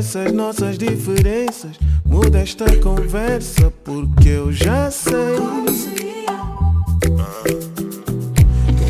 Esquece 0.03 0.19
as 0.19 0.33
nossas 0.33 0.77
diferenças, 0.79 1.79
muda 2.05 2.41
esta 2.41 2.65
conversa, 2.79 3.73
porque 3.85 4.31
eu 4.31 4.53
já 4.53 4.91
sei. 4.91 5.37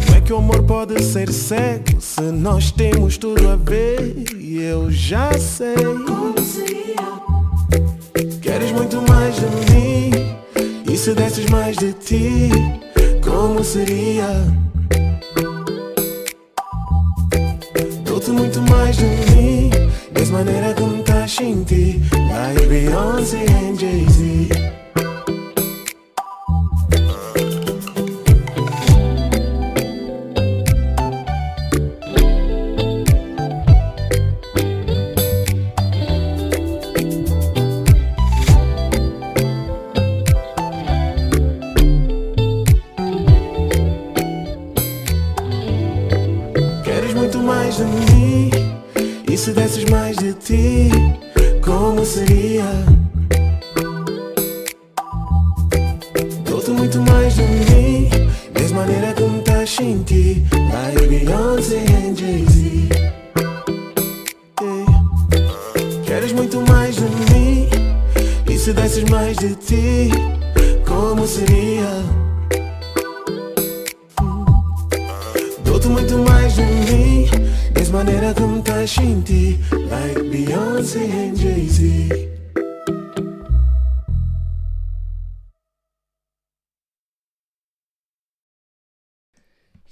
Como 0.07 0.17
é 0.17 0.21
que 0.23 0.33
o 0.33 0.39
amor 0.39 0.63
pode 0.63 1.03
ser 1.03 1.31
cego 1.31 2.01
se 2.01 2.23
nós 2.23 2.71
temos 2.71 3.19
tudo 3.19 3.47
a 3.47 3.57
ver? 3.57 4.25
E 4.39 4.63
eu 4.63 4.91
já 4.91 5.31
sei. 5.39 5.75
Queres 8.41 8.73
muito 8.73 9.03
mais 9.03 9.35
de 9.37 9.71
mim? 9.71 10.13
E 10.91 10.97
se 10.97 11.13
desses 11.13 11.45
mais 11.51 11.77
de 11.77 11.93
ti, 11.93 12.49
como 13.23 13.63
seria? 13.63 14.47
Dou-te 18.03 18.31
muito 18.31 18.63
mais 18.63 18.97
de 18.97 19.05
mim, 19.05 19.71
mesma 20.15 20.39
maneira 20.39 20.73
que 20.73 20.83
me 20.83 21.02
ti. 21.27 22.01
Like 22.13 22.67
Beyoncé 22.67 23.45
e 23.45 23.77
Jay-Z. 23.77 24.49
Queres 46.85 47.15
muito 47.15 47.39
mais 47.39 47.77
de 47.77 47.85
mim? 47.85 48.12
Se 49.43 49.51
desses 49.51 49.85
mais 49.87 50.17
de 50.19 50.35
ti, 50.35 50.89
como 51.65 52.07
seria? 52.07 52.92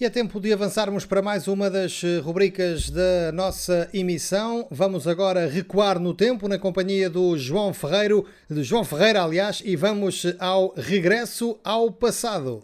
E 0.00 0.04
é 0.06 0.08
tempo 0.08 0.40
de 0.40 0.50
avançarmos 0.50 1.04
para 1.04 1.20
mais 1.20 1.46
uma 1.46 1.68
das 1.68 2.02
eh, 2.02 2.20
rubricas 2.20 2.88
da 2.88 3.30
nossa 3.34 3.86
emissão. 3.92 4.66
Vamos 4.70 5.06
agora 5.06 5.46
recuar 5.46 5.98
no 5.98 6.14
tempo 6.14 6.48
na 6.48 6.58
companhia 6.58 7.10
do 7.10 7.36
João 7.36 7.74
Ferreiro, 7.74 8.24
de 8.50 8.62
João 8.62 8.82
Ferreira, 8.82 9.22
aliás, 9.22 9.60
e 9.62 9.76
vamos 9.76 10.24
eh, 10.24 10.34
ao 10.38 10.72
regresso 10.74 11.58
ao 11.62 11.92
passado. 11.92 12.62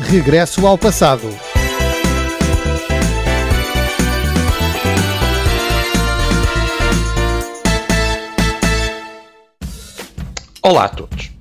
Regresso 0.00 0.66
ao 0.66 0.78
passado. 0.78 1.28
Olá 10.62 10.86
a 10.86 10.88
todos. 10.88 11.32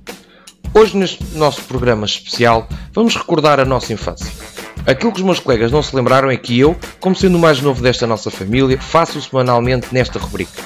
Hoje 0.74 0.98
neste 0.98 1.24
nosso 1.38 1.62
programa 1.64 2.06
especial 2.06 2.68
vamos 2.92 3.16
recordar 3.16 3.62
a 3.62 3.66
nossa 3.66 3.94
infância 3.94 4.30
Aquilo 4.86 5.12
que 5.12 5.20
os 5.20 5.26
meus 5.26 5.40
colegas 5.40 5.72
não 5.72 5.84
se 5.84 5.96
lembraram 5.96 6.30
é 6.30 6.38
que 6.38 6.60
eu, 6.60 6.76
como 7.00 7.16
sendo 7.16 7.36
o 7.36 7.40
mais 7.40 7.62
novo 7.62 7.82
desta 7.82 8.08
nossa 8.08 8.32
família, 8.32 8.80
faço 8.80 9.22
semanalmente 9.22 9.88
nesta 9.92 10.18
rubrica. 10.18 10.62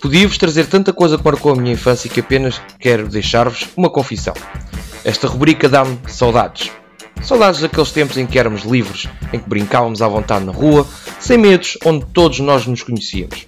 Podia-vos 0.00 0.38
trazer 0.38 0.66
tanta 0.66 0.92
coisa 0.92 1.18
que 1.18 1.24
marcou 1.24 1.52
a 1.52 1.56
minha 1.56 1.72
infância 1.72 2.10
que 2.10 2.20
apenas 2.20 2.60
quero 2.78 3.08
deixar-vos 3.08 3.68
uma 3.76 3.90
confissão. 3.90 4.34
Esta 5.04 5.26
rubrica 5.26 5.68
dá-me 5.68 5.98
saudades. 6.06 6.70
Saudades 7.22 7.60
daqueles 7.60 7.90
tempos 7.90 8.16
em 8.16 8.26
que 8.26 8.38
éramos 8.38 8.62
livres, 8.62 9.08
em 9.32 9.38
que 9.38 9.48
brincávamos 9.48 10.02
à 10.02 10.08
vontade 10.08 10.44
na 10.44 10.52
rua, 10.52 10.86
sem 11.18 11.38
medos, 11.38 11.78
onde 11.84 12.04
todos 12.06 12.40
nós 12.40 12.66
nos 12.66 12.82
conhecíamos. 12.82 13.46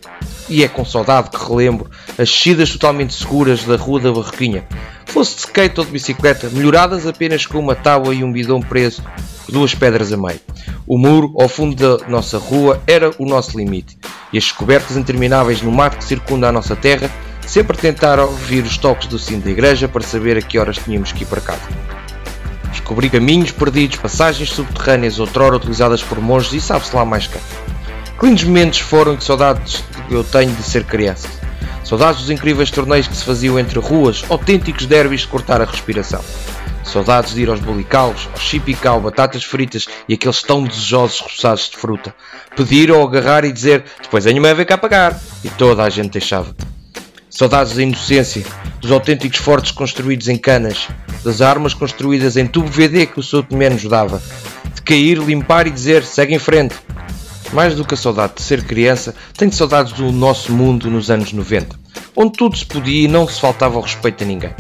E 0.48 0.62
é 0.62 0.68
com 0.68 0.84
saudade 0.84 1.30
que 1.30 1.36
relembro 1.36 1.90
as 2.10 2.30
descidas 2.30 2.70
totalmente 2.70 3.12
seguras 3.12 3.64
da 3.64 3.76
Rua 3.76 4.00
da 4.00 4.12
Barroquinha, 4.12 4.64
fosse 5.06 5.34
de 5.34 5.40
skate 5.40 5.80
ou 5.80 5.86
de 5.86 5.92
bicicleta, 5.92 6.48
melhoradas 6.50 7.06
apenas 7.06 7.44
com 7.44 7.58
uma 7.58 7.74
tábua 7.74 8.14
e 8.14 8.24
um 8.24 8.32
bidão 8.32 8.60
preso 8.60 9.02
duas 9.48 9.74
pedras 9.74 10.12
a 10.12 10.16
meio. 10.16 10.40
O 10.86 10.98
muro, 10.98 11.34
ao 11.38 11.48
fundo 11.48 11.76
da 11.76 12.08
nossa 12.08 12.38
rua, 12.38 12.80
era 12.86 13.10
o 13.18 13.26
nosso 13.26 13.58
limite, 13.58 13.98
e 14.32 14.38
as 14.38 14.44
descobertas 14.44 14.96
intermináveis 14.96 15.62
no 15.62 15.70
mato 15.70 15.98
que 15.98 16.04
circunda 16.04 16.48
a 16.48 16.52
nossa 16.52 16.76
terra 16.76 17.10
sempre 17.46 17.76
tentaram 17.76 18.24
ouvir 18.24 18.64
os 18.64 18.76
toques 18.76 19.06
do 19.06 19.18
sino 19.18 19.42
da 19.42 19.50
igreja 19.50 19.88
para 19.88 20.02
saber 20.02 20.36
a 20.36 20.42
que 20.42 20.58
horas 20.58 20.78
tínhamos 20.78 21.12
que 21.12 21.22
ir 21.22 21.26
para 21.26 21.40
casa. 21.40 22.05
Descobri 22.76 23.08
caminhos 23.08 23.50
perdidos, 23.50 23.96
passagens 23.96 24.50
subterrâneas 24.50 25.18
outrora 25.18 25.56
utilizadas 25.56 26.02
por 26.02 26.20
monges 26.20 26.52
e 26.52 26.60
sabe-se 26.60 26.94
lá 26.94 27.04
mais 27.04 27.26
cá. 27.26 27.40
Que 28.20 28.26
lindos 28.26 28.44
momentos 28.44 28.80
foram 28.80 29.16
que 29.16 29.24
saudades 29.24 29.82
eu 30.10 30.22
tenho 30.22 30.54
de 30.54 30.62
ser 30.62 30.84
criança. 30.84 31.26
Saudades 31.82 32.20
dos 32.20 32.30
incríveis 32.30 32.70
torneios 32.70 33.08
que 33.08 33.16
se 33.16 33.24
faziam 33.24 33.58
entre 33.58 33.78
ruas, 33.78 34.24
autênticos 34.28 34.86
derbys 34.86 35.22
de 35.22 35.28
cortar 35.28 35.60
a 35.60 35.64
respiração. 35.64 36.22
Saudades 36.84 37.34
de 37.34 37.42
ir 37.42 37.48
aos 37.48 37.60
bolicaus, 37.60 38.28
ao 38.32 38.38
chipicau, 38.38 39.00
batatas 39.00 39.42
fritas 39.42 39.86
e 40.08 40.14
aqueles 40.14 40.42
tão 40.42 40.62
desejosos 40.62 41.20
roçados 41.20 41.70
de 41.70 41.78
fruta. 41.78 42.14
Pedir 42.54 42.92
ou 42.92 43.02
agarrar 43.02 43.44
e 43.44 43.52
dizer, 43.52 43.84
depois 44.02 44.24
venho-me 44.24 44.48
a 44.50 44.54
ver 44.54 44.66
cá 44.66 44.76
pagar. 44.76 45.18
E 45.42 45.48
toda 45.48 45.82
a 45.82 45.88
gente 45.88 46.10
deixava. 46.10 46.54
Saudades 47.36 47.74
da 47.74 47.82
inocência, 47.82 48.42
dos 48.80 48.90
autênticos 48.90 49.36
fortes 49.36 49.70
construídos 49.70 50.26
em 50.26 50.38
canas, 50.38 50.88
das 51.22 51.42
armas 51.42 51.74
construídas 51.74 52.38
em 52.38 52.46
tubo 52.46 52.66
VD 52.66 53.04
que 53.04 53.20
o 53.20 53.22
Sr. 53.22 53.42
Tomé 53.42 53.68
nos 53.68 53.84
dava, 53.84 54.22
de 54.74 54.80
cair, 54.80 55.18
limpar 55.18 55.66
e 55.66 55.70
dizer 55.70 56.02
segue 56.02 56.34
em 56.34 56.38
frente. 56.38 56.74
Mais 57.52 57.74
do 57.74 57.84
que 57.84 57.92
a 57.92 57.96
saudade 57.96 58.36
de 58.36 58.42
ser 58.42 58.64
criança, 58.64 59.14
tenho 59.36 59.52
saudades 59.52 59.92
do 59.92 60.10
nosso 60.10 60.50
mundo 60.50 60.90
nos 60.90 61.10
anos 61.10 61.30
90, 61.30 61.78
onde 62.16 62.32
tudo 62.32 62.56
se 62.56 62.64
podia 62.64 63.04
e 63.04 63.06
não 63.06 63.28
se 63.28 63.38
faltava 63.38 63.76
ao 63.76 63.82
respeito 63.82 64.24
a 64.24 64.26
ninguém. 64.26 64.54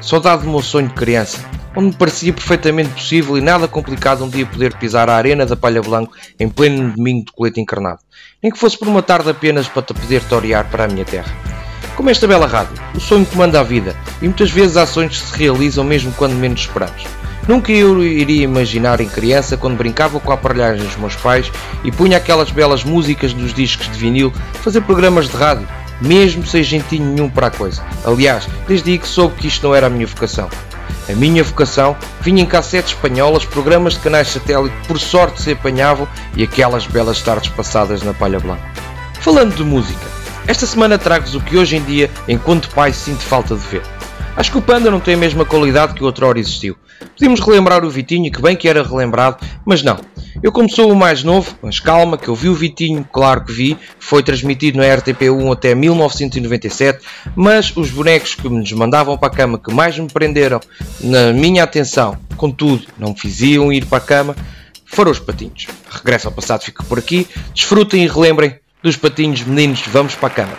Saudade 0.00 0.44
do 0.44 0.48
meu 0.48 0.62
sonho 0.62 0.88
de 0.88 0.94
criança, 0.94 1.44
onde 1.76 1.88
me 1.88 1.94
parecia 1.94 2.32
perfeitamente 2.32 2.88
possível 2.88 3.36
e 3.36 3.42
nada 3.42 3.68
complicado 3.68 4.24
um 4.24 4.30
dia 4.30 4.46
poder 4.46 4.74
pisar 4.78 5.10
a 5.10 5.16
arena 5.16 5.44
da 5.44 5.56
Palha 5.56 5.82
Blanco 5.82 6.14
em 6.40 6.48
pleno 6.48 6.90
domingo 6.90 7.26
de 7.26 7.32
colete 7.32 7.60
encarnado, 7.60 7.98
nem 8.42 8.50
que 8.50 8.58
fosse 8.58 8.78
por 8.78 8.88
uma 8.88 9.02
tarde 9.02 9.28
apenas 9.28 9.68
para 9.68 9.82
te 9.82 9.92
poder 9.92 10.24
torear 10.24 10.70
para 10.70 10.84
a 10.84 10.88
minha 10.88 11.04
terra. 11.04 11.53
Como 11.96 12.10
esta 12.10 12.26
bela 12.26 12.46
rádio, 12.46 12.74
o 12.94 13.00
sonho 13.00 13.24
comanda 13.24 13.60
a 13.60 13.62
vida 13.62 13.94
e 14.20 14.24
muitas 14.24 14.50
vezes 14.50 14.76
que 14.92 15.16
se 15.16 15.38
realizam 15.38 15.84
mesmo 15.84 16.12
quando 16.12 16.34
menos 16.34 16.62
esperamos. 16.62 17.04
Nunca 17.46 17.70
eu 17.70 18.02
iria 18.02 18.42
imaginar 18.42 19.00
em 19.00 19.08
criança 19.08 19.56
quando 19.56 19.76
brincava 19.76 20.18
com 20.18 20.32
a 20.32 20.34
aparelhagem 20.34 20.84
dos 20.84 20.96
meus 20.96 21.14
pais 21.14 21.52
e 21.84 21.92
punha 21.92 22.16
aquelas 22.16 22.50
belas 22.50 22.82
músicas 22.82 23.32
dos 23.32 23.54
discos 23.54 23.86
de 23.92 23.98
vinil 23.98 24.32
fazer 24.62 24.80
programas 24.80 25.28
de 25.28 25.36
rádio, 25.36 25.68
mesmo 26.00 26.44
sem 26.44 26.64
jeitinho 26.64 27.06
nenhum 27.06 27.28
para 27.30 27.46
a 27.46 27.50
coisa. 27.50 27.82
Aliás, 28.04 28.48
desde 28.66 28.90
aí 28.90 28.98
que 28.98 29.06
soube 29.06 29.36
que 29.36 29.46
isto 29.46 29.66
não 29.66 29.74
era 29.74 29.86
a 29.86 29.90
minha 29.90 30.06
vocação. 30.06 30.48
A 31.08 31.12
minha 31.12 31.44
vocação 31.44 31.96
vinha 32.22 32.42
em 32.42 32.46
cassetes 32.46 32.92
espanholas, 32.92 33.44
programas 33.44 33.92
de 33.92 34.00
canais 34.00 34.28
satélite 34.28 34.74
por 34.88 34.98
sorte 34.98 35.42
se 35.42 35.52
apanhavam 35.52 36.08
e 36.34 36.42
aquelas 36.42 36.86
belas 36.86 37.20
tardes 37.20 37.50
passadas 37.50 38.02
na 38.02 38.14
palha 38.14 38.40
blanca. 38.40 38.62
Falando 39.20 39.54
de 39.54 39.64
música, 39.64 40.13
esta 40.46 40.66
semana 40.66 40.98
trago-vos 40.98 41.34
o 41.34 41.40
que 41.40 41.56
hoje 41.56 41.76
em 41.76 41.82
dia, 41.84 42.10
enquanto 42.28 42.68
pai, 42.70 42.92
sinto 42.92 43.22
falta 43.22 43.54
de 43.54 43.62
ver. 43.62 43.82
Acho 44.36 44.50
que 44.50 44.58
o 44.58 44.62
Panda 44.62 44.90
não 44.90 44.98
tem 44.98 45.14
a 45.14 45.16
mesma 45.18 45.44
qualidade 45.44 45.94
que 45.94 46.02
o 46.02 46.06
outrora 46.06 46.40
existiu. 46.40 46.76
Podíamos 47.12 47.40
relembrar 47.40 47.84
o 47.84 47.90
Vitinho, 47.90 48.30
que 48.32 48.42
bem 48.42 48.56
que 48.56 48.68
era 48.68 48.82
relembrado, 48.82 49.44
mas 49.64 49.82
não. 49.82 49.98
Eu 50.42 50.50
como 50.50 50.68
sou 50.68 50.90
o 50.90 50.96
mais 50.96 51.22
novo, 51.22 51.56
mas 51.62 51.78
calma, 51.78 52.18
que 52.18 52.28
eu 52.28 52.34
vi 52.34 52.48
o 52.48 52.54
Vitinho, 52.54 53.08
claro 53.12 53.44
que 53.44 53.52
vi, 53.52 53.78
foi 53.98 54.22
transmitido 54.22 54.78
na 54.78 54.84
RTP1 54.84 55.52
até 55.52 55.74
1997, 55.74 57.04
mas 57.36 57.74
os 57.76 57.90
bonecos 57.90 58.34
que 58.34 58.48
nos 58.48 58.72
mandavam 58.72 59.16
para 59.16 59.32
a 59.32 59.36
cama, 59.36 59.58
que 59.58 59.72
mais 59.72 59.96
me 59.98 60.08
prenderam 60.08 60.60
na 61.00 61.32
minha 61.32 61.62
atenção, 61.62 62.18
contudo, 62.36 62.84
não 62.98 63.10
me 63.10 63.18
fiziam 63.18 63.72
ir 63.72 63.86
para 63.86 63.98
a 63.98 64.00
cama, 64.00 64.36
foram 64.84 65.12
os 65.12 65.20
patinhos. 65.20 65.68
Regresso 65.88 66.26
ao 66.26 66.34
passado 66.34 66.62
fica 66.62 66.82
por 66.82 66.98
aqui, 66.98 67.28
desfrutem 67.54 68.02
e 68.04 68.08
relembrem 68.08 68.63
dos 68.84 68.98
patinhos 68.98 69.42
meninos, 69.44 69.82
vamos 69.86 70.14
para 70.14 70.28
a 70.28 70.30
cama. 70.30 70.58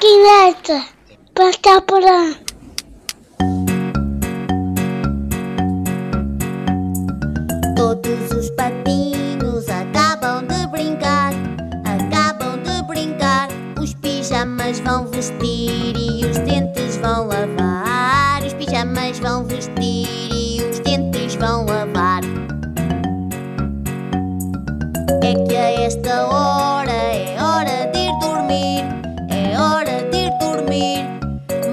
Quileta, 0.00 0.84
para 1.32 1.50
estar 1.50 1.80
por 1.82 2.02
lá. 2.02 2.34
Todos 7.76 8.30
os 8.36 8.50
patinhos 8.50 9.68
acabam 9.68 10.44
de 10.48 10.66
brincar, 10.66 11.32
acabam 11.84 12.58
de 12.64 12.82
brincar. 12.88 13.48
Os 13.80 13.94
pijamas 13.94 14.80
vão 14.80 15.06
vestir 15.06 15.94
e 15.96 16.26
os 16.26 16.38
dentes 16.38 16.96
vão 16.96 17.28
lavar. 17.28 18.42
Os 18.44 18.52
pijamas 18.54 19.20
vão 19.20 19.44
vestir 19.44 20.08
e 20.34 20.60
os 20.68 20.80
dentes 20.80 21.36
vão 21.36 21.66
lavar. 21.66 22.22
É 25.22 25.34
que 25.46 25.56
a 25.56 25.84
esta 25.84 26.26
hora 26.26 26.81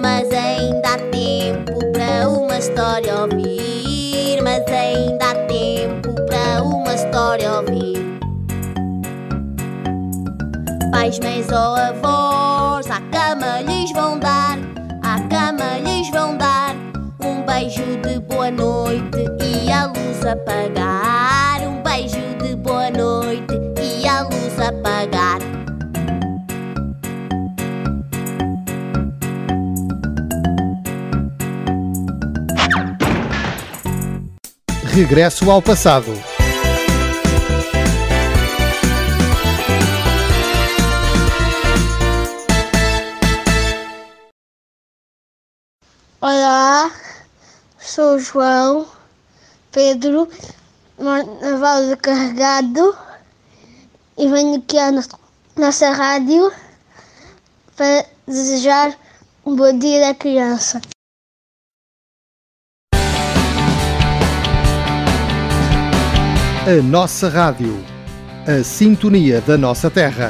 Mas 0.01 0.31
ainda 0.31 0.93
há 0.93 0.97
tempo 1.11 1.79
para 1.91 2.27
uma 2.29 2.57
história 2.57 3.21
ouvir, 3.21 4.41
mas 4.43 4.63
ainda 4.67 5.31
há 5.31 5.35
tempo 5.45 6.13
para 6.25 6.63
uma 6.63 6.93
história 6.93 7.53
ouvir. 7.53 7.99
Pais, 10.91 11.19
mães 11.19 11.47
ou 11.49 11.75
avós, 11.75 12.89
à 12.89 13.01
cama 13.11 13.61
lhes 13.61 13.91
vão 13.93 14.19
dar, 14.19 14.57
à 15.03 15.19
cama 15.29 15.77
lhes 15.83 16.09
vão 16.09 16.37
dar 16.37 16.75
um 17.23 17.41
beijo 17.45 17.83
de 18.01 18.19
boa 18.19 18.51
noite 18.51 19.25
e 19.41 19.71
a 19.71 19.85
luz 19.85 20.25
apagar. 20.25 20.88
Regresso 34.99 35.49
ao 35.49 35.61
passado. 35.61 36.11
Olá, 46.21 46.91
sou 47.79 48.19
João 48.19 48.85
Pedro 49.71 50.27
Naval 50.97 51.87
de 51.87 51.95
Carregado 51.95 52.97
e 54.17 54.27
venho 54.27 54.57
aqui 54.57 54.77
à 54.77 54.91
no- 54.91 55.01
nossa 55.55 55.91
rádio 55.91 56.51
para 57.75 58.05
desejar 58.27 58.97
um 59.45 59.55
bom 59.55 59.77
dia 59.79 60.07
da 60.07 60.13
criança. 60.13 60.81
A 66.67 66.81
nossa 66.83 67.29
rádio. 67.29 67.81
A 68.45 68.63
sintonia 68.63 69.41
da 69.41 69.57
nossa 69.57 69.89
terra. 69.89 70.29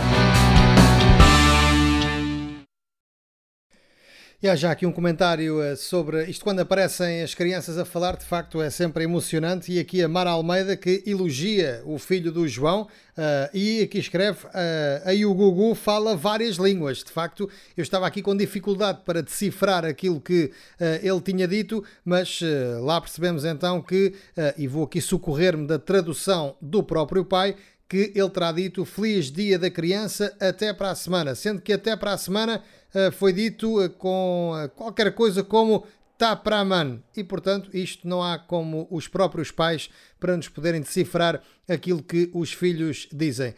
E 4.41 4.47
há 4.47 4.55
já 4.55 4.71
aqui 4.71 4.85
um 4.85 4.91
comentário 4.93 5.61
eh, 5.61 5.75
sobre 5.75 6.23
isto 6.23 6.45
quando 6.45 6.61
aparecem 6.61 7.21
as 7.21 7.35
crianças 7.35 7.77
a 7.77 7.83
falar, 7.83 8.15
de 8.15 8.23
facto 8.23 8.61
é 8.61 8.69
sempre 8.69 9.03
emocionante. 9.03 9.69
E 9.69 9.77
aqui 9.77 10.01
a 10.01 10.07
Mara 10.07 10.29
Almeida 10.29 10.77
que 10.77 11.03
elogia 11.05 11.81
o 11.83 11.99
filho 11.99 12.31
do 12.31 12.47
João 12.47 12.87
eh, 13.17 13.49
e 13.53 13.81
aqui 13.81 13.97
escreve: 13.97 14.39
eh, 14.53 15.01
aí 15.03 15.25
o 15.25 15.33
Gugu 15.33 15.75
fala 15.75 16.15
várias 16.15 16.55
línguas. 16.55 16.99
De 16.99 17.11
facto, 17.11 17.49
eu 17.75 17.81
estava 17.83 18.07
aqui 18.07 18.21
com 18.21 18.33
dificuldade 18.33 19.01
para 19.05 19.21
decifrar 19.21 19.83
aquilo 19.83 20.21
que 20.21 20.53
eh, 20.79 21.01
ele 21.03 21.19
tinha 21.19 21.45
dito, 21.45 21.83
mas 22.05 22.39
lá 22.79 23.01
percebemos 23.01 23.43
então 23.43 23.81
que, 23.81 24.13
e 24.57 24.69
vou 24.69 24.85
aqui 24.85 25.01
socorrer-me 25.01 25.67
da 25.67 25.77
tradução 25.77 26.55
do 26.61 26.81
próprio 26.81 27.25
pai, 27.25 27.57
que 27.89 28.13
ele 28.15 28.29
terá 28.29 28.51
dito 28.51 28.85
Feliz 28.85 29.31
Dia 29.31 29.57
da 29.57 29.69
Criança 29.69 30.33
até 30.39 30.71
para 30.71 30.91
a 30.91 30.95
semana, 30.95 31.33
sendo 31.33 31.59
que 31.59 31.73
até 31.73 31.97
para 31.97 32.13
a 32.13 32.17
semana 32.17 32.57
uh, 32.61 32.78
foi 33.13 33.33
dito 33.33 33.83
uh, 33.83 33.89
com 33.89 34.53
qualquer 34.75 35.13
coisa 35.13 35.43
como 35.43 35.85
tá 36.17 36.35
para 36.35 36.65
man 36.65 36.99
e 37.15 37.23
portanto 37.23 37.69
isto 37.73 38.07
não 38.07 38.21
há 38.21 38.37
como 38.37 38.87
os 38.91 39.07
próprios 39.07 39.51
pais 39.51 39.89
para 40.19 40.35
nos 40.35 40.49
poderem 40.49 40.81
decifrar 40.81 41.41
aquilo 41.65 42.03
que 42.03 42.29
os 42.33 42.51
filhos 42.51 43.07
dizem. 43.09 43.55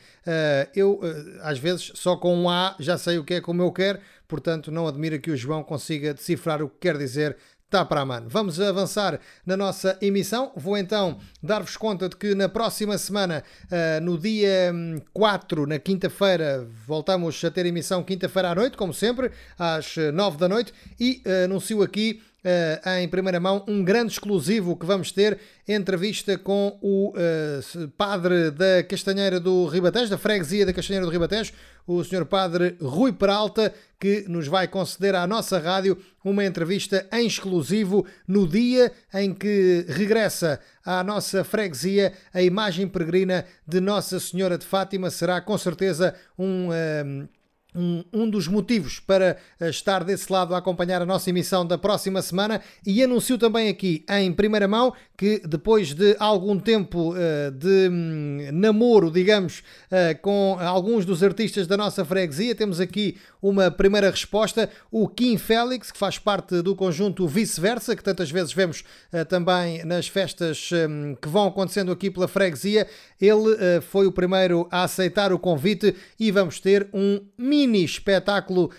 eu 0.75 0.99
às 1.41 1.57
vezes 1.57 1.91
só 1.95 2.15
com 2.15 2.35
um 2.35 2.47
A 2.47 2.75
já 2.79 2.99
sei 2.99 3.17
o 3.17 3.23
que 3.23 3.33
é 3.33 3.41
como 3.41 3.63
eu 3.63 3.71
quero, 3.71 3.99
portanto 4.27 4.71
não 4.71 4.87
admira 4.87 5.17
que 5.17 5.31
o 5.31 5.35
João 5.35 5.63
consiga 5.63 6.13
decifrar 6.13 6.61
o 6.61 6.69
que 6.69 6.77
quer 6.81 6.99
dizer 6.99 7.35
Tá 7.71 7.85
para 7.85 8.05
mano. 8.05 8.27
Vamos 8.29 8.59
avançar 8.59 9.17
na 9.45 9.55
nossa 9.55 9.97
emissão. 10.01 10.51
Vou 10.57 10.77
então 10.77 11.19
dar-vos 11.41 11.77
conta 11.77 12.09
de 12.09 12.17
que 12.17 12.35
na 12.35 12.49
próxima 12.49 12.97
semana, 12.97 13.45
uh, 13.67 14.03
no 14.03 14.17
dia 14.17 14.73
4, 15.13 15.63
hum, 15.63 15.65
na 15.65 15.79
quinta-feira, 15.79 16.67
voltamos 16.85 17.41
a 17.45 17.49
ter 17.49 17.65
emissão 17.65 18.03
quinta-feira 18.03 18.49
à 18.49 18.55
noite, 18.55 18.75
como 18.75 18.93
sempre, 18.93 19.31
às 19.57 19.95
9 20.13 20.37
da 20.37 20.49
noite, 20.49 20.73
e 20.99 21.23
uh, 21.25 21.45
anuncio 21.45 21.81
aqui 21.81 22.21
uh, 22.43 22.89
em 22.99 23.07
primeira 23.07 23.39
mão 23.39 23.63
um 23.67 23.83
grande 23.83 24.13
exclusivo 24.13 24.75
que 24.75 24.85
vamos 24.85 25.11
ter 25.11 25.39
entrevista 25.67 26.37
com 26.37 26.77
o 26.81 27.09
uh, 27.11 27.87
padre 27.97 28.51
da 28.51 28.83
Castanheira 28.83 29.39
do 29.39 29.65
Ribatejo, 29.67 30.09
da 30.09 30.17
freguesia 30.17 30.65
da 30.65 30.73
Castanheira 30.73 31.05
do 31.05 31.11
Ribatejo, 31.11 31.53
o 31.87 32.03
senhor 32.03 32.25
padre 32.25 32.75
Rui 32.81 33.11
Peralta, 33.11 33.73
que 33.99 34.25
nos 34.27 34.47
vai 34.47 34.67
conceder 34.67 35.15
à 35.15 35.25
nossa 35.27 35.59
rádio 35.59 35.97
uma 36.23 36.45
entrevista 36.45 37.07
em 37.11 37.25
exclusivo 37.25 38.05
no 38.27 38.47
dia 38.47 38.91
em 39.13 39.33
que 39.33 39.85
regressa 39.87 40.59
à 40.85 41.03
nossa 41.03 41.43
freguesia 41.43 42.13
a 42.33 42.41
imagem 42.41 42.87
peregrina 42.87 43.45
de 43.67 43.79
Nossa 43.79 44.19
Senhora 44.19 44.57
de 44.57 44.65
Fátima. 44.65 45.09
Será 45.09 45.41
com 45.41 45.57
certeza 45.57 46.15
um. 46.37 46.69
Uh, 46.69 47.40
um, 47.73 48.03
um, 48.13 48.29
dos 48.29 48.47
motivos 48.47 48.99
para 48.99 49.37
eh, 49.59 49.69
estar 49.69 50.03
desse 50.03 50.31
lado 50.31 50.53
a 50.53 50.57
acompanhar 50.57 51.01
a 51.01 51.05
nossa 51.05 51.29
emissão 51.29 51.65
da 51.65 51.77
próxima 51.77 52.21
semana. 52.21 52.61
E 52.85 53.01
anuncio 53.01 53.37
também 53.37 53.69
aqui 53.69 54.05
em 54.09 54.33
primeira 54.33 54.67
mão 54.67 54.93
que 55.21 55.39
depois 55.47 55.93
de 55.93 56.15
algum 56.17 56.57
tempo 56.57 57.13
uh, 57.13 57.51
de 57.51 57.89
um, 57.91 58.49
namoro, 58.53 59.11
digamos, 59.11 59.59
uh, 59.91 60.19
com 60.19 60.57
alguns 60.59 61.05
dos 61.05 61.21
artistas 61.21 61.67
da 61.67 61.77
nossa 61.77 62.03
freguesia, 62.03 62.55
temos 62.55 62.79
aqui 62.79 63.19
uma 63.39 63.69
primeira 63.69 64.09
resposta. 64.09 64.67
O 64.89 65.07
Kim 65.07 65.37
Félix, 65.37 65.91
que 65.91 65.97
faz 65.99 66.17
parte 66.17 66.63
do 66.63 66.75
conjunto 66.75 67.27
Vice-Versa, 67.27 67.95
que 67.95 68.03
tantas 68.03 68.31
vezes 68.31 68.51
vemos 68.51 68.83
uh, 69.13 69.23
também 69.25 69.85
nas 69.85 70.07
festas 70.07 70.71
um, 70.89 71.13
que 71.13 71.29
vão 71.29 71.45
acontecendo 71.45 71.91
aqui 71.91 72.09
pela 72.09 72.27
freguesia, 72.27 72.87
ele 73.21 73.79
foi 73.81 74.07
o 74.07 74.11
primeiro 74.11 74.67
a 74.71 74.81
aceitar 74.81 75.31
o 75.31 75.37
convite 75.37 75.95
e 76.19 76.31
vamos 76.31 76.59
ter 76.59 76.89
um 76.91 77.21
mini 77.37 77.83
espetáculo 77.83 78.71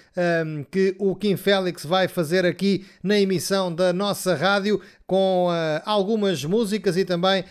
um, 0.44 0.64
que 0.64 0.96
o 0.98 1.14
Kim 1.14 1.36
Félix 1.36 1.86
vai 1.86 2.08
fazer 2.08 2.44
aqui 2.44 2.84
na 3.00 3.20
emissão 3.20 3.72
da 3.72 3.92
nossa 3.92 4.34
rádio 4.34 4.80
com 5.12 5.48
uh, 5.48 5.82
algumas 6.32 6.44
músicas 6.44 6.96
e 6.96 7.04
também 7.04 7.44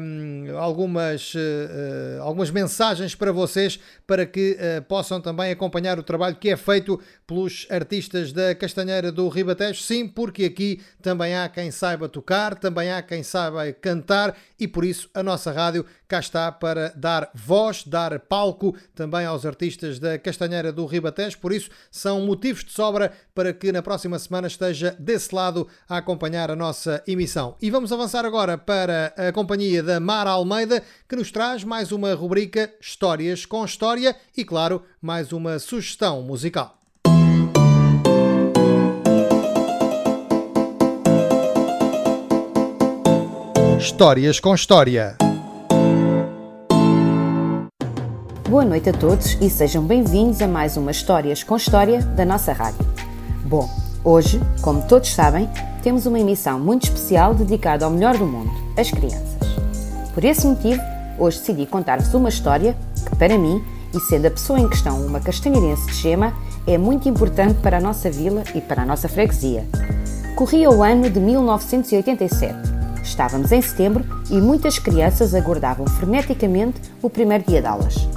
um, 0.00 0.56
algumas, 0.58 1.34
uh, 1.34 2.22
algumas 2.22 2.50
mensagens 2.50 3.14
para 3.14 3.32
vocês 3.32 3.80
para 4.06 4.24
que 4.24 4.56
uh, 4.56 4.82
possam 4.82 5.20
também 5.20 5.50
acompanhar 5.50 5.98
o 5.98 6.02
trabalho 6.02 6.36
que 6.36 6.50
é 6.50 6.56
feito 6.56 7.00
pelos 7.30 7.64
artistas 7.70 8.32
da 8.32 8.56
Castanheira 8.56 9.12
do 9.12 9.28
Ribatejo. 9.28 9.80
Sim, 9.80 10.08
porque 10.08 10.46
aqui 10.46 10.80
também 11.00 11.32
há 11.32 11.48
quem 11.48 11.70
saiba 11.70 12.08
tocar, 12.08 12.58
também 12.58 12.90
há 12.90 13.00
quem 13.00 13.22
saiba 13.22 13.72
cantar 13.72 14.36
e 14.58 14.66
por 14.66 14.84
isso 14.84 15.08
a 15.14 15.22
nossa 15.22 15.52
rádio 15.52 15.86
cá 16.08 16.18
está 16.18 16.50
para 16.50 16.88
dar 16.96 17.30
voz, 17.32 17.84
dar 17.84 18.18
palco 18.18 18.76
também 18.96 19.26
aos 19.26 19.46
artistas 19.46 20.00
da 20.00 20.18
Castanheira 20.18 20.72
do 20.72 20.84
Ribatejo. 20.86 21.38
Por 21.38 21.52
isso 21.52 21.70
são 21.88 22.20
motivos 22.22 22.64
de 22.64 22.72
sobra 22.72 23.12
para 23.32 23.52
que 23.52 23.70
na 23.70 23.80
próxima 23.80 24.18
semana 24.18 24.48
esteja 24.48 24.96
desse 24.98 25.32
lado 25.32 25.68
a 25.88 25.98
acompanhar 25.98 26.50
a 26.50 26.56
nossa 26.56 27.00
emissão. 27.06 27.54
E 27.62 27.70
vamos 27.70 27.92
avançar 27.92 28.24
agora 28.24 28.58
para 28.58 29.14
a 29.16 29.30
companhia 29.30 29.84
da 29.84 30.00
Mara 30.00 30.30
Almeida, 30.30 30.82
que 31.08 31.14
nos 31.14 31.30
traz 31.30 31.62
mais 31.62 31.92
uma 31.92 32.12
rubrica 32.12 32.74
Histórias 32.80 33.46
com 33.46 33.64
História 33.64 34.16
e, 34.36 34.44
claro, 34.44 34.82
mais 35.00 35.32
uma 35.32 35.60
sugestão 35.60 36.22
musical. 36.22 36.79
Histórias 43.80 44.38
com 44.38 44.54
História. 44.54 45.16
Boa 48.46 48.62
noite 48.62 48.90
a 48.90 48.92
todos 48.92 49.38
e 49.40 49.48
sejam 49.48 49.82
bem-vindos 49.82 50.42
a 50.42 50.46
mais 50.46 50.76
uma 50.76 50.90
Histórias 50.90 51.42
com 51.42 51.56
História 51.56 52.02
da 52.02 52.26
nossa 52.26 52.52
rádio. 52.52 52.84
Bom, 53.42 53.66
hoje, 54.04 54.38
como 54.60 54.86
todos 54.86 55.14
sabem, 55.14 55.48
temos 55.82 56.04
uma 56.04 56.20
emissão 56.20 56.60
muito 56.60 56.82
especial 56.84 57.32
dedicada 57.32 57.86
ao 57.86 57.90
melhor 57.90 58.18
do 58.18 58.26
mundo, 58.26 58.50
as 58.76 58.90
crianças. 58.90 59.48
Por 60.12 60.24
esse 60.24 60.46
motivo, 60.46 60.82
hoje 61.18 61.38
decidi 61.38 61.64
contar-vos 61.64 62.12
uma 62.12 62.28
história 62.28 62.76
que, 63.08 63.16
para 63.16 63.38
mim, 63.38 63.64
e 63.94 64.00
sendo 64.00 64.26
a 64.26 64.30
pessoa 64.30 64.60
em 64.60 64.68
questão 64.68 65.06
uma 65.06 65.20
castanheirense 65.20 65.86
de 65.86 65.94
Gema, 65.94 66.34
é 66.66 66.76
muito 66.76 67.08
importante 67.08 67.58
para 67.62 67.78
a 67.78 67.80
nossa 67.80 68.10
vila 68.10 68.44
e 68.54 68.60
para 68.60 68.82
a 68.82 68.86
nossa 68.86 69.08
freguesia. 69.08 69.66
Corria 70.36 70.68
o 70.68 70.82
ano 70.82 71.08
de 71.08 71.18
1987. 71.18 72.69
Estávamos 73.02 73.52
em 73.52 73.60
setembro 73.62 74.04
e 74.30 74.40
muitas 74.40 74.78
crianças 74.78 75.34
aguardavam 75.34 75.86
freneticamente 75.86 76.80
o 77.02 77.10
primeiro 77.10 77.44
dia 77.46 77.60
de 77.60 77.66
aulas. 77.66 78.08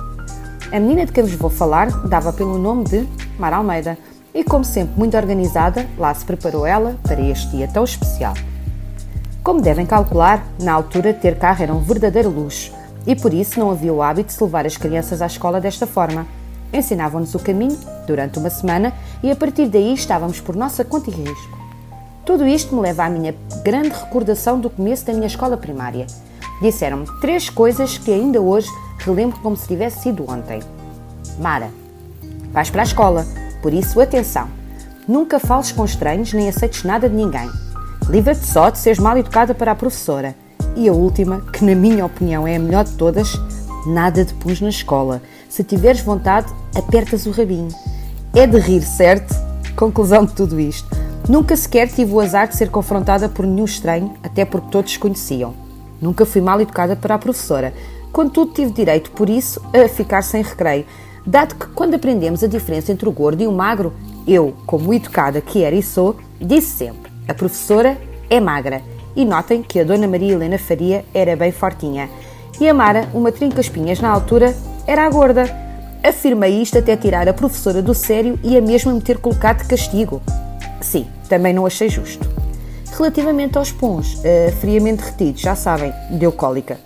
A 0.71 0.79
menina 0.79 1.05
de 1.05 1.11
quem 1.11 1.23
vos 1.23 1.33
vou 1.33 1.49
falar 1.49 1.89
dava 2.07 2.33
pelo 2.33 2.57
nome 2.57 2.85
de 2.85 3.07
Mar 3.37 3.53
Almeida, 3.53 3.97
e, 4.33 4.43
como 4.43 4.65
sempre 4.65 4.97
muito 4.97 5.15
organizada, 5.15 5.87
lá 5.97 6.13
se 6.13 6.25
preparou 6.25 6.65
ela 6.65 6.97
para 7.03 7.21
este 7.21 7.49
dia 7.51 7.67
tão 7.67 7.83
especial. 7.83 8.33
Como 9.43 9.61
devem 9.61 9.85
calcular, 9.85 10.45
na 10.59 10.73
altura 10.73 11.13
ter 11.13 11.37
carro 11.37 11.61
era 11.61 11.73
um 11.73 11.81
verdadeiro 11.81 12.29
luxo 12.29 12.71
e 13.05 13.15
por 13.15 13.33
isso 13.33 13.59
não 13.59 13.69
havia 13.69 13.93
o 13.93 14.01
hábito 14.01 14.33
de 14.33 14.43
levar 14.43 14.65
as 14.65 14.77
crianças 14.77 15.21
à 15.21 15.27
escola 15.27 15.59
desta 15.59 15.85
forma. 15.85 16.25
Ensinavam-nos 16.71 17.35
o 17.35 17.39
caminho 17.39 17.77
durante 18.07 18.39
uma 18.39 18.49
semana 18.49 18.93
e 19.21 19.29
a 19.29 19.35
partir 19.35 19.67
daí 19.67 19.93
estávamos 19.93 20.39
por 20.39 20.55
nossa 20.55 20.83
conta 20.83 21.09
e 21.09 21.13
risco. 21.13 21.62
Tudo 22.25 22.47
isto 22.47 22.73
me 22.73 22.81
leva 22.81 23.03
à 23.03 23.09
minha 23.09 23.35
grande 23.65 23.89
recordação 23.89 24.57
do 24.57 24.69
começo 24.69 25.05
da 25.05 25.13
minha 25.13 25.27
escola 25.27 25.57
primária. 25.57 26.07
Disseram-me 26.61 27.05
três 27.19 27.49
coisas 27.49 27.97
que 27.97 28.13
ainda 28.13 28.39
hoje 28.39 28.69
relembro 28.99 29.37
como 29.41 29.57
se 29.57 29.67
tivesse 29.67 30.03
sido 30.03 30.23
ontem. 30.31 30.61
Mara, 31.37 31.69
vais 32.53 32.69
para 32.69 32.81
a 32.81 32.85
escola, 32.85 33.25
por 33.61 33.73
isso, 33.73 33.99
atenção! 33.99 34.47
Nunca 35.05 35.37
fales 35.37 35.73
com 35.73 35.83
estranhos 35.83 36.31
nem 36.31 36.47
aceites 36.47 36.85
nada 36.85 37.09
de 37.09 37.15
ninguém. 37.15 37.49
Livra-te 38.09 38.45
só 38.45 38.69
de 38.69 38.77
seres 38.77 38.99
mal 38.99 39.17
educada 39.17 39.53
para 39.53 39.73
a 39.73 39.75
professora. 39.75 40.33
E 40.77 40.87
a 40.87 40.93
última, 40.93 41.41
que 41.51 41.65
na 41.65 41.75
minha 41.75 42.05
opinião 42.05 42.47
é 42.47 42.55
a 42.55 42.59
melhor 42.59 42.85
de 42.85 42.93
todas, 42.93 43.33
nada 43.85 44.23
de 44.23 44.33
pus 44.35 44.61
na 44.61 44.69
escola. 44.69 45.21
Se 45.49 45.61
tiveres 45.61 45.99
vontade, 45.99 46.47
apertas 46.73 47.25
o 47.25 47.31
rabinho. 47.31 47.67
É 48.33 48.47
de 48.47 48.57
rir, 48.59 48.81
certo? 48.81 49.35
Conclusão 49.75 50.23
de 50.23 50.33
tudo 50.33 50.57
isto. 50.57 50.87
Nunca 51.27 51.55
sequer 51.55 51.87
tive 51.87 52.11
o 52.11 52.19
azar 52.19 52.49
de 52.49 52.57
ser 52.57 52.69
confrontada 52.69 53.29
por 53.29 53.45
nenhum 53.45 53.63
estranho, 53.63 54.13
até 54.21 54.43
porque 54.43 54.69
todos 54.69 54.97
conheciam. 54.97 55.53
Nunca 56.01 56.25
fui 56.25 56.41
mal 56.41 56.59
educada 56.59 56.97
para 56.97 57.15
a 57.15 57.19
professora. 57.19 57.73
Contudo, 58.11 58.53
tive 58.53 58.71
direito, 58.71 59.09
por 59.11 59.29
isso, 59.29 59.61
a 59.73 59.87
ficar 59.87 60.21
sem 60.21 60.43
recreio, 60.43 60.85
dado 61.25 61.55
que 61.55 61.67
quando 61.67 61.95
aprendemos 61.95 62.43
a 62.43 62.47
diferença 62.47 62.91
entre 62.91 63.07
o 63.07 63.11
gordo 63.11 63.41
e 63.41 63.47
o 63.47 63.53
magro, 63.53 63.93
eu, 64.27 64.53
como 64.65 64.93
educada 64.93 65.39
que 65.39 65.63
era 65.63 65.75
e 65.75 65.81
sou, 65.81 66.17
disse 66.41 66.77
sempre: 66.77 67.09
a 67.27 67.33
professora 67.33 67.97
é 68.29 68.39
magra. 68.41 68.81
E 69.15 69.23
notem 69.23 69.61
que 69.61 69.79
a 69.79 69.83
Dona 69.83 70.07
Maria 70.07 70.33
Helena 70.33 70.57
Faria 70.57 71.05
era 71.13 71.35
bem 71.35 71.51
fortinha. 71.51 72.09
E 72.59 72.67
a 72.67 72.73
Mara, 72.73 73.07
uma 73.13 73.31
trinca-espinhas 73.31 73.99
na 73.99 74.09
altura, 74.09 74.55
era 74.85 75.05
a 75.05 75.09
gorda. 75.09 75.43
Afirmei 76.03 76.61
isto 76.61 76.77
até 76.77 76.97
tirar 76.97 77.29
a 77.29 77.33
professora 77.33 77.81
do 77.81 77.93
sério 77.93 78.37
e 78.43 78.57
a 78.57 78.61
mesma 78.61 78.91
me 78.91 79.01
ter 79.01 79.19
colocado 79.19 79.59
de 79.59 79.69
castigo. 79.69 80.21
Sim, 80.83 81.07
também 81.29 81.53
não 81.53 81.65
achei 81.65 81.89
justo. 81.89 82.29
Relativamente 82.95 83.57
aos 83.57 83.71
pons, 83.71 84.15
uh, 84.15 84.51
friamente 84.59 85.01
retidos, 85.01 85.41
já 85.41 85.55
sabem, 85.55 85.91
deu 86.11 86.31
cólica. 86.31 86.77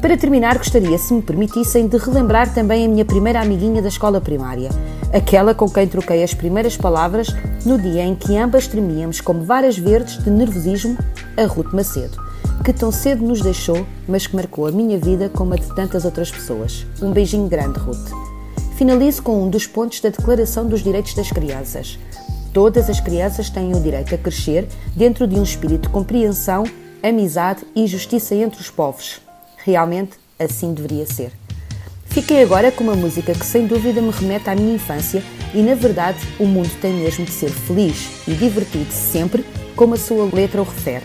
Para 0.00 0.16
terminar, 0.16 0.58
gostaria, 0.58 0.98
se 0.98 1.14
me 1.14 1.22
permitissem, 1.22 1.88
de 1.88 1.96
relembrar 1.96 2.52
também 2.52 2.84
a 2.84 2.88
minha 2.88 3.04
primeira 3.04 3.40
amiguinha 3.40 3.80
da 3.80 3.88
escola 3.88 4.20
primária, 4.20 4.68
aquela 5.12 5.54
com 5.54 5.68
quem 5.68 5.88
troquei 5.88 6.22
as 6.22 6.34
primeiras 6.34 6.76
palavras 6.76 7.28
no 7.64 7.80
dia 7.80 8.02
em 8.02 8.14
que 8.14 8.36
ambas 8.36 8.66
tremíamos 8.66 9.20
como 9.20 9.44
varas 9.44 9.78
verdes 9.78 10.22
de 10.22 10.30
nervosismo, 10.30 10.96
a 11.36 11.44
Ruth 11.46 11.72
Macedo, 11.72 12.18
que 12.64 12.72
tão 12.72 12.92
cedo 12.92 13.24
nos 13.24 13.40
deixou, 13.40 13.86
mas 14.06 14.26
que 14.26 14.36
marcou 14.36 14.66
a 14.66 14.72
minha 14.72 14.98
vida 14.98 15.28
como 15.28 15.54
a 15.54 15.56
de 15.56 15.74
tantas 15.74 16.04
outras 16.04 16.30
pessoas. 16.30 16.86
Um 17.00 17.12
beijinho 17.12 17.48
grande, 17.48 17.78
Ruth. 17.78 18.10
Finalizo 18.76 19.22
com 19.22 19.42
um 19.42 19.48
dos 19.48 19.66
pontos 19.66 20.00
da 20.00 20.08
Declaração 20.08 20.66
dos 20.66 20.82
Direitos 20.82 21.14
das 21.14 21.30
Crianças. 21.30 21.98
Todas 22.52 22.90
as 22.90 23.00
crianças 23.00 23.48
têm 23.48 23.74
o 23.74 23.80
direito 23.80 24.14
a 24.14 24.18
crescer 24.18 24.68
dentro 24.94 25.26
de 25.26 25.36
um 25.36 25.42
espírito 25.42 25.82
de 25.82 25.88
compreensão, 25.88 26.64
amizade 27.02 27.64
e 27.74 27.86
justiça 27.86 28.34
entre 28.34 28.60
os 28.60 28.68
povos. 28.68 29.20
Realmente, 29.64 30.12
assim 30.38 30.74
deveria 30.74 31.06
ser. 31.06 31.32
Fiquei 32.06 32.42
agora 32.42 32.70
com 32.70 32.84
uma 32.84 32.94
música 32.94 33.32
que 33.32 33.46
sem 33.46 33.66
dúvida 33.66 34.02
me 34.02 34.10
remete 34.10 34.50
à 34.50 34.54
minha 34.54 34.74
infância 34.74 35.22
E 35.54 35.62
na 35.62 35.74
verdade, 35.74 36.18
o 36.38 36.44
mundo 36.44 36.70
tem 36.78 36.92
mesmo 36.92 37.24
de 37.24 37.30
ser 37.30 37.50
feliz 37.50 38.10
e 38.28 38.32
divertido 38.32 38.92
sempre, 38.92 39.44
como 39.74 39.94
a 39.94 39.98
sua 39.98 40.28
letra 40.30 40.60
o 40.60 40.64
refere. 40.64 41.04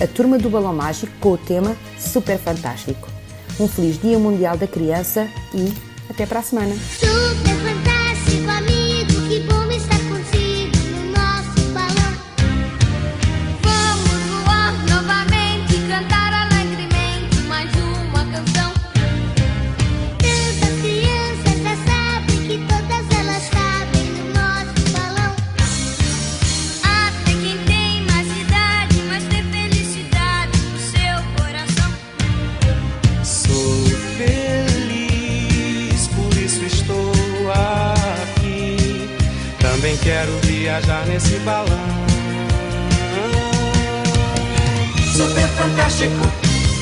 A 0.00 0.06
Turma 0.06 0.38
do 0.38 0.50
Balão 0.50 0.74
Mágico 0.74 1.12
com 1.20 1.32
o 1.32 1.38
tema 1.38 1.76
Super 1.98 2.38
Fantástico. 2.38 3.08
Um 3.58 3.68
feliz 3.68 4.00
Dia 4.00 4.18
Mundial 4.18 4.56
da 4.56 4.66
Criança 4.66 5.28
e 5.54 5.72
até 6.10 6.26
para 6.26 6.40
a 6.40 6.42
semana. 6.42 6.74
Viajar 40.72 41.04
nesse 41.06 41.38
balão. 41.40 41.66
Super 45.14 45.48
fantástico, 45.48 46.26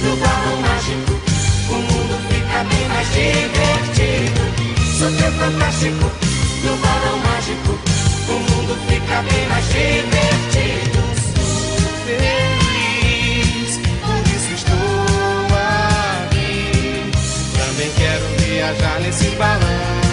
no 0.05 0.17
balão 0.17 0.61
mágico. 0.63 1.21
O 1.69 1.75
mundo 1.75 2.15
fica 2.29 2.65
bem 2.71 2.89
mais 2.89 3.09
divertido. 3.13 4.43
Super 4.97 5.33
fantástico, 5.33 6.07
no 6.63 6.77
balão 6.77 7.19
mágico. 7.19 7.73
O 8.29 8.33
mundo 8.33 8.79
fica 8.87 9.23
bem 9.23 9.49
mais 9.49 9.67
divertido. 9.67 11.01
Sou 11.35 11.93
feliz, 12.07 13.71
por 14.03 14.23
isso 14.37 14.53
estou 14.55 15.47
aqui. 16.27 17.11
Também 17.59 17.91
quero 17.97 18.25
viajar 18.39 19.01
nesse 19.01 19.29
balão. 19.31 20.10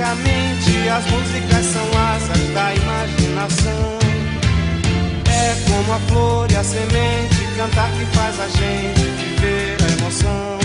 Fantasticamente, 0.00 0.88
as 0.88 1.06
músicas 1.06 1.66
são 1.66 1.86
asas 1.98 2.54
da 2.54 2.74
imaginação. 2.74 3.98
É 5.28 5.54
como 5.68 5.92
a 5.92 5.98
flor 6.08 6.50
e 6.50 6.56
a 6.56 6.64
semente, 6.64 7.48
cantar 7.56 7.90
que 7.92 8.04
faz 8.16 8.40
a 8.40 8.48
gente 8.48 9.00
viver 9.00 9.76
a 9.82 10.00
emoção. 10.00 10.58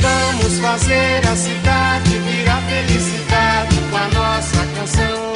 Vamos 0.00 0.58
fazer 0.60 1.26
a 1.26 1.36
cidade 1.36 2.10
virar 2.18 2.62
felicidade 2.62 3.76
com 3.90 3.96
a 3.96 4.08
nossa 4.08 4.66
canção. 4.76 5.34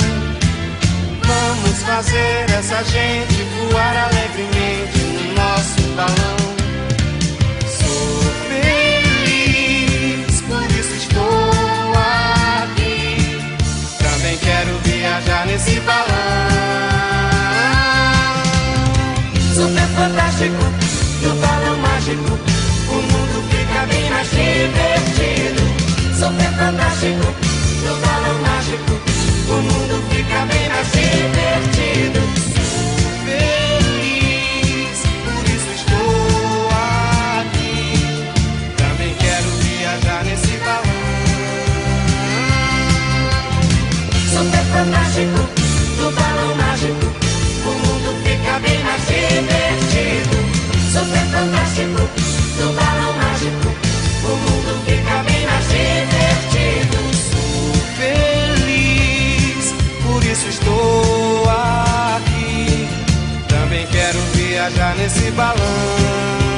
Vamos 1.25 1.83
fazer 1.83 2.51
essa 2.59 2.83
gente 2.85 3.43
voar 3.71 3.97
alegremente 3.97 4.99
no 4.99 5.35
nosso 5.35 5.83
balão. 5.97 6.58
No 20.41 21.35
balão 21.35 21.77
mágico. 21.79 22.39
O 22.89 22.95
mundo 22.95 23.43
fica 23.51 23.87
bem 23.87 24.09
mais 24.09 24.31
divertido. 24.31 25.63
Super 26.15 26.53
fantástico, 26.57 27.35
no 27.85 27.97
balão 27.97 28.39
mágico. 28.43 28.93
O 29.49 29.55
mundo 29.55 30.01
fica 30.11 30.47
bem 30.47 30.69
mais 30.69 30.93
divertido. 30.93 32.48
Super 50.99 51.27
fantástico, 51.31 52.01
no 52.59 52.73
balão 52.73 53.13
mágico. 53.13 53.69
O 54.25 54.35
mundo 54.37 54.73
fica 54.85 55.23
bem 55.23 55.47
mais 55.47 55.67
divertido. 55.69 56.99
Sou 57.31 57.73
feliz, 57.97 59.75
por 60.03 60.25
isso 60.25 60.49
estou 60.49 61.49
aqui. 61.49 62.89
Também 63.49 63.87
quero 63.87 64.19
viajar 64.35 64.97
nesse 64.97 65.31
balão. 65.31 66.58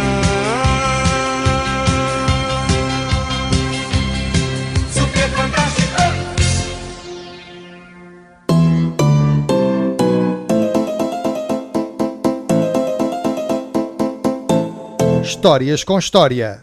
Histórias 15.40 15.82
com 15.82 15.98
História. 15.98 16.60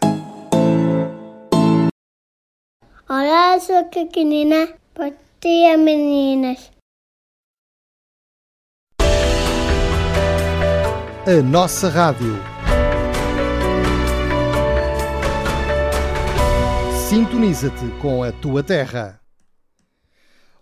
Olá, 3.08 3.58
sou 3.58 3.76
a 3.76 3.82
Caquinina. 3.82 4.68
Bom 4.96 5.12
dia, 5.40 5.76
meninas. 5.76 6.70
A 11.26 11.42
nossa 11.42 11.88
rádio. 11.88 12.36
Sintoniza-te 17.08 17.90
com 18.00 18.22
a 18.22 18.30
tua 18.30 18.62
terra. 18.62 19.17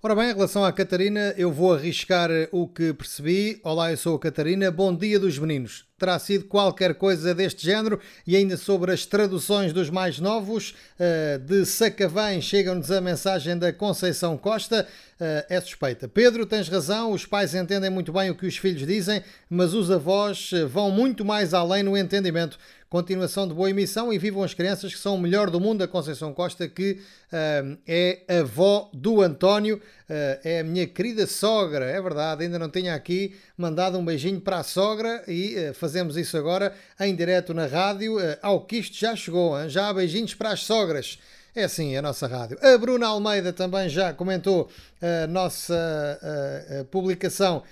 Ora 0.07 0.15
bem, 0.15 0.31
em 0.31 0.35
relação 0.35 0.65
à 0.65 0.73
Catarina, 0.73 1.35
eu 1.37 1.51
vou 1.51 1.75
arriscar 1.75 2.31
o 2.53 2.69
que 2.69 2.93
percebi. 2.93 3.59
Olá, 3.65 3.91
eu 3.91 3.97
sou 3.97 4.15
a 4.15 4.21
Catarina. 4.21 4.71
Bom 4.71 4.95
dia 4.95 5.19
dos 5.19 5.37
meninos. 5.37 5.85
Terá 5.99 6.17
sido 6.17 6.45
qualquer 6.45 6.95
coisa 6.95 7.35
deste 7.35 7.65
género 7.65 7.99
e 8.25 8.37
ainda 8.37 8.57
sobre 8.57 8.93
as 8.93 9.05
traduções 9.05 9.73
dos 9.73 9.91
mais 9.91 10.21
novos. 10.21 10.77
eh, 10.97 11.39
de 11.39 11.67
Sacavém 11.67 12.41
chega-nos 12.41 12.89
a 12.93 13.01
mensagem 13.01 13.59
da 13.59 13.73
Conceição 13.73 14.39
Costa. 14.39 14.87
eh, 15.19 15.47
é 15.49 15.61
suspeita. 15.61 16.07
Pedro, 16.07 16.47
tens 16.47 16.69
razão. 16.69 17.11
Os 17.11 17.27
pais 17.27 17.53
entendem 17.53 17.91
muito 17.91 18.13
bem 18.13 18.31
o 18.31 18.37
que 18.37 18.47
os 18.47 18.57
filhos 18.59 18.87
dizem, 18.87 19.25
mas 19.51 19.75
os 19.75 19.91
avós 19.91 20.51
eh, 20.53 20.65
vão 20.67 20.89
muito 20.89 21.25
mais 21.25 21.53
além 21.53 21.83
no 21.83 21.97
entendimento. 21.97 22.59
Continuação 22.89 23.49
de 23.49 23.53
boa 23.53 23.69
emissão 23.69 24.13
e 24.13 24.19
vivam 24.19 24.45
as 24.45 24.55
crianças 24.55 24.95
que 24.95 25.01
são 25.01 25.17
o 25.17 25.19
melhor 25.19 25.51
do 25.51 25.59
mundo. 25.59 25.83
A 25.83 25.89
Conceição 25.89 26.33
Costa, 26.33 26.69
que 26.69 27.01
ah, 27.33 27.77
é 27.85 28.21
avó 28.39 28.89
do 28.93 29.23
António, 29.23 29.83
ah, 30.09 30.39
é 30.45 30.61
a 30.61 30.65
minha 30.65 30.87
querida 30.87 31.27
sogra, 31.27 31.85
é 31.85 32.01
verdade. 32.01 32.45
Ainda 32.45 32.61
não 32.61 32.71
tinha 32.71 32.95
aqui 32.95 33.35
mandado 33.59 33.99
um 33.99 34.05
beijinho 34.05 34.41
para 34.41 34.59
a 34.59 34.63
sogra 34.63 35.25
e 35.27 35.57
ah, 35.59 35.75
fazemos 35.75 36.17
isso 36.17 36.37
agora 36.37 36.73
em 37.01 37.15
direto 37.15 37.53
na 37.53 37.67
rádio. 37.67 38.21
ah, 38.21 38.39
ao 38.41 38.61
que 38.61 38.77
isto 38.77 38.97
já 38.97 39.17
chegou, 39.17 39.61
hein? 39.61 39.69
já 39.69 39.89
há 39.89 39.95
beijinhos 39.95 40.35
para 40.35 40.53
as 40.53 40.61
sogras. 40.61 41.19
É 41.57 41.65
assim 41.65 41.97
a 41.97 42.03
nossa 42.03 42.27
rádio. 42.27 42.57
A 42.63 42.79
Bruna 42.79 43.09
Almeida 43.09 43.53
também 43.53 43.89
já 43.89 44.13
comentou 44.13 44.71
a 45.01 45.27
nossa 45.27 45.75
ah, 46.23 46.81
ah, 46.81 46.85
publicação. 46.85 47.65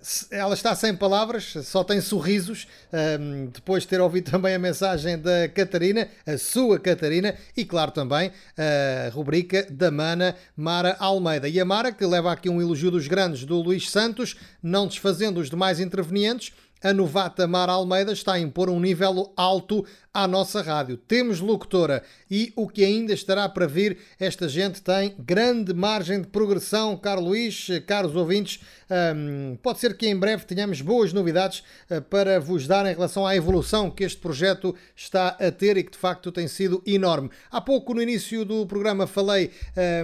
Se- 0.00 0.26
ela 0.30 0.54
está 0.54 0.74
sem 0.74 0.94
palavras, 0.96 1.54
só 1.64 1.84
tem 1.84 2.00
sorrisos. 2.00 2.66
um, 3.20 3.46
depois 3.46 3.82
de 3.82 3.88
ter 3.88 4.00
ouvido 4.00 4.30
também 4.30 4.54
a 4.54 4.58
mensagem 4.58 5.18
da 5.18 5.48
Catarina, 5.48 6.08
a 6.26 6.38
sua 6.38 6.78
Catarina, 6.78 7.34
e 7.56 7.64
claro 7.64 7.90
também 7.90 8.30
a 8.56 9.10
rubrica 9.10 9.66
da 9.70 9.90
Mana 9.90 10.34
Mara 10.56 10.96
Almeida. 10.98 11.48
E 11.48 11.60
a 11.60 11.64
Mara, 11.64 11.92
que 11.92 12.04
leva 12.06 12.32
aqui 12.32 12.48
um 12.48 12.60
elogio 12.60 12.90
dos 12.90 13.06
grandes 13.06 13.44
do 13.44 13.60
Luís 13.60 13.90
Santos, 13.90 14.36
não 14.62 14.86
desfazendo 14.86 15.40
os 15.40 15.50
demais 15.50 15.80
intervenientes. 15.80 16.52
A 16.82 16.92
novata 16.92 17.46
Mara 17.46 17.72
Almeida 17.72 18.12
está 18.12 18.34
a 18.34 18.38
impor 18.40 18.68
um 18.68 18.78
nível 18.78 19.32
alto 19.36 19.86
à 20.14 20.28
nossa 20.28 20.62
rádio. 20.62 20.96
Temos 20.96 21.40
locutora 21.40 22.04
e 22.30 22.52
o 22.54 22.68
que 22.68 22.84
ainda 22.84 23.12
estará 23.12 23.48
para 23.48 23.66
vir, 23.66 23.98
esta 24.18 24.48
gente 24.48 24.80
tem 24.80 25.12
grande 25.18 25.74
margem 25.74 26.20
de 26.20 26.28
progressão, 26.28 26.96
caro 26.96 27.20
Luís, 27.20 27.66
caros 27.84 28.14
ouvintes. 28.14 28.60
Um, 28.88 29.56
pode 29.60 29.80
ser 29.80 29.96
que 29.96 30.06
em 30.06 30.16
breve 30.16 30.44
tenhamos 30.44 30.80
boas 30.80 31.12
novidades 31.12 31.64
uh, 31.90 32.00
para 32.02 32.38
vos 32.38 32.66
dar 32.66 32.86
em 32.86 32.94
relação 32.94 33.26
à 33.26 33.34
evolução 33.34 33.90
que 33.90 34.04
este 34.04 34.20
projeto 34.20 34.74
está 34.94 35.28
a 35.28 35.50
ter 35.50 35.76
e 35.76 35.82
que 35.82 35.90
de 35.90 35.98
facto 35.98 36.30
tem 36.30 36.46
sido 36.46 36.80
enorme. 36.86 37.30
Há 37.50 37.60
pouco, 37.60 37.92
no 37.92 38.00
início 38.00 38.44
do 38.44 38.64
programa, 38.66 39.06
falei 39.06 39.50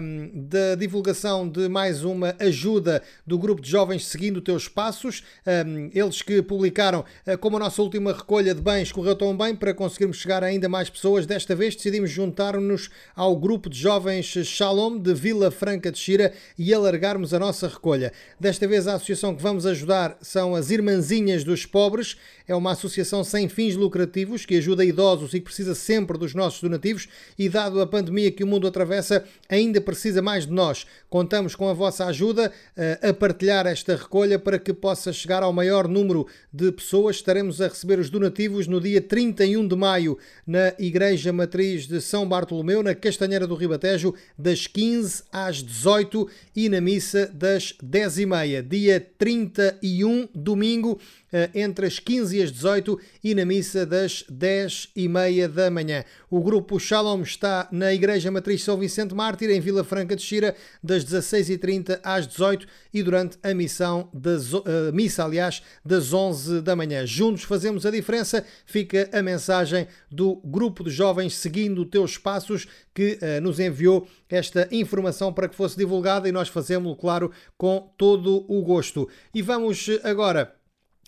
um, 0.00 0.30
da 0.34 0.74
divulgação 0.74 1.48
de 1.48 1.68
mais 1.68 2.02
uma 2.02 2.34
ajuda 2.40 3.02
do 3.24 3.38
grupo 3.38 3.62
de 3.62 3.70
jovens 3.70 4.06
Seguindo 4.06 4.40
Teus 4.40 4.66
Passos. 4.66 5.22
Um, 5.46 5.90
eles 5.94 6.22
que 6.22 6.42
publicaram, 6.42 7.04
uh, 7.26 7.38
como 7.38 7.58
a 7.58 7.60
nossa 7.60 7.80
última 7.80 8.12
recolha 8.12 8.54
de 8.54 8.60
bens 8.60 8.90
correu 8.90 9.14
tão 9.14 9.36
bem, 9.36 9.54
para 9.54 9.74
conseguirmos 10.00 10.16
chegar 10.16 10.42
a 10.42 10.46
ainda 10.46 10.68
mais 10.68 10.88
pessoas, 10.88 11.26
desta 11.26 11.54
vez 11.54 11.76
decidimos 11.76 12.10
juntar-nos 12.10 12.88
ao 13.14 13.36
grupo 13.36 13.68
de 13.68 13.78
jovens 13.78 14.26
Shalom 14.26 14.98
de 14.98 15.12
Vila 15.12 15.50
Franca 15.50 15.92
de 15.92 15.98
Xira 15.98 16.32
e 16.56 16.72
alargarmos 16.72 17.34
a 17.34 17.38
nossa 17.38 17.68
recolha. 17.68 18.10
Desta 18.38 18.66
vez 18.66 18.88
a 18.88 18.94
associação 18.94 19.34
que 19.34 19.42
vamos 19.42 19.66
ajudar 19.66 20.16
são 20.22 20.54
as 20.54 20.70
Irmãzinhas 20.70 21.44
dos 21.44 21.66
Pobres. 21.66 22.16
É 22.50 22.54
uma 22.56 22.72
associação 22.72 23.22
sem 23.22 23.48
fins 23.48 23.76
lucrativos 23.76 24.44
que 24.44 24.56
ajuda 24.56 24.84
idosos 24.84 25.34
e 25.34 25.40
precisa 25.40 25.72
sempre 25.72 26.18
dos 26.18 26.34
nossos 26.34 26.60
donativos 26.60 27.06
e 27.38 27.48
dado 27.48 27.80
a 27.80 27.86
pandemia 27.86 28.32
que 28.32 28.42
o 28.42 28.46
mundo 28.46 28.66
atravessa, 28.66 29.24
ainda 29.48 29.80
precisa 29.80 30.20
mais 30.20 30.46
de 30.46 30.52
nós. 30.52 30.84
Contamos 31.08 31.54
com 31.54 31.68
a 31.68 31.72
vossa 31.72 32.06
ajuda 32.06 32.50
uh, 32.76 33.08
a 33.08 33.14
partilhar 33.14 33.68
esta 33.68 33.94
recolha 33.94 34.36
para 34.36 34.58
que 34.58 34.72
possa 34.72 35.12
chegar 35.12 35.44
ao 35.44 35.52
maior 35.52 35.86
número 35.86 36.26
de 36.52 36.72
pessoas. 36.72 37.14
Estaremos 37.14 37.60
a 37.60 37.68
receber 37.68 38.00
os 38.00 38.10
donativos 38.10 38.66
no 38.66 38.80
dia 38.80 39.00
31 39.00 39.68
de 39.68 39.76
maio 39.76 40.18
na 40.44 40.74
Igreja 40.76 41.32
Matriz 41.32 41.86
de 41.86 42.00
São 42.00 42.28
Bartolomeu, 42.28 42.82
na 42.82 42.96
Castanheira 42.96 43.46
do 43.46 43.54
Ribatejo, 43.54 44.12
das 44.36 44.66
15 44.66 45.22
às 45.30 45.62
18 45.62 46.28
e 46.56 46.68
na 46.68 46.80
missa 46.80 47.30
das 47.32 47.76
10 47.80 48.18
e 48.18 48.26
meia. 48.26 48.60
Dia 48.60 48.98
31, 49.16 50.28
domingo, 50.34 50.98
eh, 51.00 51.19
entre 51.54 51.86
as 51.86 51.98
15 51.98 52.38
e 52.38 52.42
as 52.42 52.52
18 52.52 52.98
e 53.22 53.34
na 53.34 53.44
missa 53.44 53.86
das 53.86 54.24
10 54.28 54.90
e 54.96 55.08
meia 55.08 55.48
da 55.48 55.70
manhã. 55.70 56.04
O 56.30 56.40
grupo 56.40 56.78
Shalom 56.78 57.22
está 57.22 57.68
na 57.70 57.92
Igreja 57.92 58.30
Matriz 58.30 58.62
São 58.62 58.76
Vicente 58.76 59.14
Mártir, 59.14 59.50
em 59.50 59.60
Vila 59.60 59.84
Franca 59.84 60.16
de 60.16 60.22
Xira, 60.22 60.54
das 60.82 61.04
16h30 61.04 62.00
às 62.02 62.26
18 62.26 62.66
e 62.92 63.02
durante 63.02 63.38
a 63.42 63.54
missão 63.54 64.08
das, 64.12 64.52
uh, 64.52 64.64
missa, 64.92 65.24
aliás, 65.24 65.62
das 65.84 66.12
11 66.12 66.60
da 66.60 66.74
manhã. 66.76 67.06
Juntos 67.06 67.42
fazemos 67.44 67.86
a 67.86 67.90
diferença. 67.90 68.44
Fica 68.66 69.08
a 69.12 69.22
mensagem 69.22 69.86
do 70.10 70.36
grupo 70.36 70.84
de 70.84 70.90
jovens 70.90 71.34
seguindo 71.34 71.84
teus 71.84 72.18
passos 72.18 72.66
que 72.94 73.18
uh, 73.20 73.40
nos 73.40 73.58
enviou 73.58 74.08
esta 74.28 74.68
informação 74.70 75.32
para 75.32 75.48
que 75.48 75.56
fosse 75.56 75.76
divulgada 75.76 76.28
e 76.28 76.32
nós 76.32 76.48
fazemos, 76.48 76.96
claro, 76.98 77.30
com 77.56 77.92
todo 77.96 78.44
o 78.48 78.62
gosto. 78.62 79.08
E 79.34 79.42
vamos 79.42 79.88
agora 80.02 80.59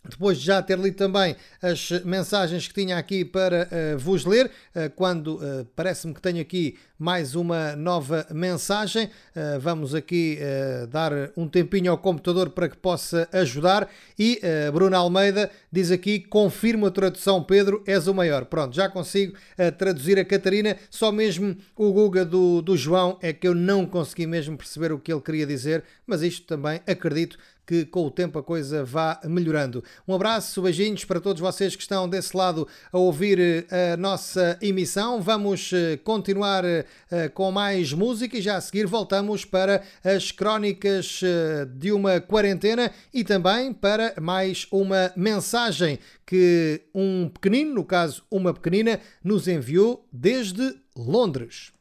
depois 0.09 0.39
de 0.39 0.47
já 0.47 0.61
ter 0.61 0.79
lido 0.79 0.97
também 0.97 1.37
as 1.61 1.91
mensagens 2.05 2.67
que 2.67 2.75
tinha 2.75 2.99
aqui 2.99 3.25
para 3.25 3.69
uh, 3.71 3.99
vos 3.99 4.25
ler, 4.25 4.47
uh, 4.47 4.91
quando 4.97 5.37
uh, 5.37 5.65
parece-me 5.77 6.13
que 6.13 6.21
tenho 6.21 6.41
aqui 6.41 6.77
mais 6.99 7.35
uma 7.35 7.75
nova 7.75 8.25
mensagem, 8.31 9.11
vamos 9.61 9.93
aqui 9.93 10.39
dar 10.89 11.11
um 11.37 11.49
tempinho 11.49 11.91
ao 11.91 11.99
computador 11.99 12.51
para 12.51 12.69
que 12.69 12.77
possa 12.77 13.29
ajudar. 13.33 13.91
E 14.17 14.41
Bruno 14.73 14.97
Almeida 14.97 15.51
diz 15.73 15.91
aqui: 15.91 16.21
confirmo 16.21 16.87
a 16.87 16.93
tradução, 16.93 17.43
Pedro, 17.43 17.83
és 17.89 18.07
o 18.07 18.15
maior. 18.15 18.45
Pronto, 18.45 18.77
já 18.77 18.89
consigo 18.89 19.37
traduzir 19.79 20.17
a 20.17 20.25
Catarina, 20.25 20.77
só 20.89 21.11
mesmo 21.11 21.57
o 21.75 21.93
Guga 21.93 22.25
do, 22.25 22.63
do 22.63 22.77
João 22.77 23.19
é 23.21 23.33
que 23.33 23.49
eu 23.49 23.55
não 23.55 23.85
consegui 23.85 24.29
mesmo 24.29 24.57
perceber 24.57 24.93
o 24.93 24.99
que 25.01 25.13
ele 25.13 25.23
queria 25.23 25.45
dizer, 25.45 25.83
mas 26.07 26.23
isto 26.23 26.47
também 26.47 26.81
acredito 26.87 27.37
que 27.67 27.85
com 27.85 28.07
o 28.07 28.11
tempo 28.11 28.39
a 28.39 28.43
coisa 28.43 28.85
vá 28.85 29.21
melhorando. 29.25 29.83
Um 30.07 30.15
abraço, 30.15 30.63
beijinhos 30.63 31.05
para 31.05 31.21
todos 31.21 31.41
vocês 31.41 31.77
que 31.77 31.83
estão 31.83 32.09
desse 32.09 32.37
lado 32.37 32.67
a 32.93 32.99
ouvir 32.99 33.39
eh, 33.39 33.93
a 33.93 33.97
nossa 33.97 34.59
emissão. 34.61 35.21
Vamos 35.21 35.73
eh, 35.73 35.97
continuar 36.03 36.65
eh, 36.65 36.85
com 37.35 37.51
mais 37.51 37.93
música 37.93 38.37
e 38.37 38.43
já 38.43 38.57
a 38.57 38.61
seguir 38.61 38.87
voltamos 38.87 39.45
para 39.45 39.83
as 40.05 40.33
crónicas 40.33 41.21
de 41.75 41.93
uma 41.93 42.21
quarentena 42.21 42.91
e 43.13 43.25
também 43.25 43.73
para 43.73 44.15
mais 44.21 44.67
uma 44.71 45.13
mensagem 45.17 45.99
que 46.27 46.83
um 46.95 47.29
pequenino, 47.29 47.75
no 47.75 47.85
caso 47.85 48.23
uma 48.31 48.53
pequenina, 48.53 49.01
nos 49.23 49.47
enviou 49.49 50.07
desde 50.13 50.77
Londres. 50.97 51.73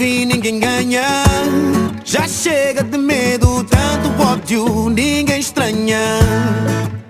Fim 0.00 0.24
ninguém 0.24 0.58
ganha. 0.58 1.04
Já 2.04 2.26
chega 2.26 2.82
de 2.82 2.96
medo, 2.96 3.62
tanto 3.64 4.22
ódio, 4.22 4.88
ninguém 4.88 5.38
estranha. 5.38 6.00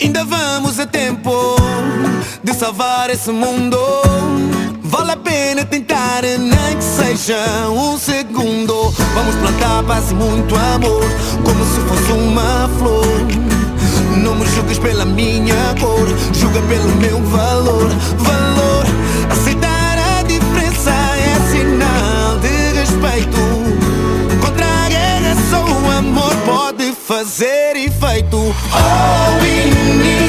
Ainda 0.03 0.25
vamos 0.25 0.81
a 0.81 0.87
tempo 0.87 1.55
de 2.43 2.53
salvar 2.53 3.09
esse 3.11 3.31
mundo. 3.31 3.79
Vale 4.83 5.13
a 5.13 5.17
pena 5.17 5.65
tentar, 5.65 6.23
nem 6.23 6.77
que 6.77 6.83
seja 6.83 7.69
um 7.69 7.97
segundo. 7.97 8.91
Vamos 9.15 9.37
plantar 9.37 9.85
paz 9.85 10.11
e 10.11 10.15
muito 10.15 10.57
amor, 10.57 11.05
como 11.45 11.65
se 11.65 11.81
fosse 11.83 12.13
uma 12.13 12.69
flor. 12.77 13.50
Não 14.17 14.35
me 14.35 14.47
julgues 14.47 14.79
pela 14.79 15.05
minha 15.05 15.75
cor, 15.81 16.07
julga 16.33 16.61
pelo 16.63 16.89
meu 16.97 17.21
valor. 17.27 17.89
Valor, 18.19 18.85
aceitar 19.31 19.99
a 19.99 20.23
diferença 20.23 20.91
é 20.91 21.51
sinal 21.51 22.39
de 22.39 22.79
respeito. 22.79 23.39
Contra 24.41 24.67
a 24.67 24.89
guerra 24.89 25.37
só 25.51 25.65
o 25.65 25.91
amor 25.91 26.35
pode 26.45 26.93
fazer 26.93 27.77
efeito. 27.77 28.37
All 28.73 29.41
we 29.41 29.71
need. 30.03 30.21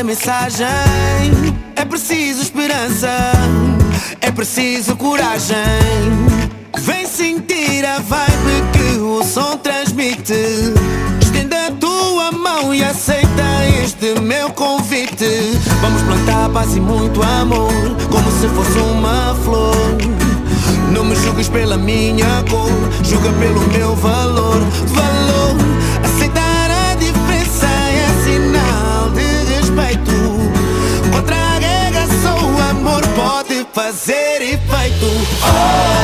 A 0.00 0.04
mensagem. 0.04 0.66
É 1.76 1.84
preciso 1.84 2.42
esperança, 2.42 3.08
é 4.20 4.30
preciso 4.30 4.96
coragem. 4.96 5.56
Vem 6.78 7.06
sentir 7.06 7.84
a 7.84 7.98
vibe 7.98 8.62
que 8.72 8.98
o 8.98 9.22
som 9.22 9.56
transmite. 9.58 10.34
Estenda 11.20 11.66
a 11.66 11.70
tua 11.72 12.32
mão 12.32 12.74
e 12.74 12.82
aceita 12.82 13.42
este 13.82 14.20
meu 14.20 14.50
convite. 14.50 15.58
Vamos 15.80 16.02
plantar 16.02 16.48
paz 16.50 16.74
e 16.76 16.80
muito 16.80 17.22
amor, 17.22 17.72
como 18.10 18.30
se 18.40 18.48
fosse 18.48 18.78
uma 18.78 19.34
flor. 19.44 19.76
Não 20.92 21.04
me 21.04 21.14
julgues 21.16 21.48
pela 21.48 21.76
minha 21.76 22.44
cor, 22.50 22.70
julga 23.02 23.30
pelo 23.32 23.60
meu 23.68 23.94
valor. 23.96 24.60
Valor, 24.86 25.56
fazer 33.72 34.42
efeito. 34.42 35.06
All 35.42 36.01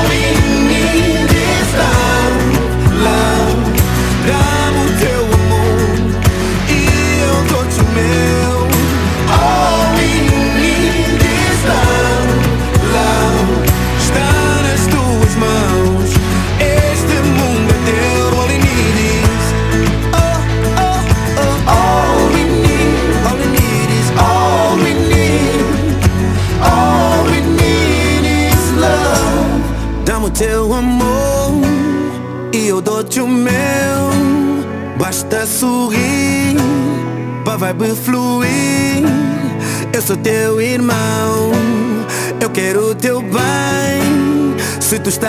Se 45.19 45.25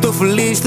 tu 0.00 0.10
estás 0.12 0.62
feliz, 0.62 0.64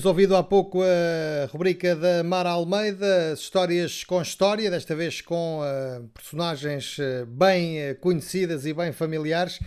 Termos 0.00 0.06
ouvido 0.06 0.34
há 0.34 0.42
pouco 0.42 0.80
a 0.82 1.46
rubrica 1.52 1.94
da 1.94 2.24
Mara 2.24 2.48
Almeida, 2.48 3.34
histórias 3.34 4.02
com 4.02 4.22
história, 4.22 4.70
desta 4.70 4.96
vez 4.96 5.20
com 5.20 5.60
uh, 5.60 6.08
personagens 6.14 6.96
uh, 6.96 7.26
bem 7.26 7.90
uh, 7.90 7.94
conhecidas 7.96 8.64
e 8.64 8.72
bem 8.72 8.92
familiares. 8.92 9.60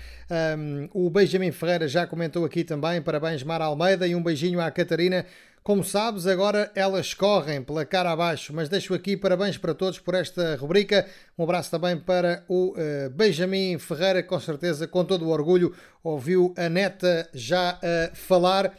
Um, 0.58 0.90
o 0.92 1.08
Benjamin 1.12 1.52
Ferreira 1.52 1.88
já 1.88 2.08
comentou 2.08 2.46
aqui 2.46 2.64
também, 2.64 3.00
parabéns 3.00 3.44
Mara 3.44 3.66
Almeida 3.66 4.08
e 4.08 4.16
um 4.16 4.24
beijinho 4.24 4.60
à 4.60 4.72
Catarina. 4.72 5.24
Como 5.62 5.84
sabes, 5.84 6.26
agora 6.26 6.72
elas 6.74 7.14
correm 7.14 7.62
pela 7.62 7.86
cara 7.86 8.12
abaixo, 8.12 8.52
mas 8.56 8.68
deixo 8.68 8.96
aqui 8.96 9.16
parabéns 9.16 9.60
para 9.60 9.76
todos 9.76 10.00
por 10.00 10.16
esta 10.16 10.56
rubrica. 10.56 11.06
Um 11.38 11.44
abraço 11.44 11.70
também 11.70 11.96
para 11.96 12.44
o 12.50 12.74
Benjamin 13.16 13.78
Ferreira, 13.78 14.24
com 14.24 14.38
certeza, 14.40 14.88
com 14.88 15.06
todo 15.06 15.26
o 15.26 15.30
orgulho, 15.30 15.74
ouviu 16.04 16.54
a 16.58 16.68
neta 16.68 17.30
já 17.34 17.80
a 17.82 18.14
falar 18.14 18.74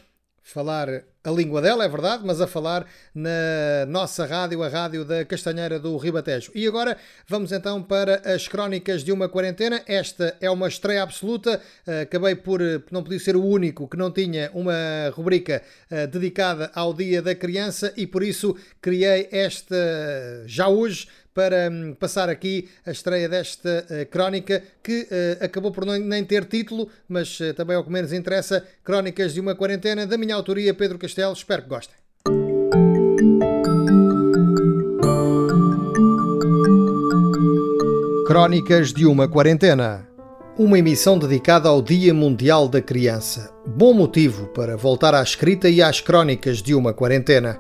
falar 0.45 1.03
a 1.25 1.31
língua 1.31 1.63
dela, 1.63 1.87
é 1.87 1.89
verdade, 1.89 2.23
mas 2.25 2.39
a 2.39 2.47
falar 2.47 2.87
na 3.15 3.87
nossa 3.89 4.27
rádio, 4.27 4.63
a 4.63 4.69
rádio 4.69 5.03
da 5.03 5.25
Castanheira 5.25 5.81
do 5.81 5.97
Ribatejo. 5.97 6.53
E 6.55 6.67
agora 6.67 6.99
vamos 7.27 7.51
então 7.51 7.83
para 7.83 8.21
as 8.31 8.47
crónicas 8.47 9.03
de 9.03 9.11
uma 9.11 9.27
quarentena. 9.27 9.83
Esta 9.87 10.37
é 10.39 10.51
uma 10.51 10.69
estreia 10.69 11.03
absoluta. 11.03 11.63
Acabei 12.03 12.35
por 12.35 12.61
não 12.91 13.03
podia 13.03 13.19
ser 13.19 13.37
o 13.37 13.45
único 13.45 13.89
que 13.89 13.97
não 13.97 14.11
tinha 14.11 14.51
uma 14.53 14.75
rubrica 15.15 15.63
uh, 15.91 16.07
dedicada 16.09 16.71
ao 16.75 16.93
Dia 16.93 17.23
da 17.23 17.35
Criança 17.35 17.95
e 17.97 18.07
por 18.07 18.23
isso 18.23 18.55
criei 18.83 19.27
esta 19.33 19.75
já 20.47 20.69
hoje 20.69 21.09
para 21.35 21.69
um, 21.71 21.95
passar 21.95 22.29
aqui 22.29 22.69
a 22.87 22.93
estreia 22.93 23.29
desta 23.29 23.85
uh, 23.91 24.07
crónica 24.07 24.63
que 24.83 25.03
uh, 25.03 25.45
acabou 25.45 25.73
por 25.73 25.85
não, 25.85 25.99
nem 25.99 26.25
ter 26.25 26.45
título, 26.45 26.89
mas 27.09 27.39
uh, 27.41 27.53
também 27.53 27.77
ao 27.77 27.83
que 27.83 27.91
menos 27.91 28.13
interessa, 28.13 28.65
Crónicas 28.85 29.35
de 29.35 29.41
uma 29.41 29.57
Quarentena, 29.57 30.07
da 30.07 30.17
minha 30.17 30.37
autoria, 30.37 30.73
Pedro 30.73 30.97
Castelo. 30.97 31.33
Espero 31.33 31.63
que 31.63 31.69
gostem. 31.69 31.97
Crónicas 38.27 38.93
de 38.93 39.05
uma 39.05 39.29
Quarentena. 39.29 40.09
Uma 40.57 40.79
emissão 40.79 41.19
dedicada 41.19 41.69
ao 41.69 41.83
Dia 41.83 42.15
Mundial 42.15 42.69
da 42.69 42.81
Criança. 42.81 43.53
Bom 43.67 43.93
motivo 43.93 44.47
para 44.49 44.77
voltar 44.77 45.13
à 45.13 45.21
escrita 45.21 45.69
e 45.69 45.83
às 45.83 46.01
crónicas 46.01 46.63
de 46.63 46.77
uma 46.77 46.95
quarentena. 46.95 47.59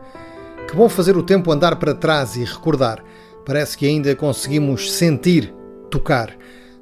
Que 0.69 0.77
bom 0.77 0.89
fazer 0.89 1.17
o 1.17 1.23
tempo 1.23 1.51
andar 1.51 1.77
para 1.77 1.93
trás 1.93 2.37
e 2.37 2.45
recordar. 2.45 3.03
Parece 3.45 3.77
que 3.77 3.87
ainda 3.87 4.15
conseguimos 4.17 4.93
sentir, 4.93 5.53
tocar. 5.91 6.35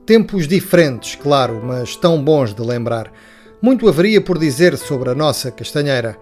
Tempos 0.06 0.46
diferentes, 0.46 1.16
claro, 1.16 1.60
mas 1.64 1.96
tão 1.96 2.22
bons 2.22 2.54
de 2.54 2.62
lembrar. 2.62 3.12
Muito 3.60 3.88
haveria 3.88 4.20
por 4.20 4.38
dizer 4.38 4.76
sobre 4.76 5.10
a 5.10 5.14
nossa 5.14 5.50
castanheira. 5.50 6.16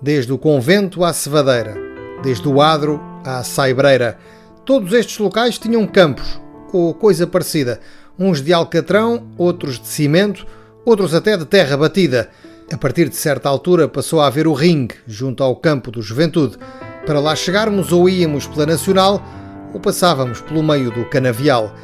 Desde 0.00 0.32
o 0.32 0.38
convento 0.38 1.04
à 1.04 1.12
cevadeira, 1.12 1.76
desde 2.22 2.48
o 2.48 2.60
adro 2.60 3.00
à 3.24 3.42
saibreira. 3.42 4.18
Todos 4.64 4.92
estes 4.92 5.18
locais 5.18 5.58
tinham 5.58 5.86
campos, 5.86 6.40
ou 6.72 6.94
coisa 6.94 7.26
parecida. 7.26 7.80
Uns 8.18 8.40
de 8.40 8.52
alcatrão, 8.52 9.26
outros 9.36 9.78
de 9.78 9.86
cimento, 9.86 10.46
outros 10.84 11.14
até 11.14 11.36
de 11.36 11.44
terra 11.44 11.76
batida. 11.76 12.30
A 12.72 12.78
partir 12.78 13.08
de 13.08 13.16
certa 13.16 13.48
altura 13.48 13.88
passou 13.88 14.20
a 14.20 14.26
haver 14.26 14.46
o 14.46 14.54
ringue, 14.54 14.94
junto 15.06 15.42
ao 15.42 15.54
campo 15.54 15.90
do 15.90 16.00
Juventude. 16.00 16.56
Para 17.04 17.20
lá 17.20 17.36
chegarmos 17.36 17.92
ou 17.92 18.08
íamos 18.08 18.46
pela 18.46 18.66
Nacional 18.66 19.22
ou 19.72 19.80
passávamos 19.80 20.40
pelo 20.40 20.62
meio 20.62 20.90
do 20.90 21.04
canavial. 21.04 21.74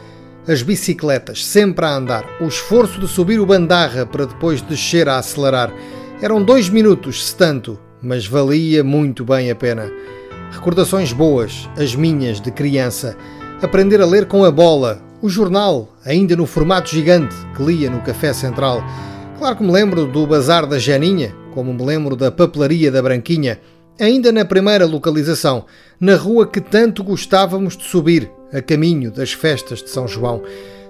As 0.47 0.63
bicicletas 0.63 1.45
sempre 1.45 1.85
a 1.85 1.95
andar, 1.95 2.25
o 2.41 2.47
esforço 2.47 2.99
de 2.99 3.07
subir 3.07 3.39
o 3.39 3.47
bandarra 3.47 4.07
para 4.07 4.27
depois 4.27 4.63
descer 4.63 5.09
a 5.09 5.19
acelerar. 5.19 5.73
Eram 6.23 6.43
dois 6.43 6.69
minutos, 6.69 7.27
se 7.27 7.37
tanto, 7.37 7.79
mas 8.03 8.27
valia 8.27 8.83
muito 8.83 9.25
bem 9.25 9.51
a 9.51 9.55
pena. 9.55 9.91
Recordações 10.51 11.13
boas, 11.13 11.69
as 11.77 11.95
minhas 11.95 12.41
de 12.41 12.51
criança. 12.51 13.17
Aprender 13.61 14.01
a 14.01 14.07
ler 14.07 14.27
com 14.27 14.45
a 14.45 14.51
bola, 14.51 15.03
o 15.21 15.29
jornal, 15.29 15.97
ainda 16.05 16.35
no 16.35 16.47
formato 16.47 16.91
gigante 16.91 17.35
que 17.57 17.63
lia 17.63 17.91
no 17.91 18.01
Café 18.01 18.33
Central. 18.33 18.83
Claro 19.39 19.57
que 19.57 19.63
me 19.63 19.71
lembro 19.71 20.07
do 20.07 20.27
Bazar 20.27 20.67
da 20.67 20.79
Janinha, 20.79 21.35
como 21.53 21.75
me 21.75 21.85
lembro 21.85 22.17
da 22.17 22.31
Papelaria 22.31 22.91
da 22.91 23.03
Branquinha 23.03 23.61
ainda 24.01 24.31
na 24.33 24.45
primeira 24.45 24.87
localização, 24.87 25.65
na 26.01 26.17
rua 26.17 26.47
que 26.47 26.61
tanto 26.61 27.03
gostávamos 27.03 27.77
de 27.77 27.85
subir, 27.85 28.31
a 28.53 28.63
caminho 28.63 29.11
das 29.11 29.33
festas 29.33 29.83
de 29.83 29.91
São 29.91 30.09
João. 30.09 30.43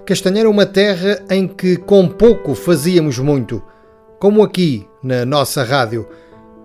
Castanheira 0.05 0.47
é 0.47 0.51
uma 0.51 0.65
terra 0.65 1.23
em 1.29 1.47
que 1.47 1.77
com 1.77 2.07
pouco 2.07 2.55
fazíamos 2.55 3.19
muito, 3.19 3.61
como 4.19 4.43
aqui 4.43 4.87
na 5.03 5.25
nossa 5.25 5.63
rádio. 5.63 6.07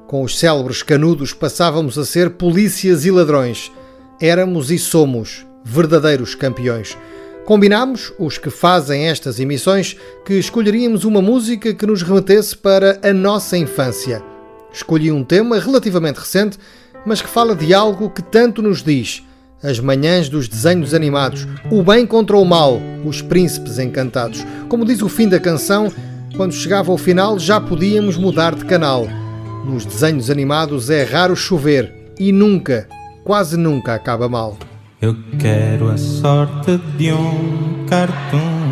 Com 0.07 0.23
os 0.23 0.39
célebres 0.39 0.83
canudos 0.83 1.33
passávamos 1.33 1.99
a 1.99 2.05
ser 2.05 2.31
polícias 2.31 3.05
e 3.05 3.11
ladrões. 3.11 3.73
Éramos 4.21 4.71
e 4.71 4.79
somos 4.79 5.47
verdadeiros 5.65 6.35
campeões. 6.35 6.97
Combinámos, 7.45 8.13
os 8.19 8.39
que 8.39 8.49
fazem 8.49 9.07
estas 9.07 9.39
emissões, 9.39 9.97
que 10.25 10.35
escolheríamos 10.35 11.05
uma 11.05 11.21
música 11.21 11.75
que 11.75 11.87
nos 11.87 12.03
remetesse 12.03 12.57
para 12.57 12.99
a 13.03 13.13
nossa 13.13 13.57
infância. 13.59 14.34
Escolhi 14.75 15.13
um 15.13 15.23
tema 15.23 15.59
relativamente 15.61 16.19
recente, 16.19 16.59
mas 17.07 17.23
que 17.23 17.29
fala 17.29 17.55
de 17.55 17.73
algo 17.73 18.11
que 18.11 18.23
tanto 18.23 18.61
nos 18.61 18.83
diz: 18.83 19.23
as 19.63 19.79
manhãs 19.79 20.29
dos 20.29 20.49
desenhos 20.49 20.93
animados, 20.93 21.47
o 21.71 21.83
bem 21.83 22.05
contra 22.05 22.37
o 22.37 22.45
mal, 22.45 22.81
os 23.05 23.23
príncipes 23.23 23.79
encantados. 23.79 24.45
Como 24.69 24.85
diz 24.85 25.01
o 25.01 25.09
fim 25.09 25.29
da 25.29 25.39
canção, 25.39 25.93
quando 26.37 26.53
chegava 26.53 26.91
ao 26.91 26.99
final 26.99 27.39
já 27.39 27.61
podíamos 27.61 28.17
mudar 28.17 28.55
de 28.55 28.65
canal. 28.65 29.07
Nos 29.65 29.87
desenhos 29.87 30.29
animados 30.29 30.91
é 30.91 31.05
raro 31.05 31.37
chover 31.37 32.13
e 32.19 32.33
nunca, 32.33 32.89
quase 33.23 33.57
nunca 33.57 33.95
acaba 33.95 34.29
mal. 34.29 34.59
Eu 35.01 35.17
quero 35.39 35.89
a 35.89 35.97
sorte 35.97 36.79
de 36.99 37.13
um 37.13 37.87
cartoon 37.89 38.64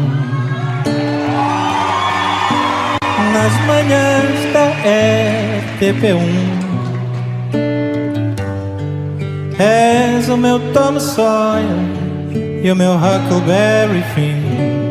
nas 3.32 3.53
manhãs 3.66 4.53
da 4.53 4.66
RTP1. 5.81 6.62
És 9.59 10.28
o 10.28 10.36
meu 10.36 10.59
Tom 10.73 10.99
Sawyer 10.99 11.66
e 12.65 12.70
o 12.70 12.77
meu 12.77 12.94
Huckleberry 12.94 14.03
Finn. 14.15 14.82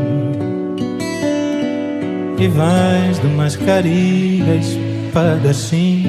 e 2.42 2.48
vens 2.48 3.20
de 3.20 3.28
mascarilha 3.28 4.56
espadachim. 4.56 6.04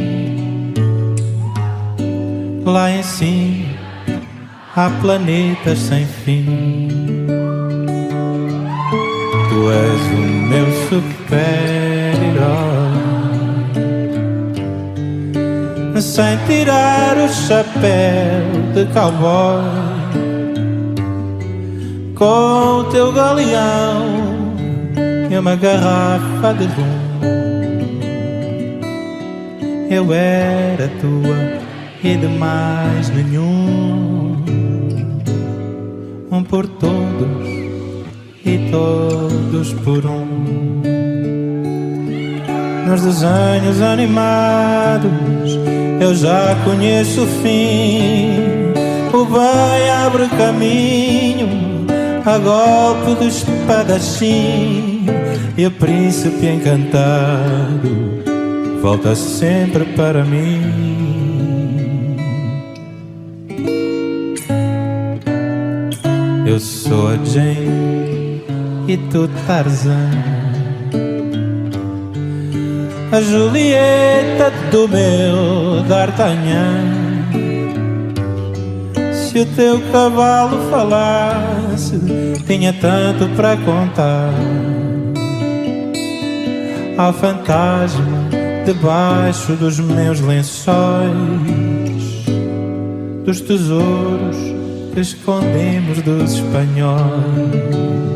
Lá 2.64 2.90
em 2.90 3.02
cima 3.02 3.76
há 4.74 4.88
planetas 5.02 5.78
sem 5.78 6.06
fim. 6.06 7.41
Tu 9.62 9.70
és 9.70 10.02
o 10.10 10.22
meu 10.50 10.66
super-herói. 10.88 12.82
Sem 16.00 16.36
tirar 16.48 17.16
o 17.16 17.28
chapéu 17.28 18.42
de 18.74 18.84
cowboy 18.92 19.62
Com 22.16 22.80
o 22.80 22.84
teu 22.90 23.12
galeão 23.12 24.52
E 25.30 25.38
uma 25.38 25.54
garrafa 25.54 26.54
de 26.54 26.64
rum 26.64 27.20
Eu 29.88 30.12
era 30.12 30.88
tua 31.00 31.38
e 32.02 32.16
de 32.16 32.26
mais 32.26 33.08
nenhum 33.10 34.42
Um 36.32 36.42
por 36.42 36.66
todos 36.66 37.51
e 38.44 38.70
todos 38.70 39.72
por 39.84 40.04
um 40.06 40.82
nos 42.86 43.02
desenhos 43.02 43.80
animados 43.80 45.12
eu 46.02 46.14
já 46.16 46.56
conheço 46.64 47.22
o 47.22 47.26
fim. 47.26 48.34
O 49.12 49.24
bem 49.24 49.90
abre 50.04 50.26
caminho 50.36 51.86
a 52.24 52.38
golpe 52.38 53.14
do 53.20 53.28
espadachim 53.28 55.06
e 55.56 55.64
o 55.64 55.70
príncipe 55.70 56.46
encantado 56.46 57.88
volta 58.80 59.14
sempre 59.14 59.84
para 59.94 60.24
mim. 60.24 60.60
Eu 66.44 66.58
sou 66.58 67.08
a 67.08 67.16
Jane 67.24 68.11
e 68.88 68.96
tu 68.96 69.28
Tarzan 69.46 70.42
a 73.12 73.20
Julieta 73.20 74.50
do 74.70 74.88
meu 74.88 75.82
D'Artagnan. 75.86 77.02
Se 79.12 79.40
o 79.40 79.46
teu 79.54 79.82
cavalo 79.92 80.70
falasse, 80.70 82.00
tinha 82.46 82.72
tanto 82.72 83.28
para 83.36 83.58
contar. 83.58 84.32
Ao 86.96 87.12
fantasma 87.12 88.30
debaixo 88.64 89.56
dos 89.56 89.78
meus 89.78 90.20
lençóis, 90.20 91.12
dos 93.26 93.42
tesouros 93.42 94.36
que 94.94 95.00
escondemos 95.00 96.00
dos 96.00 96.32
espanhóis. 96.32 98.11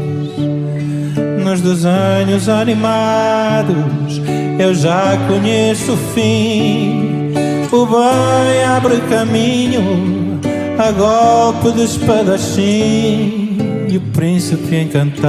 Nos 1.57 1.63
desenhos 1.63 2.51
animados 2.51 4.21
eu 4.59 4.75
já 4.75 5.17
conheço 5.27 5.95
o 5.95 5.97
fim. 5.97 7.33
O 7.73 7.87
bem 7.87 8.65
abre 8.65 9.01
caminho 9.09 10.39
a 10.79 10.91
golpe 10.93 11.73
de 11.73 11.85
espadachim. 11.85 13.57
E 13.89 13.97
o 13.97 14.01
príncipe 14.13 14.77
encantado 14.77 15.23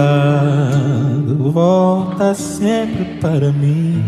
volta 1.49 2.33
sempre 2.33 3.05
para 3.21 3.53
mim. 3.53 4.03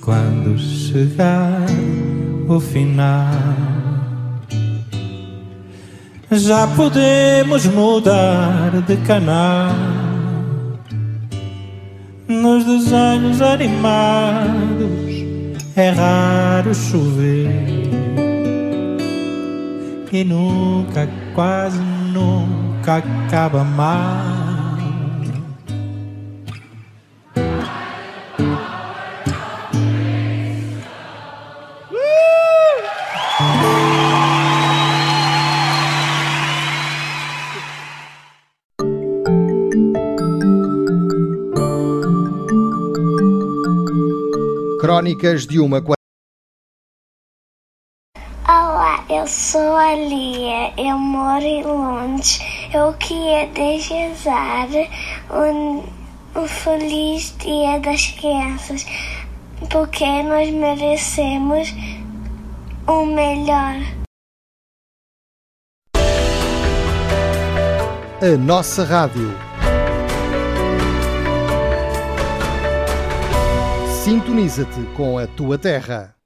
Quando 0.00 0.58
chegar 0.58 1.66
o 2.48 2.58
final 2.58 3.47
já 6.30 6.66
podemos 6.66 7.64
mudar 7.66 8.82
de 8.86 8.96
canal 8.98 9.72
nos 12.28 12.64
desenhos 12.64 13.40
animados. 13.40 15.08
É 15.74 15.90
raro 15.90 16.74
chover 16.74 17.48
e 20.12 20.24
nunca, 20.24 21.08
quase 21.34 21.78
nunca 22.12 22.96
acaba 22.96 23.62
mal. 23.62 24.37
Crónicas 44.98 45.46
de 45.46 45.60
uma 45.60 45.80
Olá, 48.48 49.04
eu 49.08 49.28
sou 49.28 49.76
a 49.76 49.94
Lia, 49.94 50.74
eu 50.76 50.98
moro 50.98 51.44
em 51.44 51.62
Londres. 51.62 52.40
Eu 52.74 52.92
queria 52.94 53.46
desejar 53.46 54.66
um, 55.30 55.84
um 56.34 56.48
feliz 56.48 57.32
Dia 57.38 57.78
das 57.78 58.08
Crianças, 58.08 58.84
porque 59.70 60.04
nós 60.24 60.50
merecemos 60.50 61.68
o 62.88 63.06
melhor. 63.06 63.76
A 68.20 68.36
nossa 68.36 68.82
rádio. 68.82 69.47
Sintoniza-te 74.08 74.80
com 74.96 75.18
a 75.18 75.26
tua 75.26 75.58
terra. 75.58 76.16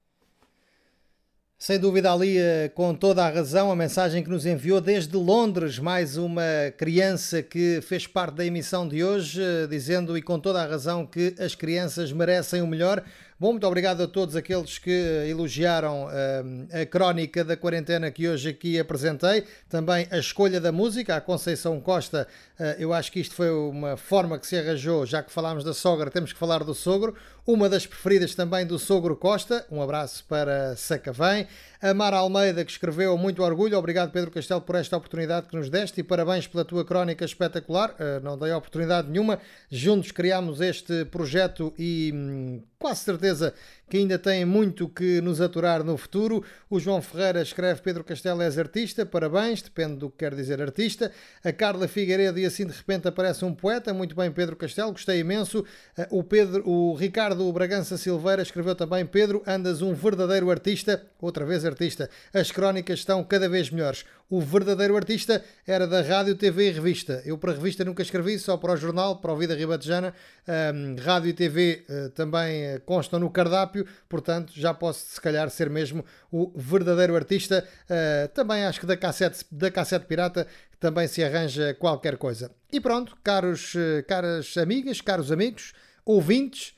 Sem 1.58 1.80
dúvida, 1.80 2.12
ali, 2.12 2.36
com 2.76 2.94
toda 2.94 3.24
a 3.24 3.28
razão, 3.28 3.72
a 3.72 3.76
mensagem 3.76 4.22
que 4.22 4.30
nos 4.30 4.46
enviou 4.46 4.80
desde 4.80 5.16
Londres, 5.16 5.80
mais 5.80 6.16
uma 6.16 6.44
criança 6.78 7.42
que 7.42 7.80
fez 7.82 8.06
parte 8.06 8.36
da 8.36 8.46
emissão 8.46 8.86
de 8.86 9.02
hoje, 9.02 9.40
dizendo 9.68 10.16
e 10.16 10.22
com 10.22 10.38
toda 10.38 10.62
a 10.62 10.66
razão 10.66 11.04
que 11.04 11.34
as 11.40 11.56
crianças 11.56 12.12
merecem 12.12 12.62
o 12.62 12.68
melhor. 12.68 13.02
Bom, 13.42 13.50
muito 13.50 13.66
obrigado 13.66 14.00
a 14.00 14.06
todos 14.06 14.36
aqueles 14.36 14.78
que 14.78 15.26
elogiaram 15.28 16.04
uh, 16.04 16.80
a 16.80 16.86
crónica 16.86 17.42
da 17.42 17.56
quarentena 17.56 18.08
que 18.08 18.28
hoje 18.28 18.50
aqui 18.50 18.78
apresentei. 18.78 19.44
Também 19.68 20.06
a 20.12 20.18
escolha 20.18 20.60
da 20.60 20.70
música, 20.70 21.16
a 21.16 21.20
Conceição 21.20 21.80
Costa. 21.80 22.28
Uh, 22.56 22.62
eu 22.78 22.92
acho 22.92 23.10
que 23.10 23.18
isto 23.18 23.34
foi 23.34 23.50
uma 23.50 23.96
forma 23.96 24.38
que 24.38 24.46
se 24.46 24.56
arranjou, 24.56 25.04
já 25.04 25.24
que 25.24 25.32
falámos 25.32 25.64
da 25.64 25.74
sogra, 25.74 26.08
temos 26.08 26.32
que 26.32 26.38
falar 26.38 26.62
do 26.62 26.72
sogro. 26.72 27.16
Uma 27.44 27.68
das 27.68 27.84
preferidas 27.84 28.36
também 28.36 28.64
do 28.64 28.78
sogro 28.78 29.16
Costa. 29.16 29.66
Um 29.68 29.82
abraço 29.82 30.24
para 30.28 30.76
Sacavém. 30.76 31.48
A 31.80 31.92
Mara 31.92 32.18
Almeida, 32.18 32.64
que 32.64 32.70
escreveu 32.70 33.18
muito 33.18 33.42
orgulho. 33.42 33.76
Obrigado, 33.76 34.12
Pedro 34.12 34.30
Castelo, 34.30 34.60
por 34.60 34.76
esta 34.76 34.96
oportunidade 34.96 35.48
que 35.48 35.56
nos 35.56 35.68
deste 35.68 35.98
e 35.98 36.04
parabéns 36.04 36.46
pela 36.46 36.64
tua 36.64 36.84
crónica 36.84 37.24
espetacular. 37.24 37.96
Uh, 37.98 38.22
não 38.22 38.38
dei 38.38 38.52
oportunidade 38.52 39.10
nenhuma. 39.10 39.40
Juntos 39.68 40.12
criámos 40.12 40.60
este 40.60 41.04
projeto 41.06 41.74
e 41.76 42.12
hum, 42.14 42.62
quase 42.78 43.00
certeza 43.00 43.52
que 43.92 43.98
ainda 43.98 44.18
tem 44.18 44.42
muito 44.46 44.88
que 44.88 45.20
nos 45.20 45.38
aturar 45.38 45.84
no 45.84 45.98
futuro. 45.98 46.42
O 46.70 46.80
João 46.80 47.02
Ferreira 47.02 47.42
escreve: 47.42 47.82
Pedro 47.82 48.02
Castelo 48.02 48.40
és 48.40 48.56
artista, 48.58 49.04
parabéns, 49.04 49.60
depende 49.60 49.96
do 49.96 50.08
que 50.08 50.16
quer 50.16 50.34
dizer 50.34 50.62
artista. 50.62 51.12
A 51.44 51.52
Carla 51.52 51.86
Figueiredo, 51.86 52.38
e 52.38 52.46
assim 52.46 52.64
de 52.66 52.72
repente 52.72 53.06
aparece 53.06 53.44
um 53.44 53.54
poeta. 53.54 53.92
Muito 53.92 54.16
bem, 54.16 54.32
Pedro 54.32 54.56
Castelo, 54.56 54.92
gostei 54.92 55.20
imenso. 55.20 55.62
O, 56.08 56.24
Pedro, 56.24 56.66
o 56.66 56.94
Ricardo 56.94 57.52
Bragança 57.52 57.98
Silveira 57.98 58.40
escreveu 58.40 58.74
também: 58.74 59.04
Pedro, 59.04 59.42
andas 59.46 59.82
um 59.82 59.92
verdadeiro 59.92 60.50
artista, 60.50 61.04
outra 61.20 61.44
vez 61.44 61.62
artista. 61.62 62.08
As 62.32 62.50
crónicas 62.50 63.00
estão 63.00 63.22
cada 63.22 63.46
vez 63.46 63.68
melhores. 63.68 64.06
O 64.32 64.40
verdadeiro 64.40 64.96
artista 64.96 65.44
era 65.66 65.86
da 65.86 66.00
rádio, 66.00 66.34
TV 66.34 66.70
e 66.70 66.72
revista. 66.72 67.20
Eu 67.26 67.36
para 67.36 67.52
a 67.52 67.54
revista 67.54 67.84
nunca 67.84 68.00
escrevi, 68.00 68.38
só 68.38 68.56
para 68.56 68.72
o 68.72 68.76
jornal, 68.78 69.16
para 69.18 69.30
o 69.30 69.36
Vida 69.36 69.54
Ribatejana. 69.54 70.14
Um, 70.74 70.96
rádio 70.98 71.28
e 71.28 71.34
TV 71.34 71.84
uh, 71.86 72.08
também 72.12 72.74
uh, 72.74 72.80
constam 72.80 73.20
no 73.20 73.28
cardápio, 73.28 73.81
portanto 74.08 74.52
já 74.54 74.72
posso 74.72 75.06
se 75.06 75.20
calhar 75.20 75.48
ser 75.50 75.70
mesmo 75.70 76.04
o 76.30 76.52
verdadeiro 76.54 77.14
artista. 77.14 77.66
Uh, 77.84 78.28
também 78.28 78.64
acho 78.64 78.80
que 78.80 78.86
da 78.86 78.96
cassete, 78.96 79.44
da 79.50 79.70
cassete 79.70 80.06
pirata 80.06 80.46
também 80.78 81.06
se 81.06 81.22
arranja 81.22 81.74
qualquer 81.74 82.16
coisa. 82.16 82.50
E 82.72 82.80
pronto, 82.80 83.16
caros, 83.22 83.74
caras 84.08 84.56
amigas, 84.56 85.00
caros 85.00 85.30
amigos, 85.30 85.72
ouvintes, 86.04 86.74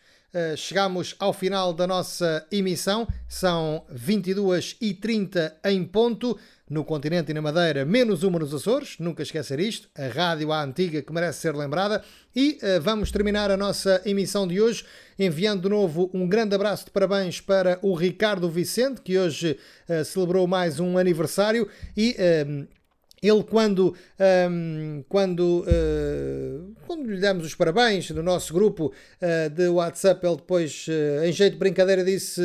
chegamos 0.56 1.14
ao 1.18 1.32
final 1.32 1.72
da 1.72 1.86
nossa 1.86 2.46
emissão. 2.50 3.06
São 3.28 3.84
22h30 3.92 5.52
em 5.64 5.84
ponto 5.84 6.38
no 6.68 6.84
continente 6.84 7.30
e 7.30 7.34
na 7.34 7.42
Madeira, 7.42 7.84
menos 7.84 8.22
uma 8.22 8.38
nos 8.38 8.54
Açores, 8.54 8.96
nunca 8.98 9.22
esquecer 9.22 9.60
isto, 9.60 9.88
a 9.94 10.06
rádio 10.08 10.50
à 10.50 10.62
antiga 10.62 11.02
que 11.02 11.12
merece 11.12 11.40
ser 11.40 11.54
lembrada. 11.54 12.02
E 12.34 12.58
uh, 12.62 12.80
vamos 12.80 13.10
terminar 13.10 13.50
a 13.50 13.56
nossa 13.56 14.00
emissão 14.04 14.48
de 14.48 14.60
hoje 14.60 14.84
enviando 15.18 15.62
de 15.62 15.68
novo 15.68 16.10
um 16.14 16.26
grande 16.26 16.54
abraço 16.54 16.86
de 16.86 16.90
parabéns 16.90 17.40
para 17.40 17.78
o 17.82 17.94
Ricardo 17.94 18.48
Vicente, 18.48 19.02
que 19.02 19.18
hoje 19.18 19.58
uh, 19.88 20.04
celebrou 20.04 20.46
mais 20.46 20.80
um 20.80 20.96
aniversário 20.98 21.68
e. 21.96 22.16
Ele 23.26 23.42
quando, 23.42 23.96
um, 24.50 25.02
quando, 25.08 25.64
uh, 25.66 26.74
quando 26.86 27.10
lhe 27.10 27.18
damos 27.18 27.46
os 27.46 27.54
parabéns 27.54 28.10
no 28.10 28.22
nosso 28.22 28.52
grupo 28.52 28.92
uh, 28.92 29.48
de 29.48 29.66
WhatsApp, 29.68 30.26
ele 30.26 30.36
depois, 30.36 30.86
uh, 30.88 31.24
em 31.24 31.32
jeito 31.32 31.54
de 31.54 31.58
brincadeira, 31.58 32.04
disse: 32.04 32.42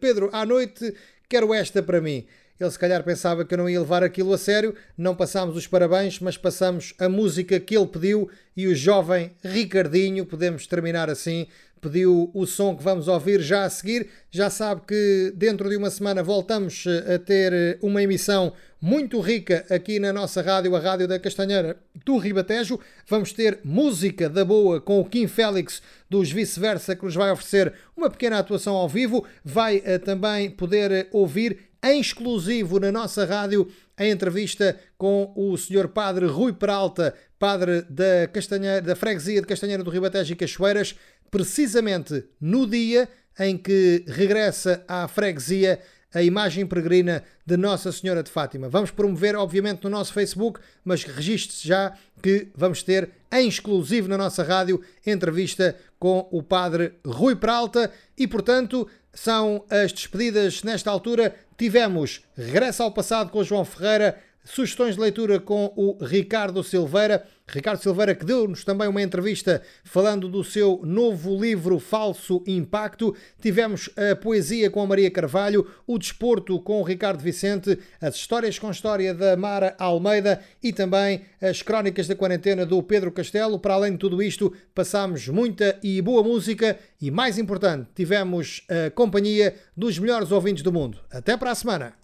Pedro, 0.00 0.30
à 0.32 0.46
noite 0.46 0.94
quero 1.28 1.52
esta 1.52 1.82
para 1.82 2.00
mim. 2.00 2.26
Ele 2.58 2.70
se 2.70 2.78
calhar 2.78 3.02
pensava 3.02 3.44
que 3.44 3.52
eu 3.52 3.58
não 3.58 3.68
ia 3.68 3.80
levar 3.80 4.02
aquilo 4.02 4.32
a 4.32 4.38
sério. 4.38 4.74
Não 4.96 5.14
passámos 5.14 5.56
os 5.56 5.66
parabéns, 5.66 6.20
mas 6.20 6.36
passamos 6.36 6.94
a 6.98 7.08
música 7.08 7.58
que 7.58 7.76
ele 7.76 7.86
pediu 7.86 8.30
e 8.56 8.68
o 8.68 8.74
jovem 8.74 9.32
Ricardinho, 9.42 10.24
podemos 10.24 10.66
terminar 10.66 11.10
assim, 11.10 11.46
pediu 11.82 12.30
o 12.32 12.46
som 12.46 12.76
que 12.76 12.82
vamos 12.82 13.08
ouvir 13.08 13.40
já 13.40 13.64
a 13.64 13.70
seguir. 13.70 14.08
Já 14.30 14.48
sabe 14.48 14.82
que 14.86 15.32
dentro 15.36 15.68
de 15.68 15.76
uma 15.76 15.90
semana 15.90 16.22
voltamos 16.22 16.84
eh, 16.86 17.16
a 17.16 17.18
ter 17.18 17.52
eh, 17.52 17.78
uma 17.82 18.00
emissão 18.00 18.52
muito 18.80 19.20
rica 19.20 19.66
aqui 19.68 19.98
na 19.98 20.12
nossa 20.12 20.40
rádio, 20.40 20.76
a 20.76 20.78
Rádio 20.78 21.08
da 21.08 21.18
Castanheira 21.18 21.76
do 22.04 22.18
Ribatejo. 22.18 22.78
Vamos 23.08 23.32
ter 23.32 23.58
música 23.64 24.28
da 24.28 24.44
boa 24.44 24.80
com 24.80 25.00
o 25.00 25.04
Kim 25.04 25.26
Félix 25.26 25.82
dos 26.08 26.30
Vice-Versa, 26.30 26.94
que 26.94 27.04
nos 27.04 27.16
vai 27.16 27.32
oferecer 27.32 27.74
uma 27.96 28.08
pequena 28.08 28.38
atuação 28.38 28.76
ao 28.76 28.88
vivo. 28.88 29.26
Vai 29.44 29.78
uh, 29.78 29.98
também 30.04 30.50
poder 30.50 31.08
ouvir 31.10 31.58
em 31.84 32.00
exclusivo 32.00 32.78
na 32.78 32.92
nossa 32.92 33.24
rádio 33.24 33.68
a 33.96 34.06
entrevista 34.06 34.76
com 34.96 35.32
o 35.36 35.56
Sr. 35.56 35.88
Padre 35.88 36.26
Rui 36.26 36.52
Peralta, 36.52 37.14
padre 37.42 37.82
da, 37.90 38.28
Castanheira, 38.32 38.80
da 38.80 38.94
freguesia 38.94 39.40
de 39.40 39.48
Castanheira 39.48 39.82
do 39.82 39.90
Ribatejo 39.90 40.32
e 40.32 40.36
Cachoeiras, 40.36 40.94
precisamente 41.28 42.24
no 42.40 42.68
dia 42.68 43.08
em 43.36 43.58
que 43.58 44.04
regressa 44.06 44.84
à 44.86 45.08
freguesia 45.08 45.80
a 46.14 46.22
imagem 46.22 46.64
peregrina 46.64 47.24
de 47.44 47.56
Nossa 47.56 47.90
Senhora 47.90 48.22
de 48.22 48.30
Fátima. 48.30 48.68
Vamos 48.68 48.92
promover, 48.92 49.34
obviamente, 49.34 49.82
no 49.82 49.90
nosso 49.90 50.12
Facebook, 50.12 50.60
mas 50.84 51.02
registre-se 51.02 51.66
já 51.66 51.92
que 52.22 52.46
vamos 52.54 52.84
ter 52.84 53.10
em 53.32 53.48
exclusivo 53.48 54.06
na 54.06 54.16
nossa 54.16 54.44
rádio 54.44 54.80
entrevista 55.04 55.74
com 55.98 56.28
o 56.30 56.44
Padre 56.44 56.92
Rui 57.04 57.34
Peralta 57.34 57.90
e, 58.16 58.28
portanto, 58.28 58.86
são 59.12 59.64
as 59.68 59.92
despedidas 59.92 60.62
nesta 60.62 60.92
altura. 60.92 61.34
Tivemos 61.58 62.22
Regresso 62.36 62.84
ao 62.84 62.92
Passado 62.92 63.30
com 63.30 63.42
João 63.42 63.64
Ferreira, 63.64 64.16
sugestões 64.44 64.94
de 64.94 65.00
leitura 65.00 65.38
com 65.38 65.72
o 65.76 66.04
Ricardo 66.04 66.62
Silveira. 66.62 67.24
Ricardo 67.46 67.82
Silveira 67.82 68.14
que 68.14 68.24
deu-nos 68.24 68.64
também 68.64 68.88
uma 68.88 69.02
entrevista 69.02 69.62
falando 69.84 70.28
do 70.28 70.42
seu 70.42 70.80
novo 70.84 71.40
livro 71.40 71.78
Falso 71.78 72.42
Impacto. 72.46 73.14
Tivemos 73.40 73.90
a 73.96 74.16
poesia 74.16 74.70
com 74.70 74.80
a 74.80 74.86
Maria 74.86 75.10
Carvalho, 75.10 75.66
o 75.86 75.98
desporto 75.98 76.58
com 76.60 76.80
o 76.80 76.84
Ricardo 76.84 77.20
Vicente, 77.20 77.78
as 78.00 78.14
histórias 78.14 78.58
com 78.58 78.70
história 78.70 79.14
da 79.14 79.36
Mara 79.36 79.74
Almeida 79.78 80.40
e 80.62 80.72
também 80.72 81.22
as 81.40 81.62
crónicas 81.62 82.06
da 82.06 82.16
quarentena 82.16 82.64
do 82.64 82.82
Pedro 82.82 83.12
Castelo. 83.12 83.58
Para 83.58 83.74
além 83.74 83.92
de 83.92 83.98
tudo 83.98 84.22
isto, 84.22 84.52
passámos 84.74 85.28
muita 85.28 85.78
e 85.82 86.00
boa 86.00 86.22
música 86.22 86.78
e, 87.00 87.10
mais 87.10 87.38
importante, 87.38 87.88
tivemos 87.94 88.64
a 88.68 88.90
companhia 88.90 89.54
dos 89.76 89.98
melhores 89.98 90.32
ouvintes 90.32 90.62
do 90.62 90.72
mundo. 90.72 90.98
Até 91.10 91.36
para 91.36 91.50
a 91.50 91.54
semana! 91.54 92.01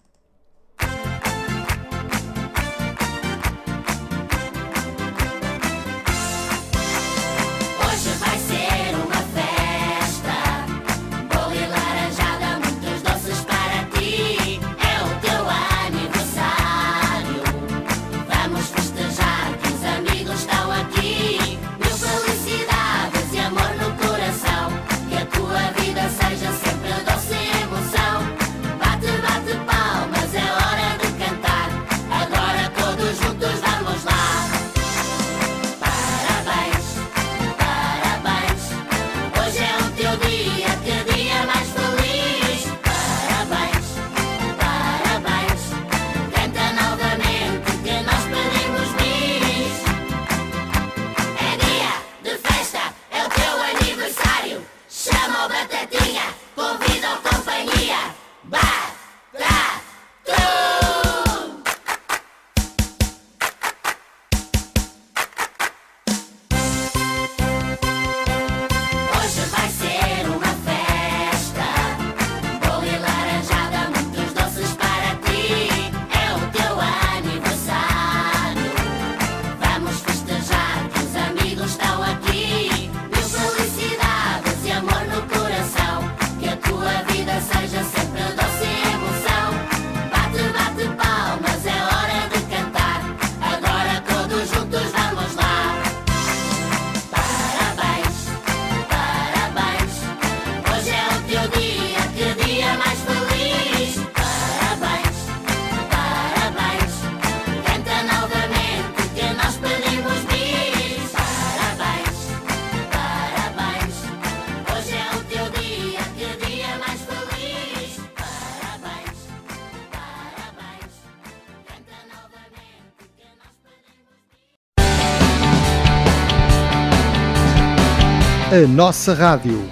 A 128.63 128.67
nossa 128.67 129.13
rádio, 129.13 129.63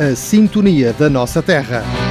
a 0.00 0.16
sintonia 0.16 0.92
da 0.92 1.08
nossa 1.08 1.40
terra. 1.40 2.05